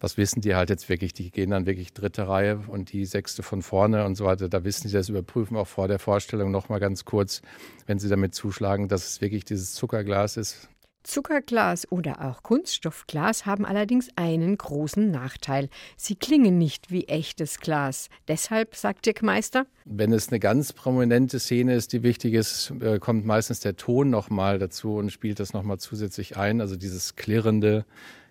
das 0.00 0.16
wissen 0.16 0.40
die 0.40 0.54
halt 0.54 0.70
jetzt 0.70 0.88
wirklich. 0.88 1.12
Die 1.12 1.30
gehen 1.30 1.50
dann 1.50 1.66
wirklich 1.66 1.92
dritte 1.92 2.26
Reihe 2.26 2.64
und 2.66 2.92
die 2.92 3.04
sechste 3.04 3.42
von 3.42 3.62
vorne 3.62 4.04
und 4.04 4.16
so 4.16 4.24
weiter. 4.24 4.48
Da 4.48 4.64
wissen 4.64 4.88
sie 4.88 4.94
das, 4.94 5.08
überprüfen 5.08 5.56
auch 5.56 5.68
vor 5.68 5.86
der 5.86 5.98
Vorstellung 5.98 6.50
nochmal 6.50 6.80
ganz 6.80 7.04
kurz, 7.04 7.42
wenn 7.86 7.98
sie 7.98 8.08
damit 8.08 8.34
zuschlagen, 8.34 8.88
dass 8.88 9.06
es 9.06 9.20
wirklich 9.20 9.44
dieses 9.44 9.74
Zuckerglas 9.74 10.36
ist. 10.36 10.68
Zuckerglas 11.02 11.90
oder 11.90 12.20
auch 12.20 12.42
Kunststoffglas 12.42 13.46
haben 13.46 13.64
allerdings 13.64 14.08
einen 14.16 14.56
großen 14.56 15.10
Nachteil. 15.10 15.68
Sie 15.96 16.14
klingen 16.14 16.58
nicht 16.58 16.90
wie 16.90 17.06
echtes 17.08 17.58
Glas. 17.58 18.08
Deshalb, 18.28 18.74
sagt 18.76 19.06
Dirk 19.06 19.22
Meister, 19.22 19.66
wenn 19.84 20.12
es 20.12 20.28
eine 20.28 20.40
ganz 20.40 20.72
prominente 20.72 21.40
Szene 21.40 21.74
ist, 21.74 21.92
die 21.92 22.02
wichtig 22.02 22.34
ist, 22.34 22.72
äh, 22.80 22.98
kommt 22.98 23.24
meistens 23.24 23.60
der 23.60 23.76
Ton 23.76 24.10
nochmal 24.10 24.58
dazu 24.58 24.96
und 24.96 25.10
spielt 25.10 25.40
das 25.40 25.52
nochmal 25.52 25.78
zusätzlich 25.78 26.36
ein. 26.36 26.60
Also 26.60 26.76
dieses 26.76 27.16
klirrende, 27.16 27.86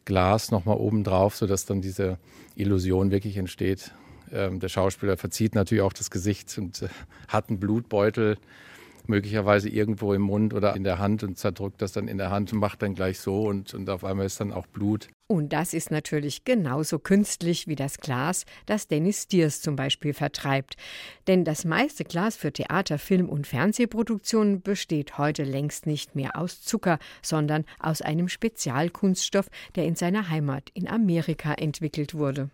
Glas 0.10 0.50
nochmal 0.50 0.78
oben 0.78 1.04
drauf, 1.04 1.36
sodass 1.36 1.66
dann 1.66 1.82
diese 1.82 2.18
Illusion 2.56 3.12
wirklich 3.12 3.38
entsteht. 3.38 3.94
Ähm, 4.32 4.60
der 4.60 4.68
Schauspieler 4.68 5.18
verzieht 5.18 5.54
natürlich 5.54 5.84
auch 5.84 5.94
das 5.94 6.10
Gesicht 6.10 6.58
und 6.58 6.82
äh, 6.82 6.88
hat 7.28 7.50
einen 7.50 7.60
Blutbeutel 7.60 8.38
möglicherweise 9.10 9.70
irgendwo 9.70 10.14
im 10.14 10.22
Mund 10.22 10.54
oder 10.54 10.76
in 10.76 10.84
der 10.84 11.00
Hand 11.00 11.24
und 11.24 11.38
zerdrückt 11.38 11.82
das 11.82 11.92
dann 11.92 12.08
in 12.08 12.18
der 12.18 12.30
Hand 12.30 12.54
und 12.54 12.60
macht 12.60 12.82
dann 12.82 12.96
gleich 12.96 13.20
so 13.20 13.42
und, 13.48 13.74
und 13.74 13.90
auf 13.90 14.04
einmal 14.04 14.26
ist 14.26 14.40
dann 14.40 14.54
auch 14.54 14.68
Blut. 14.68 15.10
Und 15.28 15.54
das 15.54 15.74
ist 15.76 15.92
natürlich 15.92 16.44
genauso 16.44 16.98
künstlich 16.98 17.68
wie 17.68 17.76
das 17.76 18.00
Glas, 18.00 18.46
das 18.66 18.88
Dennis 18.88 19.24
Stiers 19.24 19.62
zum 19.62 19.76
Beispiel 19.76 20.14
vertreibt. 20.14 20.76
Denn 21.28 21.46
das 21.46 21.66
meiste 21.66 22.04
Glas 22.04 22.36
für 22.36 22.52
Theater, 22.52 22.98
Film 22.98 23.30
und 23.30 23.46
Fernsehproduktionen 23.46 24.62
besteht 24.62 25.20
heute 25.20 25.44
längst 25.44 25.86
nicht 25.86 26.16
mehr 26.16 26.36
aus 26.36 26.62
Zucker, 26.62 26.98
sondern 27.22 27.66
aus 27.80 28.02
einem 28.02 28.28
Spezialkunststoff, 28.28 29.50
der 29.76 29.86
in 29.86 29.96
seiner 29.96 30.30
Heimat 30.30 30.70
in 30.74 30.88
Amerika 30.88 31.54
entwickelt 31.54 32.16
wurde. 32.16 32.50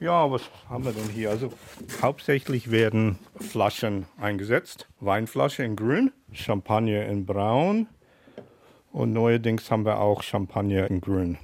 Ja, 0.00 0.30
was 0.30 0.42
haben 0.68 0.84
wir 0.84 0.92
denn 0.92 1.08
hier? 1.08 1.30
Also 1.30 1.52
hauptsächlich 2.00 2.70
werden 2.70 3.18
Flaschen 3.40 4.06
eingesetzt. 4.16 4.86
Weinflasche 5.00 5.64
in 5.64 5.74
grün, 5.74 6.12
Champagner 6.32 7.06
in 7.06 7.26
braun 7.26 7.88
und 8.92 9.12
neuerdings 9.12 9.70
haben 9.70 9.84
wir 9.84 9.98
auch 9.98 10.22
Champagner 10.22 10.88
in 10.88 11.00
grün. 11.00 11.38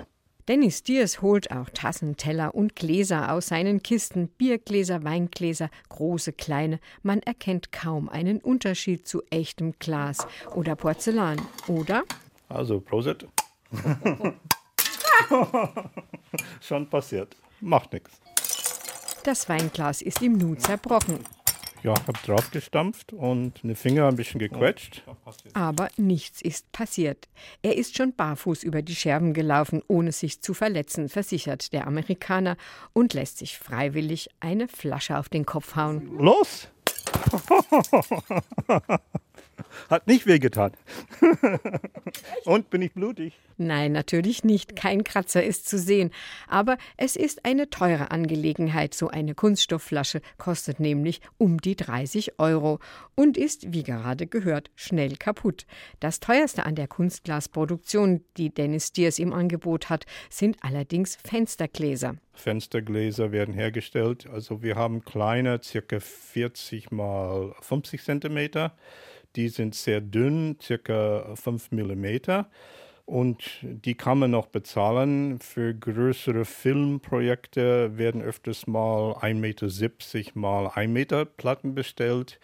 Dennis 0.47 0.83
Diers 0.83 1.21
holt 1.23 1.51
auch 1.51 1.71
Tassen, 1.71 2.17
Teller 2.17 2.55
und 2.55 2.77
Gläser 2.77 3.33
aus 3.33 3.47
seinen 3.47 3.83
Kisten. 3.83 4.29
Biergläser, 4.29 5.03
Weingläser, 5.03 5.71
große, 5.89 6.35
kleine. 6.35 6.81
Man 7.03 7.21
erkennt 7.23 7.73
kaum 7.73 8.09
einen 8.09 8.39
Unterschied 8.41 9.09
zu 9.09 9.23
echtem 9.31 9.73
Glas 9.79 10.27
oder 10.55 10.77
Porzellan, 10.77 11.41
oder? 11.67 12.05
Also, 12.49 12.79
Prosit. 12.81 13.27
Schon 16.61 16.91
passiert. 16.91 17.37
Macht 17.61 17.95
nichts. 17.95 18.21
Das 19.25 19.49
Weinglas 19.49 20.03
ist 20.03 20.21
ihm 20.21 20.37
nun 20.37 20.59
zerbrochen. 20.59 21.19
Ja, 21.83 21.95
ich 21.95 22.07
habe 22.07 22.19
drauf 22.27 22.51
gestampft 22.51 23.15
und 23.15 23.65
eine 23.65 23.75
Finger 23.75 24.07
ein 24.07 24.17
bisschen 24.17 24.39
gequetscht. 24.39 25.03
Aber 25.55 25.89
nichts 25.97 26.43
ist 26.43 26.71
passiert. 26.73 27.29
Er 27.63 27.77
ist 27.77 27.97
schon 27.97 28.15
barfuß 28.15 28.63
über 28.65 28.83
die 28.83 28.95
Scherben 28.95 29.33
gelaufen, 29.33 29.83
ohne 29.89 30.13
sich 30.13 30.43
zu 30.43 30.53
verletzen, 30.53 31.09
versichert 31.09 31.73
der 31.73 31.87
Amerikaner 31.87 32.59
und 32.93 33.15
lässt 33.15 33.39
sich 33.39 33.57
freiwillig 33.57 34.29
eine 34.41 34.69
Flasche 34.69 35.19
auf 35.19 35.31
den 35.31 35.47
Kopf 35.47 35.75
hauen. 35.75 36.19
Los! 36.19 36.69
Hat 39.91 40.07
nicht 40.07 40.27
wehgetan. 40.27 40.73
Und 42.45 42.71
bin 42.71 42.83
ich 42.83 42.93
blutig? 42.93 43.35
Nein, 43.57 43.93
natürlich 43.93 44.43
nicht. 44.43 44.75
Kein 44.75 45.05
Kratzer 45.05 45.45
ist 45.45 45.69
zu 45.69 45.79
sehen. 45.79 46.11
Aber 46.49 46.77
es 46.97 47.17
ist 47.17 47.45
eine 47.45 47.71
teure 47.71 48.11
Angelegenheit. 48.11 48.95
So 48.95 49.09
eine 49.09 49.35
Kunststoffflasche 49.35 50.21
kostet 50.39 50.81
nämlich 50.81 51.21
um 51.39 51.59
die 51.61 51.77
30 51.77 52.39
Euro 52.39 52.81
und 53.15 53.37
ist, 53.37 53.73
wie 53.73 53.83
gerade 53.83 54.27
gehört, 54.27 54.71
schnell 54.75 55.17
kaputt. 55.17 55.67
Das 56.01 56.21
teuerste 56.21 56.67
an 56.67 56.75
der 56.75 56.89
Kunstglasproduktion, 56.89 58.25
die 58.37 58.51
Dennis 58.51 58.93
Diers 58.93 59.19
im 59.19 59.33
Angebot 59.33 59.89
hat, 59.89 60.05
sind 60.31 60.57
allerdings 60.63 61.17
Fenstergläser. 61.25 62.17
Fenstergläser 62.33 63.33
werden 63.33 63.55
hergestellt. 63.55 64.27
Also 64.27 64.63
wir 64.63 64.75
haben 64.75 65.05
kleine, 65.05 65.61
circa 65.63 66.01
40 66.01 66.91
mal 66.91 67.55
50 67.61 68.03
Zentimeter. 68.03 68.75
Die 69.37 69.49
sind 69.49 69.75
sehr 69.75 70.01
dünn, 70.01 70.57
circa 70.63 71.35
5 71.35 71.73
mm. 71.73 72.07
und 73.05 73.43
die 73.63 73.95
kann 73.95 74.19
man 74.19 74.31
noch 74.31 74.47
bezahlen. 74.47 75.41
Für 75.41 75.75
größere 75.75 76.45
Filmprojekte 76.45 77.99
werden 77.99 78.23
öfters 78.23 78.67
mal 78.67 79.13
1,70 79.13 79.35
Meter 79.35 80.39
mal 80.39 80.69
1 80.69 80.93
Meter 80.93 81.25
Platten 81.25 81.75
bestellt. 81.75 82.39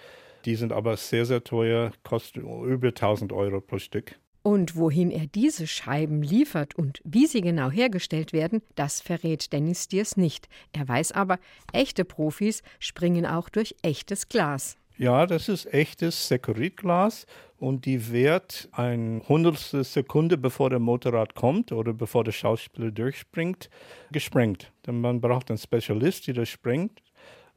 Die 0.44 0.56
sind 0.56 0.72
aber 0.72 0.96
sehr, 0.96 1.26
sehr 1.26 1.44
teuer, 1.44 1.92
kosten 2.02 2.40
über 2.40 2.88
1000 2.88 3.32
Euro 3.32 3.60
pro 3.60 3.78
Stück. 3.78 4.16
Und 4.42 4.74
wohin 4.74 5.10
er 5.10 5.26
diese 5.26 5.66
Scheiben 5.66 6.22
liefert 6.22 6.74
und 6.74 7.02
wie 7.04 7.26
sie 7.26 7.42
genau 7.42 7.70
hergestellt 7.70 8.32
werden, 8.32 8.62
das 8.74 9.02
verrät 9.02 9.52
Dennis 9.52 9.84
Stiers 9.84 10.16
nicht. 10.16 10.48
Er 10.72 10.88
weiß 10.88 11.12
aber, 11.12 11.38
echte 11.74 12.06
Profis 12.06 12.62
springen 12.78 13.26
auch 13.26 13.50
durch 13.50 13.76
echtes 13.82 14.28
Glas. 14.28 14.79
Ja, 15.00 15.24
das 15.24 15.48
ist 15.48 15.72
echtes 15.72 16.28
Sekuritglas 16.28 17.24
und 17.56 17.86
die 17.86 18.12
wird 18.12 18.68
ein 18.72 19.22
Hundertstel 19.26 19.82
Sekunde, 19.82 20.36
bevor 20.36 20.68
der 20.68 20.78
Motorrad 20.78 21.34
kommt 21.34 21.72
oder 21.72 21.94
bevor 21.94 22.22
der 22.22 22.32
Schauspieler 22.32 22.90
durchspringt, 22.90 23.70
gesprengt. 24.12 24.70
Denn 24.86 25.00
man 25.00 25.22
braucht 25.22 25.50
einen 25.50 25.56
Spezialist, 25.56 26.26
der 26.26 26.34
das 26.34 26.50
sprengt, 26.50 27.00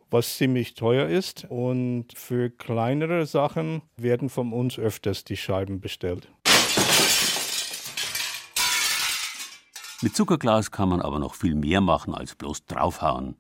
was 0.09 0.37
ziemlich 0.37 0.75
teuer 0.75 1.09
ist. 1.09 1.45
Und 1.49 2.13
für 2.15 2.49
kleinere 2.49 3.25
Sachen 3.25 3.81
werden 3.97 4.29
von 4.29 4.53
uns 4.53 4.79
öfters 4.79 5.25
die 5.25 5.35
Scheiben 5.35 5.81
bestellt. 5.81 6.29
Mit 10.01 10.15
Zuckerglas 10.15 10.71
kann 10.71 10.87
man 10.87 11.01
aber 11.01 11.19
noch 11.19 11.35
viel 11.35 11.55
mehr 11.55 11.81
machen 11.81 12.15
als 12.15 12.35
bloß 12.35 12.67
draufhauen. 12.67 13.35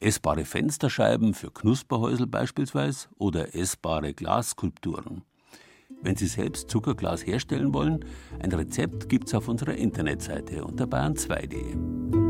Essbare 0.00 0.44
Fensterscheiben 0.44 1.34
für 1.34 1.50
Knusperhäusel 1.50 2.26
beispielsweise 2.26 3.08
oder 3.18 3.54
essbare 3.54 4.14
Glasskulpturen. 4.14 5.22
Wenn 6.02 6.16
Sie 6.16 6.26
selbst 6.26 6.70
Zuckerglas 6.70 7.26
herstellen 7.26 7.74
wollen, 7.74 8.04
ein 8.38 8.52
Rezept 8.52 9.08
gibt's 9.08 9.34
auf 9.34 9.48
unserer 9.48 9.74
Internetseite 9.74 10.64
unter 10.64 10.84
bayern2.de. 10.84 12.27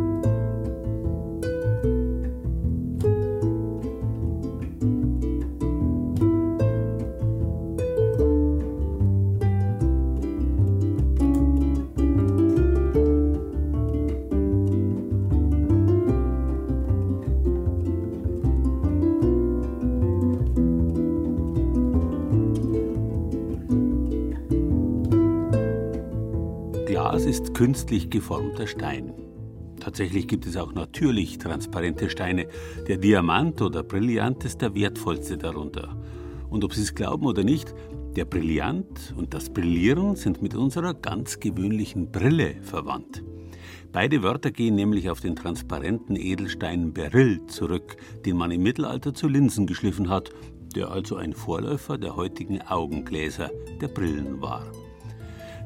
künstlich 27.78 28.10
geformter 28.10 28.66
Stein. 28.66 29.14
Tatsächlich 29.78 30.26
gibt 30.26 30.46
es 30.46 30.56
auch 30.56 30.74
natürlich 30.74 31.38
transparente 31.38 32.10
Steine. 32.10 32.48
Der 32.88 32.96
Diamant 32.96 33.62
oder 33.62 33.84
Brillant 33.84 34.44
ist 34.44 34.62
der 34.62 34.74
wertvollste 34.74 35.38
darunter. 35.38 35.96
Und 36.50 36.64
ob 36.64 36.74
Sie 36.74 36.82
es 36.82 36.96
glauben 36.96 37.24
oder 37.24 37.44
nicht, 37.44 37.72
der 38.16 38.24
Brillant 38.24 39.14
und 39.16 39.32
das 39.32 39.50
Brillieren 39.50 40.16
sind 40.16 40.42
mit 40.42 40.56
unserer 40.56 40.92
ganz 40.92 41.38
gewöhnlichen 41.38 42.10
Brille 42.10 42.56
verwandt. 42.62 43.22
Beide 43.92 44.24
Wörter 44.24 44.50
gehen 44.50 44.74
nämlich 44.74 45.08
auf 45.08 45.20
den 45.20 45.36
transparenten 45.36 46.16
Edelstein 46.16 46.92
Beryl 46.92 47.46
zurück, 47.46 47.96
den 48.26 48.36
man 48.36 48.50
im 48.50 48.64
Mittelalter 48.64 49.14
zu 49.14 49.28
Linsen 49.28 49.68
geschliffen 49.68 50.08
hat, 50.08 50.30
der 50.74 50.90
also 50.90 51.14
ein 51.14 51.32
Vorläufer 51.32 51.96
der 51.96 52.16
heutigen 52.16 52.60
Augengläser, 52.60 53.52
der 53.80 53.86
Brillen 53.86 54.42
war. 54.42 54.66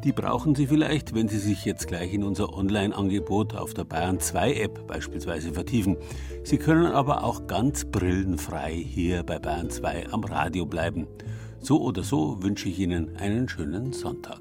Die 0.04 0.12
brauchen 0.12 0.56
Sie 0.56 0.66
vielleicht, 0.66 1.14
wenn 1.14 1.28
Sie 1.28 1.38
sich 1.38 1.64
jetzt 1.64 1.86
gleich 1.86 2.12
in 2.12 2.24
unser 2.24 2.54
Online-Angebot 2.54 3.54
auf 3.54 3.72
der 3.72 3.84
Bayern 3.84 4.18
2 4.18 4.54
App 4.54 4.86
beispielsweise 4.88 5.52
vertiefen. 5.52 5.96
Sie 6.42 6.58
können 6.58 6.86
aber 6.86 7.22
auch 7.22 7.46
ganz 7.46 7.84
brillenfrei 7.84 8.74
hier 8.74 9.22
bei 9.22 9.38
Bayern 9.38 9.70
2 9.70 10.08
am 10.10 10.24
Radio 10.24 10.66
bleiben. 10.66 11.06
So 11.60 11.80
oder 11.80 12.02
so 12.02 12.42
wünsche 12.42 12.68
ich 12.68 12.80
Ihnen 12.80 13.16
einen 13.16 13.48
schönen 13.48 13.92
Sonntag. 13.92 14.40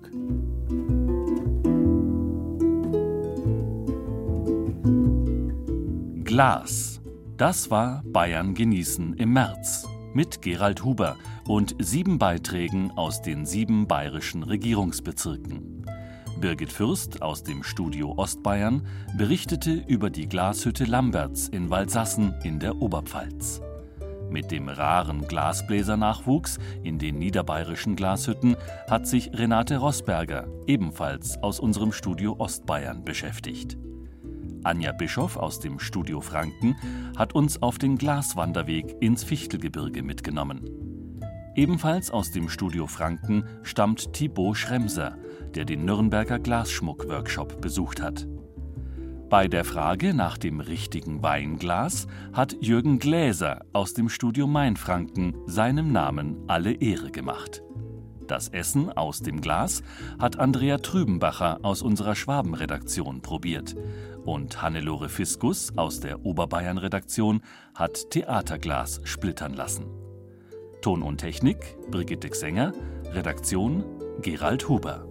Glas. 6.23 7.01
Das 7.37 7.69
war 7.69 8.03
Bayern 8.05 8.55
genießen 8.55 9.15
im 9.15 9.33
März 9.33 9.87
mit 10.13 10.41
Gerald 10.41 10.83
Huber 10.83 11.17
und 11.47 11.75
sieben 11.79 12.19
Beiträgen 12.19 12.91
aus 12.91 13.21
den 13.21 13.45
sieben 13.45 13.87
bayerischen 13.87 14.43
Regierungsbezirken. 14.43 15.85
Birgit 16.39 16.71
Fürst 16.71 17.21
aus 17.21 17.43
dem 17.43 17.63
Studio 17.63 18.13
Ostbayern 18.17 18.87
berichtete 19.15 19.73
über 19.73 20.09
die 20.09 20.27
Glashütte 20.27 20.85
Lamberts 20.85 21.47
in 21.47 21.69
Waldsassen 21.69 22.33
in 22.43 22.59
der 22.59 22.81
Oberpfalz. 22.81 23.61
Mit 24.31 24.49
dem 24.49 24.69
raren 24.69 25.27
Glasbläsernachwuchs 25.27 26.57
in 26.83 26.97
den 26.97 27.19
niederbayerischen 27.19 27.95
Glashütten 27.95 28.55
hat 28.89 29.05
sich 29.05 29.29
Renate 29.33 29.77
Rosberger 29.77 30.47
ebenfalls 30.67 31.37
aus 31.43 31.59
unserem 31.59 31.91
Studio 31.91 32.35
Ostbayern 32.39 33.03
beschäftigt. 33.03 33.77
Anja 34.63 34.91
Bischoff 34.91 35.37
aus 35.37 35.59
dem 35.59 35.79
Studio 35.79 36.21
Franken 36.21 36.75
hat 37.17 37.33
uns 37.33 37.61
auf 37.61 37.79
den 37.79 37.97
Glaswanderweg 37.97 38.95
ins 38.99 39.23
Fichtelgebirge 39.23 40.03
mitgenommen. 40.03 40.61
Ebenfalls 41.55 42.11
aus 42.11 42.31
dem 42.31 42.47
Studio 42.47 42.87
Franken 42.87 43.43
stammt 43.63 44.13
Thibaut 44.13 44.57
Schremser, 44.57 45.17
der 45.55 45.65
den 45.65 45.83
Nürnberger 45.83 46.39
Glasschmuck-Workshop 46.39 47.59
besucht 47.59 48.01
hat. 48.01 48.27
Bei 49.29 49.47
der 49.47 49.63
Frage 49.63 50.13
nach 50.13 50.37
dem 50.37 50.59
richtigen 50.59 51.23
Weinglas 51.23 52.07
hat 52.31 52.55
Jürgen 52.61 52.99
Gläser 52.99 53.61
aus 53.73 53.93
dem 53.93 54.09
Studio 54.09 54.45
Mainfranken 54.45 55.35
seinem 55.47 55.91
Namen 55.91 56.37
alle 56.47 56.73
Ehre 56.73 57.11
gemacht. 57.11 57.63
Das 58.27 58.47
Essen 58.47 58.91
aus 58.93 59.19
dem 59.19 59.41
Glas 59.41 59.83
hat 60.19 60.39
Andrea 60.39 60.77
Trübenbacher 60.77 61.59
aus 61.63 61.81
unserer 61.81 62.15
Schwabenredaktion 62.15 63.21
probiert 63.21 63.75
und 64.25 64.61
Hannelore 64.61 65.09
Fiskus 65.09 65.75
aus 65.77 65.99
der 65.99 66.25
Oberbayern-Redaktion 66.25 67.41
hat 67.73 68.11
Theaterglas 68.11 69.01
splittern 69.03 69.53
lassen. 69.53 69.85
Ton 70.81 71.01
und 71.01 71.17
Technik 71.17 71.77
Brigitte 71.89 72.29
Xenger, 72.29 72.71
Redaktion 73.13 73.83
Gerald 74.21 74.67
Huber. 74.69 75.07